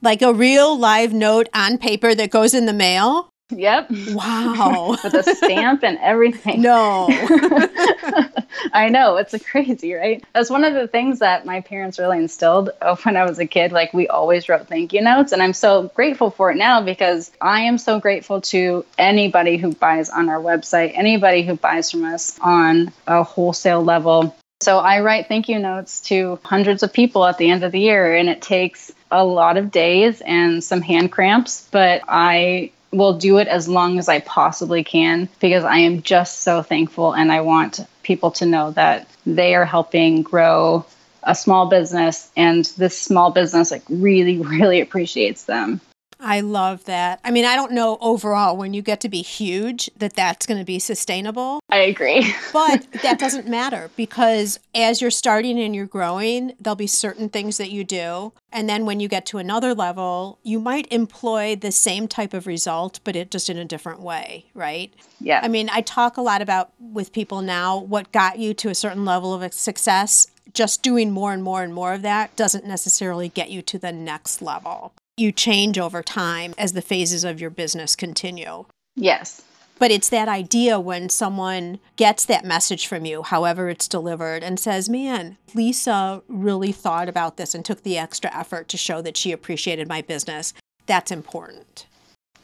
Like 0.02 0.22
a 0.22 0.34
real 0.34 0.78
live 0.78 1.14
note 1.14 1.50
on 1.54 1.78
paper 1.78 2.14
that 2.14 2.30
goes 2.30 2.54
in 2.54 2.66
the 2.66 2.74
mail? 2.74 3.30
Yep. 3.60 3.92
Wow. 4.10 4.98
With 5.04 5.14
a 5.14 5.24
stamp 5.24 5.84
and 5.84 5.98
everything. 6.00 6.62
no. 6.62 7.08
I 8.74 8.90
know, 8.90 9.18
it's 9.18 9.36
crazy, 9.44 9.94
right? 9.94 10.24
That's 10.34 10.50
one 10.50 10.64
of 10.64 10.74
the 10.74 10.88
things 10.88 11.20
that 11.20 11.46
my 11.46 11.62
parents 11.62 12.00
really 12.00 12.18
instilled 12.18 12.70
uh, 12.82 12.96
when 13.04 13.18
I 13.18 13.26
was 13.26 13.40
a 13.40 13.46
kid. 13.46 13.72
Like, 13.72 13.94
we 13.94 14.08
always 14.08 14.48
wrote 14.48 14.68
thank 14.68 14.94
you 14.94 15.02
notes. 15.02 15.32
And 15.32 15.42
I'm 15.42 15.54
so 15.54 15.92
grateful 15.96 16.30
for 16.30 16.52
it 16.52 16.56
now 16.56 16.82
because 16.82 17.32
I 17.42 17.62
am 17.62 17.78
so 17.78 18.00
grateful 18.00 18.42
to 18.42 18.86
anybody 18.98 19.58
who 19.58 19.74
buys 19.74 20.10
on 20.10 20.30
our 20.30 20.40
website, 20.40 20.94
anybody 20.96 21.44
who 21.44 21.56
buys 21.56 21.92
from 21.92 22.06
us 22.06 22.38
on 22.40 22.92
a 23.08 23.24
wholesale 23.24 23.84
level. 23.84 24.36
So 24.62 24.80
I 24.80 25.02
write 25.02 25.28
thank 25.28 25.50
you 25.50 25.60
notes 25.60 26.00
to 26.02 26.40
hundreds 26.44 26.84
of 26.84 26.94
people 26.94 27.26
at 27.26 27.38
the 27.38 27.50
end 27.50 27.64
of 27.64 27.74
the 27.74 27.82
year, 27.82 28.16
and 28.16 28.30
it 28.30 28.42
takes 28.42 28.94
a 29.12 29.24
lot 29.24 29.58
of 29.58 29.72
days 29.72 30.22
and 30.22 30.64
some 30.64 30.82
hand 30.82 31.12
cramps, 31.12 31.68
but 31.70 32.02
I 32.08 32.72
will 32.94 33.18
do 33.18 33.38
it 33.38 33.48
as 33.48 33.68
long 33.68 33.98
as 33.98 34.08
I 34.08 34.20
possibly 34.20 34.84
can 34.84 35.28
because 35.40 35.64
I 35.64 35.78
am 35.78 36.02
just 36.02 36.42
so 36.42 36.62
thankful 36.62 37.14
and 37.14 37.32
I 37.32 37.42
want 37.42 37.80
people 38.04 38.32
to 38.32 38.46
know 38.46 38.72
that 38.72 39.08
they 39.26 39.56
are 39.56 39.66
helping 39.66 40.22
grow 40.22 40.86
a 41.24 41.34
small 41.34 41.68
business 41.68 42.30
and 42.36 42.66
this 42.78 43.00
small 43.00 43.32
business 43.32 43.72
like 43.72 43.84
really 43.90 44.38
really 44.60 44.82
appreciates 44.82 45.46
them. 45.46 45.82
I 46.24 46.40
love 46.40 46.86
that. 46.86 47.20
I 47.26 47.32
mean, 47.32 47.44
I 47.44 47.56
don't 47.58 47.74
know 47.74 47.98
overall 48.00 48.56
when 48.56 48.74
you 48.74 48.82
get 48.82 49.02
to 49.02 49.10
be 49.10 49.22
huge 49.22 49.90
that 49.98 50.14
that's 50.14 50.46
going 50.46 50.58
to 50.58 50.66
be 50.66 50.80
sustainable. 50.80 51.60
I 51.70 51.80
agree. 51.80 52.34
But 52.54 52.86
that 53.02 53.18
doesn't 53.18 53.48
matter 53.48 53.90
because 53.98 54.60
as 54.76 55.02
you're 55.02 55.10
starting 55.10 55.60
and 55.60 55.76
you're 55.76 55.88
growing, 55.88 56.54
there'll 56.60 56.76
be 56.76 56.88
certain 56.88 57.28
things 57.28 57.58
that 57.58 57.72
you 57.72 57.84
do. 57.84 58.32
And 58.52 58.70
then 58.70 58.86
when 58.86 59.00
you 59.00 59.08
get 59.08 59.26
to 59.28 59.40
another 59.40 59.74
level, 59.74 60.38
you 60.44 60.60
might 60.60 60.88
employ 60.92 61.56
the 61.56 61.72
same 61.72 62.08
type 62.08 62.34
of 62.34 62.46
result, 62.46 63.00
but 63.04 63.16
it 63.16 63.32
just 63.32 63.50
in 63.50 63.58
a 63.58 63.66
different 63.66 64.02
way, 64.02 64.46
right? 64.54 64.94
Yeah. 65.20 65.40
I 65.44 65.48
mean, 65.48 65.68
I 65.72 65.82
talk 65.82 66.16
a 66.16 66.22
lot 66.22 66.44
about 66.44 66.72
with 66.80 67.12
people 67.12 67.42
now 67.42 67.80
what 67.80 68.12
got 68.12 68.38
you 68.38 68.54
to 68.54 68.70
a 68.70 68.76
certain 68.76 69.04
level 69.04 69.34
of 69.34 69.52
success. 69.52 70.28
Just 70.54 70.84
doing 70.84 71.10
more 71.10 71.34
and 71.34 71.44
more 71.44 71.64
and 71.64 71.74
more 71.74 71.94
of 71.94 72.04
that 72.04 72.36
doesn't 72.36 72.66
necessarily 72.66 73.30
get 73.30 73.50
you 73.50 73.64
to 73.64 73.80
the 73.80 73.92
next 73.92 74.44
level. 74.44 74.94
You 75.16 75.32
change 75.32 75.78
over 75.78 76.02
time 76.02 76.56
as 76.58 76.74
the 76.74 76.82
phases 76.82 77.24
of 77.24 77.40
your 77.40 77.52
business 77.52 77.96
continue. 77.96 78.66
yes. 78.96 79.42
But 79.80 79.92
it's 79.92 80.10
that 80.10 80.30
idea 80.30 80.80
when 80.80 81.10
someone 81.10 81.80
gets 81.98 82.26
that 82.26 82.46
message 82.46 82.88
from 82.88 83.06
you, 83.06 83.24
however 83.24 83.70
it's 83.70 83.88
delivered, 83.88 84.44
and 84.44 84.60
says, 84.60 84.88
Man, 84.88 85.38
Lisa 85.56 86.22
really 86.28 86.72
thought 86.72 87.10
about 87.10 87.38
this 87.38 87.54
and 87.54 87.66
took 87.66 87.84
the 87.84 87.98
extra 87.98 88.34
effort 88.34 88.68
to 88.70 88.78
show 88.78 89.02
that 89.02 89.18
she 89.18 89.32
appreciated 89.32 89.88
my 89.88 90.02
business. 90.02 90.54
That's 90.86 91.12
important. 91.12 91.88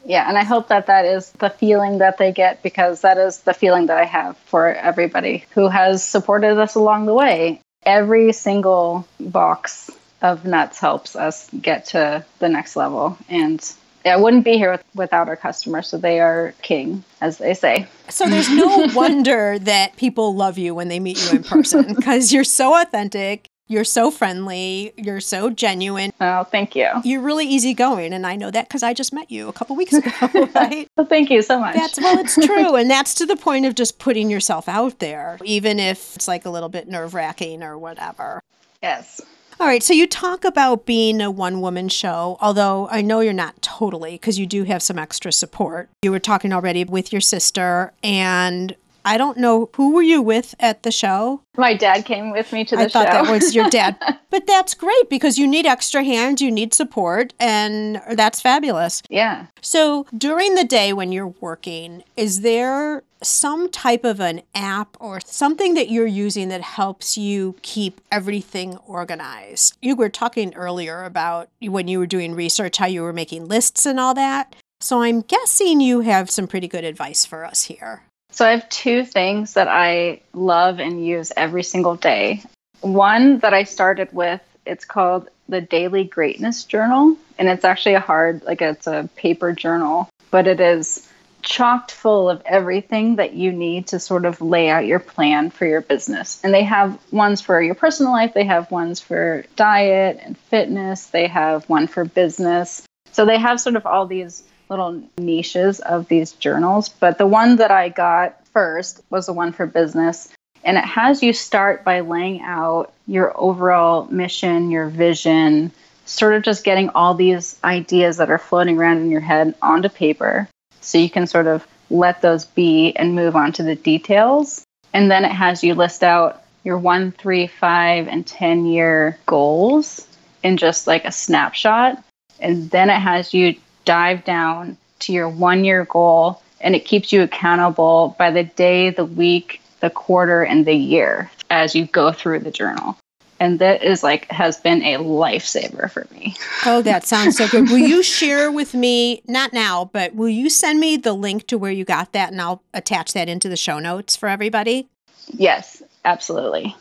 Yeah, 0.04 0.28
and 0.28 0.36
I 0.36 0.44
hope 0.44 0.68
that 0.68 0.86
that 0.86 1.04
is 1.04 1.30
the 1.32 1.50
feeling 1.50 1.98
that 1.98 2.18
they 2.18 2.32
get 2.32 2.62
because 2.62 3.02
that 3.02 3.16
is 3.16 3.38
the 3.40 3.54
feeling 3.54 3.86
that 3.86 3.96
I 3.96 4.04
have 4.04 4.36
for 4.36 4.74
everybody 4.74 5.44
who 5.50 5.68
has 5.68 6.04
supported 6.04 6.58
us 6.58 6.74
along 6.74 7.06
the 7.06 7.14
way. 7.14 7.60
Every 7.84 8.32
single 8.32 9.06
box 9.18 9.90
of 10.22 10.44
nuts 10.44 10.78
helps 10.78 11.16
us 11.16 11.48
get 11.60 11.86
to 11.86 12.24
the 12.38 12.48
next 12.48 12.76
level. 12.76 13.16
And 13.28 13.60
I 14.04 14.16
wouldn't 14.16 14.44
be 14.44 14.56
here 14.56 14.72
with, 14.72 14.84
without 14.94 15.28
our 15.28 15.36
customers, 15.36 15.88
so 15.88 15.98
they 15.98 16.20
are 16.20 16.54
king, 16.62 17.04
as 17.20 17.38
they 17.38 17.54
say. 17.54 17.86
So 18.08 18.26
there's 18.26 18.50
no 18.50 18.88
wonder 18.94 19.58
that 19.60 19.96
people 19.96 20.34
love 20.34 20.58
you 20.58 20.74
when 20.74 20.88
they 20.88 21.00
meet 21.00 21.22
you 21.24 21.38
in 21.38 21.44
person 21.44 21.94
because 21.94 22.32
you're 22.32 22.44
so 22.44 22.80
authentic. 22.80 23.46
You're 23.68 23.84
so 23.84 24.10
friendly. 24.10 24.92
You're 24.96 25.20
so 25.20 25.48
genuine. 25.48 26.12
Oh, 26.20 26.42
thank 26.42 26.74
you. 26.74 26.88
You're 27.04 27.20
really 27.20 27.46
easygoing. 27.46 28.12
And 28.12 28.26
I 28.26 28.34
know 28.34 28.50
that 28.50 28.66
because 28.66 28.82
I 28.82 28.94
just 28.94 29.12
met 29.12 29.30
you 29.30 29.46
a 29.46 29.52
couple 29.52 29.76
weeks 29.76 29.92
ago, 29.92 30.10
right? 30.56 30.88
well, 30.96 31.06
thank 31.06 31.30
you 31.30 31.40
so 31.40 31.60
much. 31.60 31.76
That's, 31.76 32.00
well, 32.00 32.18
it's 32.18 32.34
true. 32.34 32.74
and 32.74 32.90
that's 32.90 33.14
to 33.14 33.26
the 33.26 33.36
point 33.36 33.66
of 33.66 33.76
just 33.76 34.00
putting 34.00 34.28
yourself 34.28 34.68
out 34.68 34.98
there, 34.98 35.38
even 35.44 35.78
if 35.78 36.16
it's 36.16 36.26
like 36.26 36.46
a 36.46 36.50
little 36.50 36.68
bit 36.68 36.88
nerve 36.88 37.14
wracking 37.14 37.62
or 37.62 37.78
whatever. 37.78 38.42
Yes. 38.82 39.20
All 39.60 39.66
right, 39.66 39.82
so 39.82 39.92
you 39.92 40.06
talk 40.06 40.46
about 40.46 40.86
being 40.86 41.20
a 41.20 41.30
one 41.30 41.60
woman 41.60 41.90
show, 41.90 42.38
although 42.40 42.88
I 42.90 43.02
know 43.02 43.20
you're 43.20 43.34
not 43.34 43.60
totally 43.60 44.12
because 44.12 44.38
you 44.38 44.46
do 44.46 44.64
have 44.64 44.82
some 44.82 44.98
extra 44.98 45.32
support. 45.32 45.90
You 46.00 46.12
were 46.12 46.18
talking 46.18 46.50
already 46.50 46.82
with 46.82 47.12
your 47.12 47.20
sister, 47.20 47.92
and 48.02 48.74
I 49.04 49.16
don't 49.16 49.38
know 49.38 49.70
who 49.74 49.92
were 49.92 50.02
you 50.02 50.22
with 50.22 50.54
at 50.60 50.82
the 50.82 50.90
show? 50.90 51.42
My 51.56 51.74
dad 51.74 52.04
came 52.04 52.30
with 52.30 52.52
me 52.52 52.64
to 52.66 52.76
the 52.76 52.82
I 52.82 52.88
thought 52.88 53.06
show. 53.08 53.12
that 53.24 53.30
was 53.30 53.54
your 53.54 53.68
dad. 53.70 53.96
but 54.30 54.46
that's 54.46 54.74
great 54.74 55.08
because 55.10 55.38
you 55.38 55.46
need 55.46 55.66
extra 55.66 56.02
hands, 56.04 56.40
you 56.40 56.50
need 56.50 56.72
support, 56.74 57.32
and 57.40 58.00
that's 58.12 58.40
fabulous. 58.40 59.02
yeah. 59.10 59.46
So 59.60 60.06
during 60.16 60.54
the 60.54 60.64
day 60.64 60.92
when 60.92 61.12
you're 61.12 61.34
working, 61.40 62.02
is 62.16 62.40
there 62.40 63.02
some 63.22 63.68
type 63.70 64.04
of 64.04 64.18
an 64.20 64.40
app 64.54 64.96
or 64.98 65.20
something 65.26 65.74
that 65.74 65.90
you're 65.90 66.06
using 66.06 66.48
that 66.48 66.62
helps 66.62 67.18
you 67.18 67.56
keep 67.62 68.00
everything 68.10 68.76
organized? 68.86 69.76
You 69.82 69.96
were 69.96 70.08
talking 70.08 70.54
earlier 70.54 71.04
about 71.04 71.48
when 71.60 71.88
you 71.88 71.98
were 71.98 72.06
doing 72.06 72.34
research, 72.34 72.78
how 72.78 72.86
you 72.86 73.02
were 73.02 73.12
making 73.12 73.46
lists 73.48 73.84
and 73.84 74.00
all 74.00 74.14
that. 74.14 74.56
So 74.80 75.02
I'm 75.02 75.20
guessing 75.20 75.80
you 75.82 76.00
have 76.00 76.30
some 76.30 76.46
pretty 76.46 76.66
good 76.68 76.84
advice 76.84 77.26
for 77.26 77.44
us 77.44 77.64
here. 77.64 78.04
So 78.30 78.46
I 78.46 78.52
have 78.52 78.68
two 78.68 79.04
things 79.04 79.54
that 79.54 79.68
I 79.68 80.20
love 80.32 80.78
and 80.78 81.04
use 81.04 81.32
every 81.36 81.62
single 81.62 81.96
day. 81.96 82.42
One 82.80 83.38
that 83.40 83.52
I 83.52 83.64
started 83.64 84.12
with, 84.12 84.40
it's 84.64 84.84
called 84.84 85.28
the 85.48 85.60
Daily 85.60 86.04
Greatness 86.04 86.64
Journal, 86.64 87.16
and 87.38 87.48
it's 87.48 87.64
actually 87.64 87.94
a 87.94 88.00
hard, 88.00 88.42
like 88.44 88.62
it's 88.62 88.86
a 88.86 89.08
paper 89.16 89.52
journal, 89.52 90.08
but 90.30 90.46
it 90.46 90.60
is 90.60 91.06
chocked 91.42 91.90
full 91.90 92.28
of 92.28 92.42
everything 92.44 93.16
that 93.16 93.32
you 93.32 93.50
need 93.50 93.88
to 93.88 93.98
sort 93.98 94.24
of 94.24 94.40
lay 94.40 94.68
out 94.68 94.86
your 94.86 94.98
plan 94.98 95.50
for 95.50 95.66
your 95.66 95.80
business. 95.80 96.40
And 96.44 96.52
they 96.52 96.64
have 96.64 96.98
ones 97.10 97.40
for 97.40 97.60
your 97.60 97.74
personal 97.74 98.12
life, 98.12 98.34
they 98.34 98.44
have 98.44 98.70
ones 98.70 99.00
for 99.00 99.44
diet 99.56 100.20
and 100.22 100.36
fitness, 100.36 101.06
they 101.06 101.26
have 101.26 101.68
one 101.68 101.86
for 101.86 102.04
business. 102.04 102.82
So 103.12 103.24
they 103.24 103.38
have 103.38 103.60
sort 103.60 103.76
of 103.76 103.86
all 103.86 104.06
these 104.06 104.42
little 104.70 105.02
niches 105.18 105.80
of 105.80 106.08
these 106.08 106.32
journals, 106.32 106.88
but 106.88 107.18
the 107.18 107.26
one 107.26 107.56
that 107.56 107.70
I 107.70 107.88
got 107.88 108.46
first 108.48 109.02
was 109.10 109.26
the 109.26 109.32
one 109.32 109.52
for 109.52 109.66
business. 109.66 110.28
And 110.62 110.76
it 110.76 110.84
has 110.84 111.22
you 111.22 111.32
start 111.32 111.84
by 111.84 112.00
laying 112.00 112.40
out 112.42 112.92
your 113.06 113.38
overall 113.38 114.06
mission, 114.06 114.70
your 114.70 114.88
vision, 114.88 115.72
sort 116.04 116.34
of 116.34 116.42
just 116.42 116.64
getting 116.64 116.90
all 116.90 117.14
these 117.14 117.58
ideas 117.64 118.18
that 118.18 118.30
are 118.30 118.38
floating 118.38 118.78
around 118.78 118.98
in 118.98 119.10
your 119.10 119.20
head 119.20 119.54
onto 119.62 119.88
paper 119.88 120.48
so 120.80 120.98
you 120.98 121.10
can 121.10 121.26
sort 121.26 121.46
of 121.46 121.66
let 121.90 122.22
those 122.22 122.44
be 122.46 122.92
and 122.96 123.14
move 123.14 123.36
on 123.36 123.52
to 123.52 123.62
the 123.62 123.74
details. 123.74 124.64
And 124.92 125.10
then 125.10 125.24
it 125.24 125.32
has 125.32 125.62
you 125.62 125.74
list 125.74 126.02
out 126.02 126.42
your 126.64 126.78
one, 126.78 127.12
three, 127.12 127.46
five, 127.46 128.08
and 128.08 128.26
10 128.26 128.66
year 128.66 129.18
goals 129.26 130.06
in 130.42 130.56
just 130.56 130.86
like 130.86 131.04
a 131.04 131.12
snapshot. 131.12 132.02
And 132.38 132.70
then 132.70 132.90
it 132.90 132.98
has 132.98 133.32
you 133.34 133.56
dive 133.84 134.24
down 134.24 134.76
to 135.00 135.12
your 135.12 135.28
one 135.28 135.64
year 135.64 135.84
goal 135.84 136.42
and 136.60 136.74
it 136.74 136.84
keeps 136.84 137.12
you 137.12 137.22
accountable 137.22 138.14
by 138.18 138.30
the 138.30 138.44
day, 138.44 138.90
the 138.90 139.04
week, 139.04 139.60
the 139.80 139.90
quarter, 139.90 140.42
and 140.42 140.66
the 140.66 140.74
year 140.74 141.30
as 141.48 141.74
you 141.74 141.86
go 141.86 142.12
through 142.12 142.40
the 142.40 142.50
journal. 142.50 142.96
And 143.38 143.58
that 143.58 143.82
is 143.82 144.02
like 144.02 144.30
has 144.30 144.58
been 144.58 144.82
a 144.82 144.98
lifesaver 144.98 145.90
for 145.90 146.06
me. 146.12 146.36
Oh, 146.66 146.82
that 146.82 147.04
sounds 147.06 147.38
so 147.38 147.48
good. 147.48 147.70
Will 147.70 147.78
you 147.78 148.02
share 148.02 148.52
with 148.52 148.74
me, 148.74 149.22
not 149.26 149.54
now, 149.54 149.86
but 149.94 150.14
will 150.14 150.28
you 150.28 150.50
send 150.50 150.78
me 150.78 150.98
the 150.98 151.14
link 151.14 151.46
to 151.46 151.56
where 151.56 151.72
you 151.72 151.86
got 151.86 152.12
that 152.12 152.32
and 152.32 152.40
I'll 152.40 152.62
attach 152.74 153.14
that 153.14 153.30
into 153.30 153.48
the 153.48 153.56
show 153.56 153.78
notes 153.78 154.14
for 154.14 154.28
everybody? 154.28 154.88
Yes, 155.28 155.82
absolutely. 156.04 156.76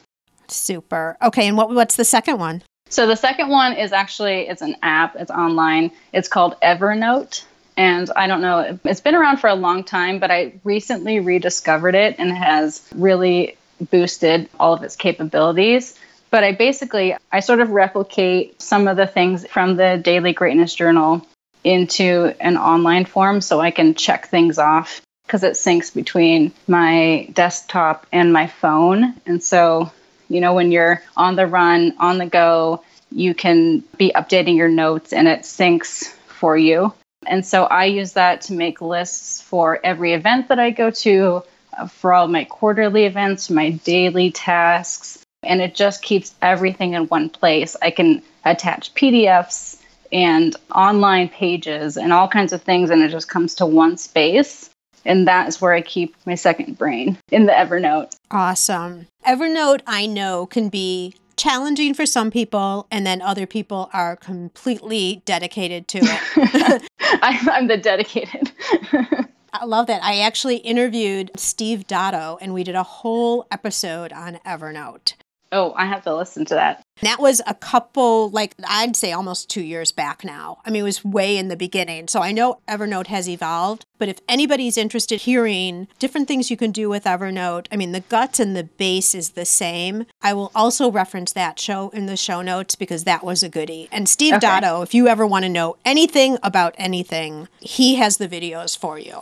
Super. 0.49 1.15
Okay, 1.21 1.47
and 1.47 1.55
what 1.55 1.69
what's 1.69 1.95
the 1.95 2.03
second 2.03 2.39
one? 2.39 2.61
So 2.89 3.05
the 3.05 3.15
second 3.15 3.49
one 3.49 3.73
is 3.73 3.91
actually 3.93 4.47
it's 4.47 4.61
an 4.61 4.75
app, 4.81 5.15
it's 5.15 5.31
online. 5.31 5.91
It's 6.11 6.27
called 6.27 6.55
Evernote. 6.61 7.43
And 7.77 8.11
I 8.15 8.27
don't 8.27 8.41
know, 8.41 8.77
it's 8.83 8.99
been 8.99 9.15
around 9.15 9.37
for 9.37 9.47
a 9.47 9.55
long 9.55 9.85
time, 9.85 10.19
but 10.19 10.31
I 10.31 10.59
recently 10.65 11.21
rediscovered 11.21 11.95
it 11.95 12.15
and 12.19 12.31
has 12.31 12.85
really 12.93 13.55
boosted 13.89 14.49
all 14.59 14.73
of 14.73 14.83
its 14.83 14.97
capabilities. 14.97 15.97
But 16.29 16.43
I 16.43 16.51
basically 16.51 17.15
I 17.31 17.39
sort 17.39 17.61
of 17.61 17.69
replicate 17.69 18.61
some 18.61 18.87
of 18.87 18.97
the 18.97 19.07
things 19.07 19.47
from 19.47 19.77
the 19.77 19.99
Daily 20.03 20.33
Greatness 20.33 20.75
Journal 20.75 21.25
into 21.63 22.33
an 22.39 22.57
online 22.57 23.05
form 23.05 23.41
so 23.41 23.59
I 23.59 23.71
can 23.71 23.95
check 23.95 24.27
things 24.27 24.57
off 24.57 25.01
because 25.25 25.43
it 25.43 25.53
syncs 25.53 25.93
between 25.93 26.51
my 26.67 27.29
desktop 27.33 28.07
and 28.11 28.33
my 28.33 28.47
phone. 28.47 29.13
And 29.25 29.43
so, 29.43 29.91
you 30.29 30.39
know, 30.39 30.53
when 30.53 30.71
you're 30.71 31.01
on 31.17 31.35
the 31.35 31.47
run, 31.47 31.95
on 31.99 32.17
the 32.17 32.25
go, 32.25 32.83
you 33.11 33.33
can 33.33 33.79
be 33.97 34.11
updating 34.15 34.55
your 34.55 34.69
notes 34.69 35.11
and 35.11 35.27
it 35.27 35.41
syncs 35.41 36.07
for 36.27 36.55
you. 36.55 36.93
And 37.27 37.45
so 37.45 37.65
I 37.65 37.85
use 37.85 38.13
that 38.13 38.41
to 38.41 38.53
make 38.53 38.81
lists 38.81 39.41
for 39.41 39.79
every 39.83 40.13
event 40.13 40.47
that 40.47 40.59
I 40.59 40.69
go 40.69 40.89
to, 40.91 41.43
uh, 41.77 41.87
for 41.87 42.13
all 42.13 42.27
my 42.27 42.45
quarterly 42.45 43.05
events, 43.05 43.49
my 43.49 43.71
daily 43.71 44.31
tasks, 44.31 45.23
and 45.43 45.61
it 45.61 45.75
just 45.75 46.01
keeps 46.01 46.33
everything 46.41 46.93
in 46.93 47.07
one 47.07 47.29
place. 47.29 47.75
I 47.81 47.91
can 47.91 48.21
attach 48.45 48.93
PDFs 48.93 49.77
and 50.11 50.55
online 50.73 51.29
pages 51.29 51.97
and 51.97 52.13
all 52.13 52.27
kinds 52.27 52.53
of 52.53 52.61
things, 52.61 52.89
and 52.89 53.01
it 53.01 53.09
just 53.09 53.29
comes 53.29 53.55
to 53.55 53.65
one 53.65 53.97
space. 53.97 54.69
And 55.05 55.27
that 55.27 55.47
is 55.47 55.61
where 55.61 55.73
I 55.73 55.81
keep 55.81 56.15
my 56.25 56.35
second 56.35 56.77
brain 56.77 57.17
in 57.31 57.45
the 57.45 57.53
Evernote. 57.53 58.15
Awesome. 58.31 59.07
Evernote, 59.25 59.81
I 59.87 60.05
know, 60.05 60.45
can 60.45 60.69
be 60.69 61.13
challenging 61.37 61.93
for 61.93 62.05
some 62.05 62.29
people, 62.31 62.85
and 62.91 63.05
then 63.07 63.21
other 63.21 63.45
people 63.45 63.89
are 63.93 64.15
completely 64.17 65.21
dedicated 65.25 65.87
to 65.87 65.99
it. 66.01 66.83
I'm, 67.21 67.49
I'm 67.49 67.67
the 67.67 67.77
dedicated. 67.77 68.51
I 69.53 69.65
love 69.65 69.87
that. 69.87 70.03
I 70.03 70.19
actually 70.19 70.57
interviewed 70.57 71.31
Steve 71.35 71.87
Dotto, 71.87 72.37
and 72.41 72.53
we 72.53 72.63
did 72.63 72.75
a 72.75 72.83
whole 72.83 73.47
episode 73.51 74.13
on 74.13 74.39
Evernote. 74.45 75.13
oh, 75.51 75.73
I 75.75 75.85
have 75.85 76.03
to 76.03 76.15
listen 76.15 76.45
to 76.45 76.53
that. 76.55 76.83
That 77.01 77.19
was 77.19 77.41
a 77.47 77.53
couple, 77.53 78.29
like 78.29 78.55
I'd 78.67 78.95
say 78.95 79.11
almost 79.11 79.49
two 79.49 79.61
years 79.61 79.91
back 79.91 80.23
now. 80.23 80.59
I 80.65 80.69
mean, 80.69 80.81
it 80.81 80.83
was 80.83 81.03
way 81.05 81.37
in 81.37 81.47
the 81.47 81.55
beginning. 81.55 82.07
So 82.07 82.21
I 82.21 82.31
know 82.31 82.59
Evernote 82.67 83.07
has 83.07 83.29
evolved, 83.29 83.85
but 83.97 84.09
if 84.09 84.19
anybody's 84.27 84.77
interested 84.77 85.21
hearing 85.21 85.87
different 85.99 86.27
things 86.27 86.51
you 86.51 86.57
can 86.57 86.71
do 86.71 86.89
with 86.89 87.05
Evernote, 87.05 87.67
I 87.71 87.75
mean, 87.77 87.91
the 87.91 88.01
guts 88.01 88.39
and 88.39 88.55
the 88.55 88.63
base 88.65 89.15
is 89.15 89.31
the 89.31 89.45
same. 89.45 90.05
I 90.21 90.33
will 90.33 90.51
also 90.53 90.91
reference 90.91 91.31
that 91.33 91.59
show 91.59 91.89
in 91.89 92.05
the 92.05 92.17
show 92.17 92.41
notes 92.41 92.75
because 92.75 93.03
that 93.05 93.23
was 93.23 93.43
a 93.43 93.49
goodie. 93.49 93.87
And 93.91 94.07
Steve 94.09 94.35
Okay. 94.35 94.47
Dotto, 94.47 94.83
if 94.83 94.93
you 94.93 95.07
ever 95.07 95.25
want 95.25 95.43
to 95.43 95.49
know 95.49 95.77
anything 95.85 96.37
about 96.43 96.75
anything, 96.77 97.47
he 97.59 97.95
has 97.95 98.17
the 98.17 98.27
videos 98.27 98.77
for 98.77 98.99
you. 98.99 99.21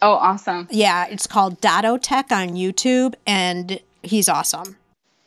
Oh, 0.00 0.12
awesome. 0.12 0.68
Yeah, 0.70 1.06
it's 1.06 1.26
called 1.26 1.60
Dotto 1.60 1.98
Tech 2.00 2.30
on 2.30 2.50
YouTube, 2.50 3.14
and 3.26 3.80
he's 4.02 4.28
awesome. 4.28 4.76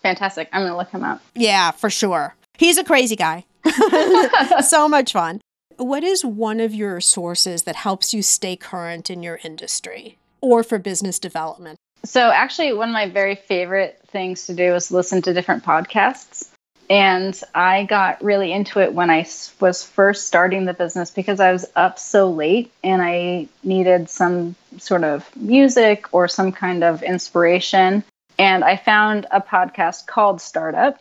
Fantastic. 0.03 0.49
I'm 0.51 0.61
going 0.61 0.71
to 0.71 0.77
look 0.77 0.89
him 0.89 1.03
up. 1.03 1.21
Yeah, 1.35 1.71
for 1.71 1.89
sure. 1.89 2.35
He's 2.57 2.77
a 2.77 2.83
crazy 2.83 3.15
guy. 3.15 3.45
so 4.61 4.87
much 4.87 5.13
fun. 5.13 5.41
What 5.77 6.03
is 6.03 6.23
one 6.23 6.59
of 6.59 6.73
your 6.73 7.01
sources 7.01 7.63
that 7.63 7.75
helps 7.75 8.13
you 8.13 8.21
stay 8.21 8.55
current 8.55 9.09
in 9.09 9.23
your 9.23 9.39
industry 9.43 10.17
or 10.41 10.63
for 10.63 10.77
business 10.77 11.19
development? 11.19 11.77
So, 12.03 12.31
actually, 12.31 12.73
one 12.73 12.89
of 12.89 12.93
my 12.93 13.09
very 13.09 13.35
favorite 13.35 13.99
things 14.07 14.47
to 14.47 14.53
do 14.53 14.75
is 14.75 14.91
listen 14.91 15.21
to 15.23 15.33
different 15.33 15.63
podcasts. 15.63 16.47
And 16.89 17.39
I 17.55 17.85
got 17.85 18.21
really 18.21 18.51
into 18.51 18.81
it 18.81 18.93
when 18.93 19.09
I 19.09 19.25
was 19.61 19.81
first 19.81 20.27
starting 20.27 20.65
the 20.65 20.73
business 20.73 21.09
because 21.09 21.39
I 21.39 21.53
was 21.53 21.65
up 21.75 21.97
so 21.97 22.29
late 22.29 22.69
and 22.83 23.01
I 23.01 23.47
needed 23.63 24.09
some 24.09 24.55
sort 24.77 25.05
of 25.05 25.33
music 25.37 26.13
or 26.13 26.27
some 26.27 26.51
kind 26.51 26.83
of 26.83 27.01
inspiration. 27.01 28.03
And 28.41 28.63
I 28.63 28.75
found 28.75 29.27
a 29.29 29.39
podcast 29.39 30.07
called 30.07 30.41
Startup. 30.41 30.99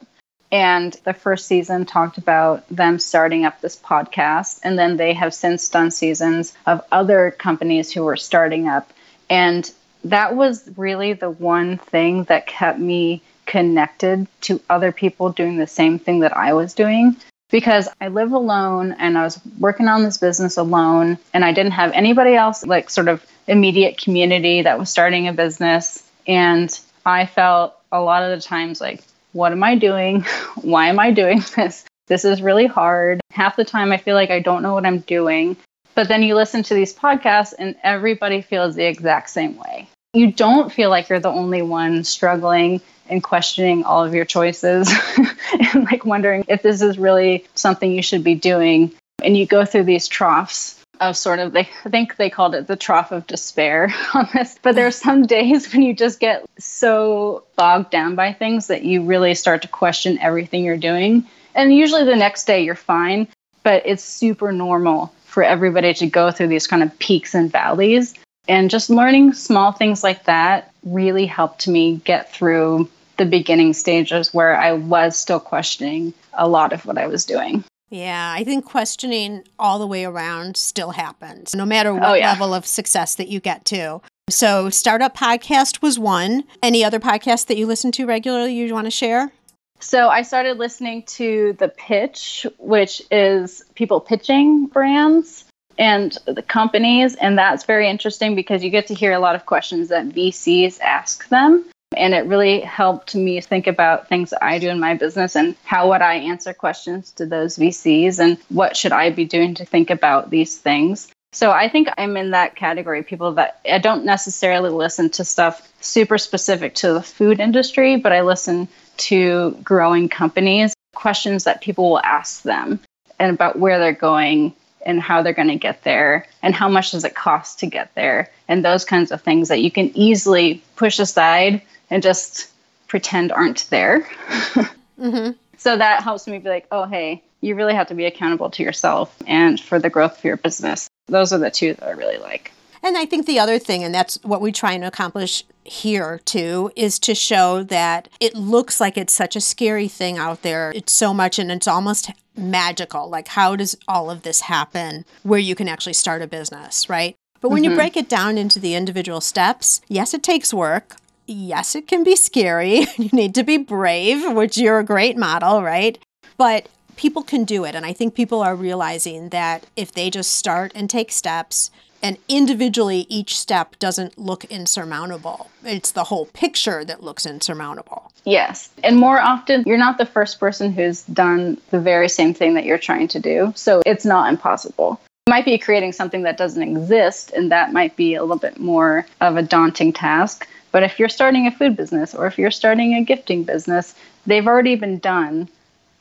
And 0.53 0.93
the 1.05 1.15
first 1.15 1.47
season 1.47 1.87
talked 1.87 2.19
about 2.19 2.69
them 2.69 2.99
starting 2.99 3.47
up 3.47 3.63
this 3.63 3.79
podcast. 3.79 4.61
And 4.63 4.79
then 4.79 4.99
they 4.99 5.15
have 5.15 5.33
since 5.33 5.67
done 5.71 5.91
seasons 5.91 6.53
of 6.67 6.85
other 6.93 7.31
companies 7.31 7.91
who 7.91 8.05
were 8.05 8.19
starting 8.19 8.69
up. 8.69 8.93
And 9.31 9.73
that 10.05 10.37
was 10.37 10.69
really 10.77 11.15
the 11.15 11.31
one 11.31 11.79
thing 11.79 12.25
that 12.25 12.47
kept 12.47 12.79
me 12.79 13.23
connected 13.47 14.27
to 14.43 14.61
other 14.69 14.93
people 14.93 15.33
doing 15.33 15.57
the 15.57 15.67
same 15.67 15.99
thing 15.99 16.21
that 16.21 16.37
I 16.37 16.53
was 16.53 16.75
doing. 16.75 17.17
Because 17.51 17.89
I 18.03 18.09
live 18.09 18.33
alone 18.33 18.93
and 18.99 19.17
I 19.17 19.25
was 19.25 19.41
working 19.59 19.89
on 19.89 20.03
this 20.03 20.19
business 20.19 20.59
alone, 20.59 21.17
and 21.33 21.43
I 21.43 21.53
didn't 21.53 21.73
have 21.73 21.93
anybody 21.93 22.35
else, 22.35 22.67
like 22.67 22.91
sort 22.91 23.09
of 23.09 23.25
immediate 23.47 23.97
community 23.97 24.61
that 24.61 24.79
was 24.79 24.91
starting 24.91 25.27
a 25.27 25.33
business. 25.33 26.07
And 26.27 26.79
I 27.11 27.27
felt 27.27 27.77
a 27.93 28.01
lot 28.01 28.23
of 28.23 28.31
the 28.31 28.43
times 28.43 28.81
like 28.81 29.03
what 29.33 29.53
am 29.53 29.63
I 29.63 29.77
doing? 29.77 30.23
Why 30.63 30.87
am 30.89 30.99
I 30.99 31.11
doing 31.11 31.43
this? 31.57 31.85
This 32.07 32.25
is 32.25 32.43
really 32.43 32.67
hard. 32.67 33.21
Half 33.31 33.57
the 33.57 33.65
time, 33.65 33.93
I 33.93 33.97
feel 33.97 34.17
like 34.17 34.31
I 34.31 34.41
don't 34.41 34.63
know 34.63 34.75
what 34.75 34.87
I'm 34.87 35.01
doing. 35.01 35.57
But 35.95 36.09
then 36.09 36.23
you 36.23 36.35
listen 36.35 36.63
to 36.65 36.75
these 36.75 36.95
podcasts, 36.95 37.53
and 37.59 37.77
everybody 37.83 38.43
feels 38.43 38.75
the 38.75 38.87
exact 38.87 39.31
same 39.31 39.57
way. 39.57 39.89
You 40.13 40.33
don't 40.33 40.73
feel 40.73 40.91
like 40.91 41.09
you're 41.09 41.21
the 41.21 41.29
only 41.31 41.63
one 41.63 42.03
struggling 42.03 42.81
and 43.09 43.23
questioning 43.23 43.85
all 43.85 44.05
of 44.05 44.15
your 44.15 44.25
choices 44.25 44.93
and 45.75 45.85
like 45.85 46.05
wondering 46.05 46.45
if 46.49 46.63
this 46.63 46.83
is 46.83 46.99
really 46.99 47.45
something 47.55 47.93
you 47.93 48.03
should 48.03 48.25
be 48.25 48.35
doing. 48.35 48.93
And 49.23 49.37
you 49.37 49.47
go 49.47 49.65
through 49.65 49.85
these 49.85 50.09
troughs 50.09 50.80
of 51.01 51.17
sort 51.17 51.39
of 51.39 51.53
they 51.53 51.69
I 51.85 51.89
think 51.89 52.17
they 52.17 52.31
called 52.31 52.55
it 52.55 52.67
the 52.67 52.77
trough 52.77 53.13
of 53.13 53.27
despair 53.27 53.93
on 54.15 54.29
this. 54.35 54.59
But 54.63 54.75
there 54.75 54.87
are 54.87 54.93
some 54.93 55.27
days 55.27 55.73
when 55.73 55.83
you 55.83 55.95
just 55.95 56.21
get 56.21 56.45
so 56.59 57.45
bogged 57.57 57.91
down 57.91 58.15
by 58.15 58.33
things 58.33 58.69
that 58.69 58.85
you 58.85 59.05
really 59.05 59.35
start 59.35 59.63
to 59.63 59.69
question 59.69 60.19
everything 60.19 60.65
you're 60.65 60.77
doing. 60.77 61.27
And 61.55 61.75
usually 61.75 62.05
the 62.05 62.17
next 62.17 62.45
day 62.47 62.63
you're 62.63 62.75
fine, 62.75 63.29
but 63.63 63.83
it's 63.87 64.05
super 64.05 64.53
normal 64.53 65.13
for 65.25 65.43
everybody 65.43 65.95
to 65.95 66.07
go 66.07 66.31
through 66.31 66.49
these 66.49 66.67
kind 66.67 66.83
of 66.83 66.99
peaks 66.99 67.35
and 67.35 67.51
valleys. 67.51 68.15
And 68.49 68.71
just 68.71 68.91
learning 68.91 69.35
small 69.35 69.73
things 69.73 70.03
like 70.03 70.25
that 70.25 70.73
really 70.85 71.27
helped 71.27 71.69
me 71.69 71.97
get 72.05 72.33
through 72.33 72.89
the 73.17 73.27
beginning 73.27 73.75
stages 73.75 74.33
where 74.33 74.57
I 74.57 74.73
was 74.73 75.17
still 75.17 75.41
questioning 75.41 76.15
a 76.33 76.49
lot 76.49 76.73
of 76.73 76.87
what 76.87 76.99
I 76.99 77.07
was 77.07 77.27
doing. 77.27 77.65
Yeah, 77.91 78.33
I 78.37 78.45
think 78.45 78.65
questioning 78.65 79.43
all 79.59 79.79
the 79.79 79.87
way 79.87 80.05
around 80.05 80.57
still 80.57 80.93
happens, 80.93 81.55
no 81.55 81.67
matter 81.67 81.91
oh, 81.91 81.95
what 81.95 82.05
Oh, 82.05 82.15
yeah. 82.15 82.31
level 82.31 82.55
of 82.55 82.65
success 82.65 83.17
that 83.17 83.29
you 83.29 83.41
get 83.41 83.65
to. 83.67 84.01
So, 84.29 84.71
Startup 84.71 85.15
Podcast 85.17 85.83
was 85.83 85.99
one. 85.99 86.45
Any 86.63 86.85
other 86.85 87.01
podcasts 87.01 87.47
that 87.47 87.57
you 87.57 87.67
listen 87.67 87.91
to 87.93 88.07
regularly 88.07 88.55
you 88.55 88.73
want 88.73 88.87
to 88.87 88.91
share? 88.93 89.33
So 89.81 90.09
I 90.09 90.23
started 90.23 90.59
listening 90.59 91.05
to 91.05 91.57
The 91.59 91.69
Pitch, 91.69 92.47
which 92.59 93.03
is 93.11 93.63
people 93.75 94.01
pitching 94.01 94.67
brands 94.67 95.47
and 95.79 96.17
the 96.27 96.43
companies. 96.43 97.15
And 97.17 97.39
that's 97.39 97.65
very 97.65 97.89
interesting 97.89 98.35
because 98.35 98.63
you 98.63 98.69
get 98.71 98.89
to 98.89 98.95
hear 98.95 99.13
a 99.13 99.19
lot 99.19 99.35
of 99.35 99.47
questions 99.47 99.89
that 99.89 100.11
VCs 100.11 100.81
ask 100.81 101.29
them. 101.31 101.65
And 101.97 102.15
it 102.15 102.27
really 102.27 102.61
helped 102.61 103.17
me 103.17 103.41
think 103.41 103.67
about 103.67 104.09
things 104.09 104.33
I 104.41 104.59
do 104.61 104.69
in 104.69 104.79
my 104.79 104.95
business 104.95 105.35
and 105.35 105.57
how 105.65 105.91
would 105.91 106.03
I 106.03 106.15
answer 106.15 106.55
questions 106.55 107.11
to 107.13 107.27
those 107.27 107.57
VCs 107.57 108.21
and 108.21 108.39
what 108.49 108.77
should 108.77 108.93
I 108.93 109.11
be 109.11 109.25
doing 109.25 109.55
to 109.55 109.65
think 109.65 109.91
about 109.91 110.31
these 110.31 110.57
things. 110.57 111.09
So 111.33 111.51
I 111.51 111.69
think 111.69 111.89
I'm 111.99 112.17
in 112.17 112.31
that 112.31 112.55
category, 112.55 113.01
of 113.01 113.07
people 113.07 113.33
that 113.35 113.61
I 113.69 113.79
don't 113.79 114.05
necessarily 114.05 114.71
listen 114.71 115.11
to 115.11 115.25
stuff 115.25 115.69
super 115.81 116.19
specific 116.19 116.75
to 116.77 116.93
the 116.93 117.03
food 117.03 117.41
industry, 117.41 117.97
but 117.97 118.13
I 118.13 118.23
listen 118.23 118.69
to 118.99 119.57
growing 119.63 120.09
companies, 120.09 120.75
questions 120.95 121.45
that 121.45 121.61
people 121.61 121.91
will 121.91 122.01
ask 122.01 122.43
them 122.43 122.81
and 123.19 123.33
about 123.35 123.59
where 123.59 123.79
they're 123.79 123.93
going 123.93 124.55
and 124.87 125.01
how 125.01 125.23
they're 125.23 125.33
going 125.33 125.49
to 125.49 125.57
get 125.57 125.83
there 125.83 126.27
and 126.43 126.55
how 126.55 126.69
much 126.69 126.93
does 126.93 127.05
it 127.05 127.15
cost 127.15 127.61
to 127.61 127.67
get 127.67 127.95
there 127.95 128.31
and 128.49 128.65
those 128.65 128.85
kinds 128.85 129.13
of 129.13 129.23
things 129.23 129.49
that 129.49 129.61
you 129.61 129.71
can 129.71 129.91
easily 129.97 130.63
push 130.77 130.99
aside 130.99 131.63
and 131.91 132.03
just 132.03 132.51
pretend 132.89 133.33
aren't 133.33 133.69
there. 133.71 134.09
Mm-hmm. 135.01 135.31
So 135.57 135.77
that 135.77 136.03
helps 136.03 136.27
me 136.27 136.39
be 136.39 136.49
like, 136.49 136.67
oh, 136.71 136.85
hey, 136.85 137.23
you 137.41 137.55
really 137.55 137.75
have 137.75 137.89
to 137.89 137.95
be 137.95 138.05
accountable 138.05 138.51
to 138.51 138.63
yourself 138.63 139.15
and 139.27 139.59
for 139.59 139.79
the 139.79 139.91
growth 139.91 140.19
of 140.19 140.25
your 140.25 140.37
business. 140.37 140.89
Those 141.07 141.33
are 141.33 141.39
the 141.39 141.51
two 141.51 141.75
that 141.75 141.87
I 141.87 141.93
really 141.93 142.19
like. 142.19 142.53
And 142.83 142.97
I 142.97 143.05
think 143.05 143.27
the 143.27 143.39
other 143.39 143.59
thing, 143.59 143.85
and 143.85 143.95
that's 143.95 144.19
what 144.23 144.41
we're 144.41 144.53
trying 144.53 144.81
to 144.81 144.87
accomplish 144.87 145.45
here 145.65 146.21
too, 146.25 146.71
is 146.77 146.99
to 147.01 147.15
show 147.15 147.63
that 147.65 148.09
it 148.21 148.35
looks 148.35 148.81
like 148.81 148.97
it's 148.97 149.13
such 149.13 149.37
a 149.37 149.41
scary 149.41 149.89
thing 149.89 150.17
out 150.17 150.43
there. 150.43 150.73
It's 150.75 150.93
so 150.93 151.13
much 151.13 151.39
and 151.39 151.53
it's 151.53 151.69
almost 151.69 152.11
magical. 152.37 153.09
Like, 153.11 153.29
how 153.29 153.57
does 153.57 153.77
all 153.87 154.11
of 154.11 154.23
this 154.23 154.43
happen 154.43 155.05
where 155.23 155.39
you 155.39 155.55
can 155.55 155.69
actually 155.69 155.93
start 155.93 156.23
a 156.23 156.27
business, 156.27 156.89
right? 156.89 157.17
But 157.41 157.51
when 157.51 157.65
you 157.65 157.71
mm-hmm. 157.71 157.79
break 157.79 157.97
it 157.97 158.09
down 158.09 158.39
into 158.39 158.59
the 158.59 158.75
individual 158.75 159.21
steps, 159.21 159.81
yes, 159.89 160.15
it 160.15 160.23
takes 160.23 160.53
work. 160.53 160.97
Yes, 161.31 161.77
it 161.77 161.87
can 161.87 162.03
be 162.03 162.17
scary. 162.17 162.87
you 162.99 163.09
need 163.13 163.37
to 163.37 163.45
be 163.45 163.57
brave, 163.57 164.33
which 164.33 164.59
you're 164.59 164.81
a 164.81 164.85
great 164.85 165.17
model, 165.17 165.63
right? 165.63 165.97
But 166.37 166.69
people 166.97 167.23
can 167.23 167.45
do 167.45 167.65
it. 167.65 167.77
And 167.77 167.87
I 167.87 167.93
think 167.93 168.17
people 168.17 168.43
are 168.43 168.57
realizing 168.57 169.29
that 169.29 169.65
if 169.77 169.93
they 169.93 170.11
just 170.11 170.33
start 170.35 170.73
and 170.75 170.91
take 170.91 171.13
steps, 171.13 171.71
and 172.03 172.19
individually 172.29 173.07
each 173.09 173.39
step 173.39 173.79
doesn't 173.79 174.19
look 174.19 174.45
insurmountable, 174.47 175.51
it's 175.63 175.93
the 175.93 176.05
whole 176.05 176.27
picture 176.27 176.85
that 176.85 177.05
looks 177.05 177.27
insurmountable. 177.27 178.11
Yes. 178.25 178.69
And 178.83 178.97
more 178.97 179.21
often, 179.21 179.63
you're 179.67 179.79
not 179.79 179.99
the 179.99 180.07
first 180.07 180.41
person 180.41 180.73
who's 180.73 181.03
done 181.03 181.61
the 181.71 181.79
very 181.79 182.09
same 182.09 182.35
thing 182.35 182.55
that 182.55 182.65
you're 182.65 182.79
trying 182.79 183.07
to 183.09 183.21
do. 183.21 183.53
So 183.55 183.83
it's 183.87 184.05
not 184.05 184.31
impossible. 184.31 185.01
You 185.27 185.31
might 185.31 185.45
be 185.45 185.59
creating 185.59 185.93
something 185.93 186.23
that 186.25 186.37
doesn't 186.37 186.63
exist, 186.63 187.31
and 187.31 187.53
that 187.53 187.73
might 187.73 187.95
be 187.95 188.15
a 188.15 188.23
little 188.23 188.39
bit 188.39 188.59
more 188.59 189.07
of 189.21 189.37
a 189.37 189.43
daunting 189.43 189.93
task. 189.93 190.49
But 190.73 190.83
if 190.83 190.99
you're 190.99 191.09
starting 191.09 191.47
a 191.47 191.51
food 191.51 191.77
business 191.77 192.15
or 192.15 192.27
if 192.27 192.39
you're 192.39 192.51
starting 192.51 192.95
a 192.95 193.05
gifting 193.05 193.45
business, 193.45 193.95
they've 194.27 194.47
already 194.47 194.77
been 194.77 194.99
done. 194.99 195.49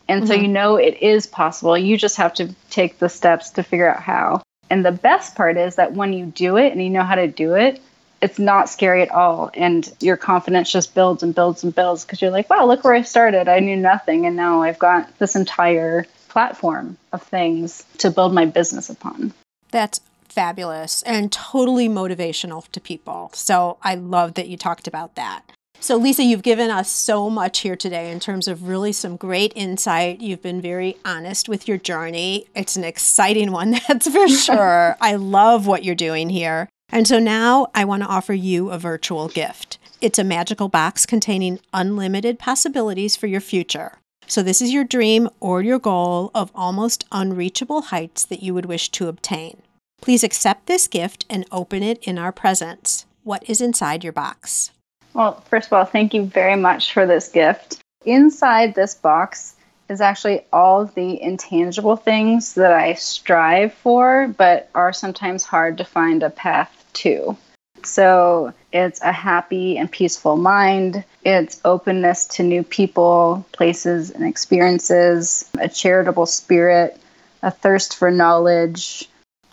And 0.07 0.27
so 0.27 0.33
mm-hmm. 0.33 0.43
you 0.43 0.47
know 0.49 0.75
it 0.75 1.01
is 1.01 1.27
possible. 1.27 1.77
You 1.77 1.97
just 1.97 2.17
have 2.17 2.33
to 2.35 2.53
take 2.69 2.99
the 2.99 3.09
steps 3.09 3.51
to 3.51 3.63
figure 3.63 3.89
out 3.89 4.01
how. 4.01 4.41
And 4.69 4.85
the 4.85 4.91
best 4.91 5.35
part 5.35 5.57
is 5.57 5.75
that 5.75 5.93
when 5.93 6.13
you 6.13 6.25
do 6.25 6.57
it 6.57 6.71
and 6.71 6.81
you 6.81 6.89
know 6.89 7.03
how 7.03 7.15
to 7.15 7.27
do 7.27 7.55
it, 7.55 7.81
it's 8.21 8.37
not 8.37 8.69
scary 8.69 9.01
at 9.01 9.11
all. 9.11 9.49
And 9.53 9.91
your 9.99 10.17
confidence 10.17 10.71
just 10.71 10.93
builds 10.93 11.23
and 11.23 11.33
builds 11.33 11.63
and 11.63 11.73
builds 11.73 12.03
because 12.03 12.21
you're 12.21 12.31
like, 12.31 12.49
wow, 12.49 12.65
look 12.65 12.83
where 12.83 12.93
I 12.93 13.01
started. 13.01 13.47
I 13.47 13.59
knew 13.59 13.77
nothing. 13.77 14.25
And 14.25 14.35
now 14.35 14.61
I've 14.61 14.79
got 14.79 15.17
this 15.19 15.35
entire 15.35 16.05
platform 16.27 16.97
of 17.11 17.23
things 17.23 17.83
to 17.99 18.11
build 18.11 18.33
my 18.33 18.45
business 18.45 18.89
upon. 18.89 19.33
That's 19.71 20.01
fabulous 20.31 21.01
and 21.03 21.31
totally 21.31 21.89
motivational 21.89 22.67
to 22.71 22.79
people. 22.79 23.31
So 23.33 23.77
I 23.81 23.95
love 23.95 24.35
that 24.35 24.47
you 24.47 24.57
talked 24.57 24.87
about 24.87 25.15
that. 25.15 25.43
So, 25.81 25.95
Lisa, 25.95 26.23
you've 26.23 26.43
given 26.43 26.69
us 26.69 26.91
so 26.91 27.29
much 27.29 27.59
here 27.59 27.77
today 27.77 28.11
in 28.11 28.19
terms 28.19 28.49
of 28.49 28.67
really 28.67 28.91
some 28.91 29.15
great 29.15 29.53
insight. 29.55 30.19
You've 30.19 30.41
been 30.41 30.59
very 30.59 30.97
honest 31.05 31.47
with 31.47 31.69
your 31.69 31.77
journey. 31.77 32.47
It's 32.53 32.75
an 32.75 32.83
exciting 32.83 33.53
one, 33.53 33.71
that's 33.87 34.09
for 34.09 34.27
sure. 34.27 34.97
I 34.99 35.15
love 35.15 35.67
what 35.67 35.85
you're 35.85 35.95
doing 35.95 36.29
here. 36.29 36.67
And 36.91 37.07
so 37.07 37.17
now 37.17 37.67
I 37.73 37.85
want 37.85 38.03
to 38.03 38.09
offer 38.09 38.33
you 38.33 38.71
a 38.71 38.77
virtual 38.77 39.29
gift. 39.29 39.77
It's 40.01 40.19
a 40.19 40.23
magical 40.23 40.67
box 40.67 41.05
containing 41.05 41.59
unlimited 41.71 42.39
possibilities 42.39 43.15
for 43.15 43.27
your 43.27 43.41
future. 43.41 43.99
So, 44.27 44.43
this 44.43 44.61
is 44.61 44.71
your 44.71 44.83
dream 44.83 45.29
or 45.39 45.63
your 45.63 45.79
goal 45.79 46.29
of 46.35 46.51
almost 46.53 47.05
unreachable 47.11 47.83
heights 47.83 48.25
that 48.25 48.43
you 48.43 48.53
would 48.53 48.65
wish 48.65 48.89
to 48.89 49.07
obtain. 49.07 49.61
Please 50.01 50.23
accept 50.23 50.65
this 50.65 50.87
gift 50.87 51.25
and 51.29 51.45
open 51.51 51.83
it 51.83 51.99
in 52.03 52.17
our 52.17 52.31
presence. 52.31 53.05
What 53.23 53.47
is 53.49 53.61
inside 53.61 54.03
your 54.03 54.13
box? 54.13 54.71
Well, 55.13 55.41
first 55.49 55.67
of 55.67 55.73
all, 55.73 55.85
thank 55.85 56.13
you 56.13 56.25
very 56.25 56.55
much 56.55 56.93
for 56.93 57.05
this 57.05 57.27
gift. 57.29 57.81
Inside 58.05 58.75
this 58.75 58.95
box 58.95 59.55
is 59.89 60.01
actually 60.01 60.45
all 60.53 60.85
the 60.85 61.21
intangible 61.21 61.95
things 61.95 62.53
that 62.53 62.71
I 62.71 62.93
strive 62.93 63.73
for, 63.73 64.33
but 64.37 64.69
are 64.75 64.93
sometimes 64.93 65.43
hard 65.43 65.77
to 65.79 65.83
find 65.83 66.23
a 66.23 66.29
path 66.29 66.85
to. 66.93 67.35
So 67.83 68.53
it's 68.71 69.01
a 69.01 69.11
happy 69.11 69.77
and 69.77 69.91
peaceful 69.91 70.37
mind, 70.37 71.03
it's 71.23 71.59
openness 71.65 72.27
to 72.27 72.43
new 72.43 72.63
people, 72.63 73.45
places, 73.51 74.11
and 74.11 74.25
experiences, 74.25 75.49
a 75.59 75.69
charitable 75.69 76.25
spirit, 76.25 76.99
a 77.41 77.51
thirst 77.51 77.95
for 77.95 78.11
knowledge, 78.11 79.08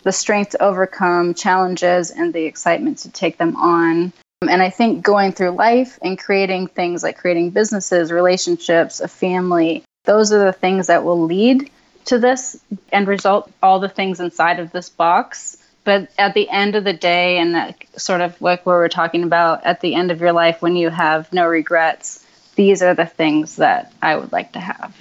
the 0.07 0.13
strength 0.13 0.51
to 0.51 0.63
overcome 0.63 1.33
challenges, 1.33 2.11
and 2.11 2.33
the 2.33 2.45
excitement 2.45 2.99
to 2.99 3.11
take 3.11 3.37
them 3.37 3.57
on. 3.57 4.13
And 4.41 4.61
I 4.61 4.69
think 4.69 5.03
going 5.03 5.33
through 5.33 5.49
life 5.49 5.99
and 6.01 6.17
creating 6.17 6.67
things 6.67 7.03
like 7.03 7.17
creating 7.17 7.49
businesses, 7.49 8.09
relationships, 8.09 9.01
a 9.01 9.09
family, 9.09 9.83
those 10.05 10.31
are 10.31 10.45
the 10.45 10.53
things 10.53 10.87
that 10.87 11.03
will 11.03 11.23
lead 11.23 11.69
to 12.05 12.19
this 12.19 12.57
end 12.93 13.09
result, 13.09 13.51
all 13.61 13.81
the 13.81 13.89
things 13.89 14.21
inside 14.21 14.61
of 14.61 14.71
this 14.71 14.87
box. 14.87 15.57
But 15.83 16.07
at 16.17 16.33
the 16.33 16.49
end 16.49 16.75
of 16.75 16.85
the 16.85 16.93
day, 16.93 17.39
and 17.39 17.75
sort 17.97 18.21
of 18.21 18.41
like 18.41 18.65
what 18.65 18.75
we're 18.75 18.87
talking 18.87 19.23
about 19.23 19.65
at 19.65 19.81
the 19.81 19.93
end 19.93 20.11
of 20.11 20.21
your 20.21 20.31
life 20.31 20.61
when 20.61 20.77
you 20.77 20.87
have 20.87 21.33
no 21.33 21.45
regrets, 21.45 22.25
these 22.55 22.81
are 22.81 22.93
the 22.93 23.05
things 23.05 23.57
that 23.57 23.91
I 24.01 24.15
would 24.15 24.31
like 24.31 24.53
to 24.53 24.61
have. 24.61 24.95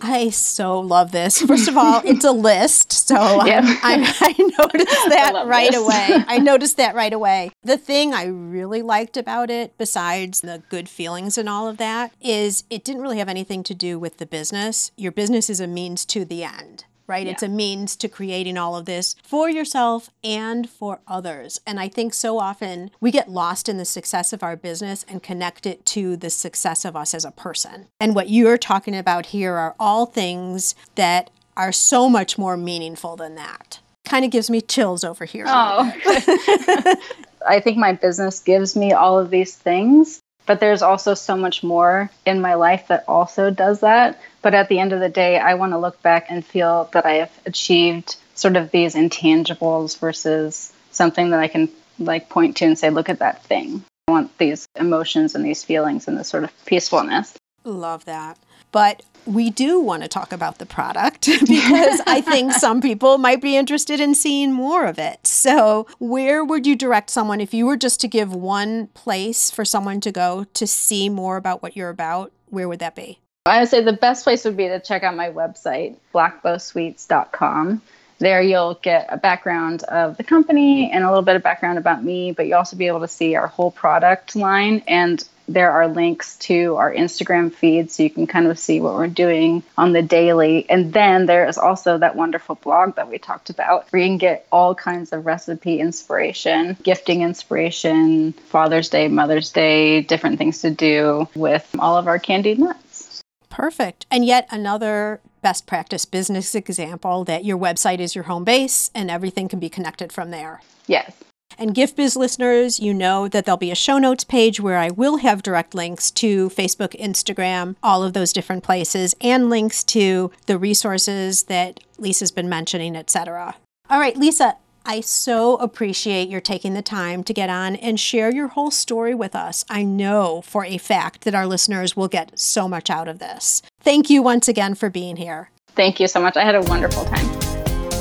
I 0.00 0.30
so 0.30 0.78
love 0.80 1.12
this. 1.12 1.40
First 1.46 1.68
of 1.68 1.76
all, 1.76 2.02
it's 2.04 2.24
a 2.24 2.32
list. 2.32 2.92
So 2.92 3.14
Yeah. 3.46 3.60
I'm, 3.82 4.02
I 4.04 4.34
noticed 4.58 5.08
that 5.08 5.30
love 5.34 5.48
right 5.48 5.70
this. 5.70 5.80
away. 5.80 6.24
I 6.26 6.38
noticed 6.38 6.76
that 6.76 6.94
right 6.94 7.12
away. 7.12 7.50
The 7.62 7.78
thing 7.78 8.12
I 8.14 8.26
really 8.26 8.82
liked 8.82 9.16
about 9.16 9.50
it, 9.50 9.76
besides 9.78 10.40
the 10.40 10.62
good 10.68 10.88
feelings 10.88 11.38
and 11.38 11.48
all 11.48 11.68
of 11.68 11.76
that, 11.78 12.12
is 12.20 12.64
it 12.70 12.84
didn't 12.84 13.02
really 13.02 13.18
have 13.18 13.28
anything 13.28 13.62
to 13.64 13.74
do 13.74 13.98
with 13.98 14.18
the 14.18 14.26
business. 14.26 14.90
Your 14.96 15.12
business 15.12 15.48
is 15.50 15.60
a 15.60 15.66
means 15.66 16.04
to 16.06 16.24
the 16.24 16.44
end. 16.44 16.84
Right? 17.06 17.26
Yeah. 17.26 17.32
It's 17.32 17.42
a 17.42 17.48
means 17.48 17.96
to 17.96 18.08
creating 18.08 18.56
all 18.56 18.76
of 18.76 18.86
this 18.86 19.16
for 19.22 19.48
yourself 19.48 20.10
and 20.22 20.68
for 20.68 21.00
others. 21.06 21.60
And 21.66 21.78
I 21.80 21.88
think 21.88 22.14
so 22.14 22.38
often 22.38 22.90
we 23.00 23.10
get 23.10 23.30
lost 23.30 23.68
in 23.68 23.76
the 23.76 23.84
success 23.84 24.32
of 24.32 24.42
our 24.42 24.56
business 24.56 25.04
and 25.08 25.22
connect 25.22 25.66
it 25.66 25.84
to 25.86 26.16
the 26.16 26.30
success 26.30 26.84
of 26.84 26.96
us 26.96 27.14
as 27.14 27.24
a 27.24 27.30
person. 27.30 27.86
And 28.00 28.14
what 28.14 28.28
you're 28.28 28.58
talking 28.58 28.96
about 28.96 29.26
here 29.26 29.54
are 29.54 29.74
all 29.78 30.06
things 30.06 30.74
that 30.94 31.30
are 31.56 31.72
so 31.72 32.08
much 32.08 32.36
more 32.36 32.56
meaningful 32.56 33.16
than 33.16 33.34
that. 33.36 33.80
Kind 34.04 34.24
of 34.24 34.30
gives 34.30 34.50
me 34.50 34.60
chills 34.60 35.02
over 35.02 35.24
here. 35.24 35.46
Oh. 35.48 35.92
I 37.46 37.60
think 37.60 37.78
my 37.78 37.92
business 37.92 38.40
gives 38.40 38.76
me 38.76 38.92
all 38.92 39.18
of 39.18 39.30
these 39.30 39.54
things, 39.54 40.20
but 40.46 40.60
there's 40.60 40.82
also 40.82 41.14
so 41.14 41.36
much 41.36 41.62
more 41.62 42.10
in 42.24 42.40
my 42.40 42.54
life 42.54 42.88
that 42.88 43.04
also 43.08 43.50
does 43.50 43.80
that. 43.80 44.20
But 44.42 44.54
at 44.54 44.68
the 44.68 44.78
end 44.78 44.92
of 44.92 45.00
the 45.00 45.08
day, 45.08 45.38
I 45.38 45.54
want 45.54 45.72
to 45.72 45.78
look 45.78 46.00
back 46.02 46.26
and 46.30 46.44
feel 46.44 46.88
that 46.92 47.04
I 47.04 47.14
have 47.14 47.32
achieved 47.44 48.16
sort 48.34 48.56
of 48.56 48.70
these 48.70 48.94
intangibles 48.94 49.98
versus 49.98 50.72
something 50.92 51.30
that 51.30 51.40
I 51.40 51.48
can 51.48 51.68
like 51.98 52.28
point 52.28 52.56
to 52.58 52.64
and 52.64 52.78
say, 52.78 52.90
look 52.90 53.08
at 53.08 53.18
that 53.18 53.42
thing. 53.44 53.84
I 54.08 54.12
want 54.12 54.38
these 54.38 54.66
emotions 54.76 55.34
and 55.34 55.44
these 55.44 55.64
feelings 55.64 56.06
and 56.06 56.16
this 56.16 56.28
sort 56.28 56.44
of 56.44 56.64
peacefulness. 56.64 57.34
Love 57.64 58.04
that. 58.04 58.38
But 58.70 59.02
we 59.26 59.50
do 59.50 59.80
want 59.80 60.02
to 60.02 60.08
talk 60.08 60.32
about 60.32 60.58
the 60.58 60.66
product 60.66 61.26
because 61.40 62.00
I 62.06 62.20
think 62.20 62.52
some 62.52 62.80
people 62.80 63.18
might 63.18 63.42
be 63.42 63.56
interested 63.56 64.00
in 64.00 64.14
seeing 64.14 64.52
more 64.52 64.86
of 64.86 64.98
it. 64.98 65.26
So, 65.26 65.86
where 65.98 66.44
would 66.44 66.66
you 66.66 66.76
direct 66.76 67.10
someone 67.10 67.40
if 67.40 67.52
you 67.52 67.66
were 67.66 67.76
just 67.76 68.00
to 68.00 68.08
give 68.08 68.32
one 68.32 68.86
place 68.88 69.50
for 69.50 69.64
someone 69.64 70.00
to 70.02 70.12
go 70.12 70.44
to 70.54 70.66
see 70.66 71.08
more 71.08 71.36
about 71.36 71.62
what 71.62 71.76
you're 71.76 71.90
about? 71.90 72.32
Where 72.48 72.68
would 72.68 72.78
that 72.78 72.94
be? 72.94 73.18
I 73.46 73.60
would 73.60 73.68
say 73.68 73.82
the 73.82 73.92
best 73.92 74.24
place 74.24 74.44
would 74.44 74.56
be 74.56 74.68
to 74.68 74.80
check 74.80 75.02
out 75.02 75.14
my 75.14 75.30
website, 75.30 75.96
blackbowsweets.com. 76.14 77.82
There 78.18 78.40
you'll 78.40 78.74
get 78.82 79.06
a 79.10 79.18
background 79.18 79.82
of 79.84 80.16
the 80.16 80.24
company 80.24 80.90
and 80.90 81.04
a 81.04 81.08
little 81.08 81.22
bit 81.22 81.36
of 81.36 81.42
background 81.42 81.78
about 81.78 82.02
me, 82.02 82.32
but 82.32 82.46
you'll 82.46 82.58
also 82.58 82.76
be 82.76 82.86
able 82.86 83.00
to 83.00 83.08
see 83.08 83.34
our 83.34 83.46
whole 83.46 83.70
product 83.70 84.34
line 84.34 84.82
and 84.88 85.26
there 85.48 85.70
are 85.70 85.88
links 85.88 86.36
to 86.36 86.76
our 86.76 86.92
Instagram 86.92 87.52
feed 87.52 87.90
so 87.90 88.02
you 88.02 88.10
can 88.10 88.26
kind 88.26 88.46
of 88.46 88.58
see 88.58 88.80
what 88.80 88.94
we're 88.94 89.06
doing 89.06 89.62
on 89.76 89.92
the 89.92 90.02
daily. 90.02 90.68
And 90.68 90.92
then 90.92 91.26
there 91.26 91.46
is 91.48 91.58
also 91.58 91.98
that 91.98 92.16
wonderful 92.16 92.56
blog 92.56 92.96
that 92.96 93.08
we 93.08 93.18
talked 93.18 93.50
about 93.50 93.86
where 93.90 94.02
you 94.02 94.08
can 94.08 94.18
get 94.18 94.46
all 94.50 94.74
kinds 94.74 95.12
of 95.12 95.26
recipe 95.26 95.80
inspiration, 95.80 96.76
gifting 96.82 97.22
inspiration, 97.22 98.32
Father's 98.32 98.88
Day, 98.88 99.08
Mother's 99.08 99.50
Day, 99.52 100.02
different 100.02 100.38
things 100.38 100.60
to 100.62 100.70
do 100.70 101.28
with 101.34 101.68
all 101.78 101.96
of 101.96 102.06
our 102.08 102.18
candied 102.18 102.58
nuts. 102.58 103.22
Perfect. 103.48 104.06
And 104.10 104.24
yet 104.24 104.46
another 104.50 105.20
best 105.42 105.66
practice 105.66 106.04
business 106.04 106.54
example 106.54 107.24
that 107.24 107.44
your 107.44 107.56
website 107.56 108.00
is 108.00 108.14
your 108.14 108.24
home 108.24 108.44
base 108.44 108.90
and 108.94 109.10
everything 109.10 109.48
can 109.48 109.60
be 109.60 109.68
connected 109.68 110.12
from 110.12 110.30
there. 110.30 110.60
Yes. 110.86 111.12
And 111.58 111.74
GiftBiz 111.74 112.16
listeners, 112.16 112.80
you 112.80 112.92
know 112.92 113.28
that 113.28 113.44
there'll 113.44 113.56
be 113.56 113.70
a 113.70 113.76
show 113.76 113.98
notes 113.98 114.24
page 114.24 114.60
where 114.60 114.76
I 114.76 114.90
will 114.90 115.18
have 115.18 115.42
direct 115.42 115.74
links 115.74 116.10
to 116.12 116.50
Facebook, 116.50 116.98
Instagram, 117.00 117.76
all 117.82 118.02
of 118.02 118.12
those 118.12 118.32
different 118.32 118.62
places, 118.62 119.14
and 119.20 119.48
links 119.48 119.82
to 119.84 120.30
the 120.46 120.58
resources 120.58 121.44
that 121.44 121.80
Lisa's 121.98 122.30
been 122.30 122.48
mentioning, 122.48 122.94
etc. 122.94 123.56
All 123.88 123.98
right, 123.98 124.16
Lisa, 124.16 124.56
I 124.84 125.00
so 125.00 125.56
appreciate 125.56 126.28
your 126.28 126.40
taking 126.40 126.74
the 126.74 126.82
time 126.82 127.24
to 127.24 127.34
get 127.34 127.50
on 127.50 127.74
and 127.76 127.98
share 127.98 128.32
your 128.32 128.48
whole 128.48 128.70
story 128.70 129.14
with 129.14 129.34
us. 129.34 129.64
I 129.68 129.82
know 129.82 130.42
for 130.42 130.64
a 130.64 130.78
fact 130.78 131.22
that 131.22 131.34
our 131.34 131.46
listeners 131.46 131.96
will 131.96 132.08
get 132.08 132.38
so 132.38 132.68
much 132.68 132.90
out 132.90 133.08
of 133.08 133.18
this. 133.18 133.62
Thank 133.80 134.10
you 134.10 134.22
once 134.22 134.46
again 134.46 134.74
for 134.74 134.90
being 134.90 135.16
here. 135.16 135.50
Thank 135.74 136.00
you 136.00 136.06
so 136.06 136.20
much. 136.20 136.36
I 136.36 136.44
had 136.44 136.54
a 136.54 136.62
wonderful 136.62 137.04
time. 137.04 137.45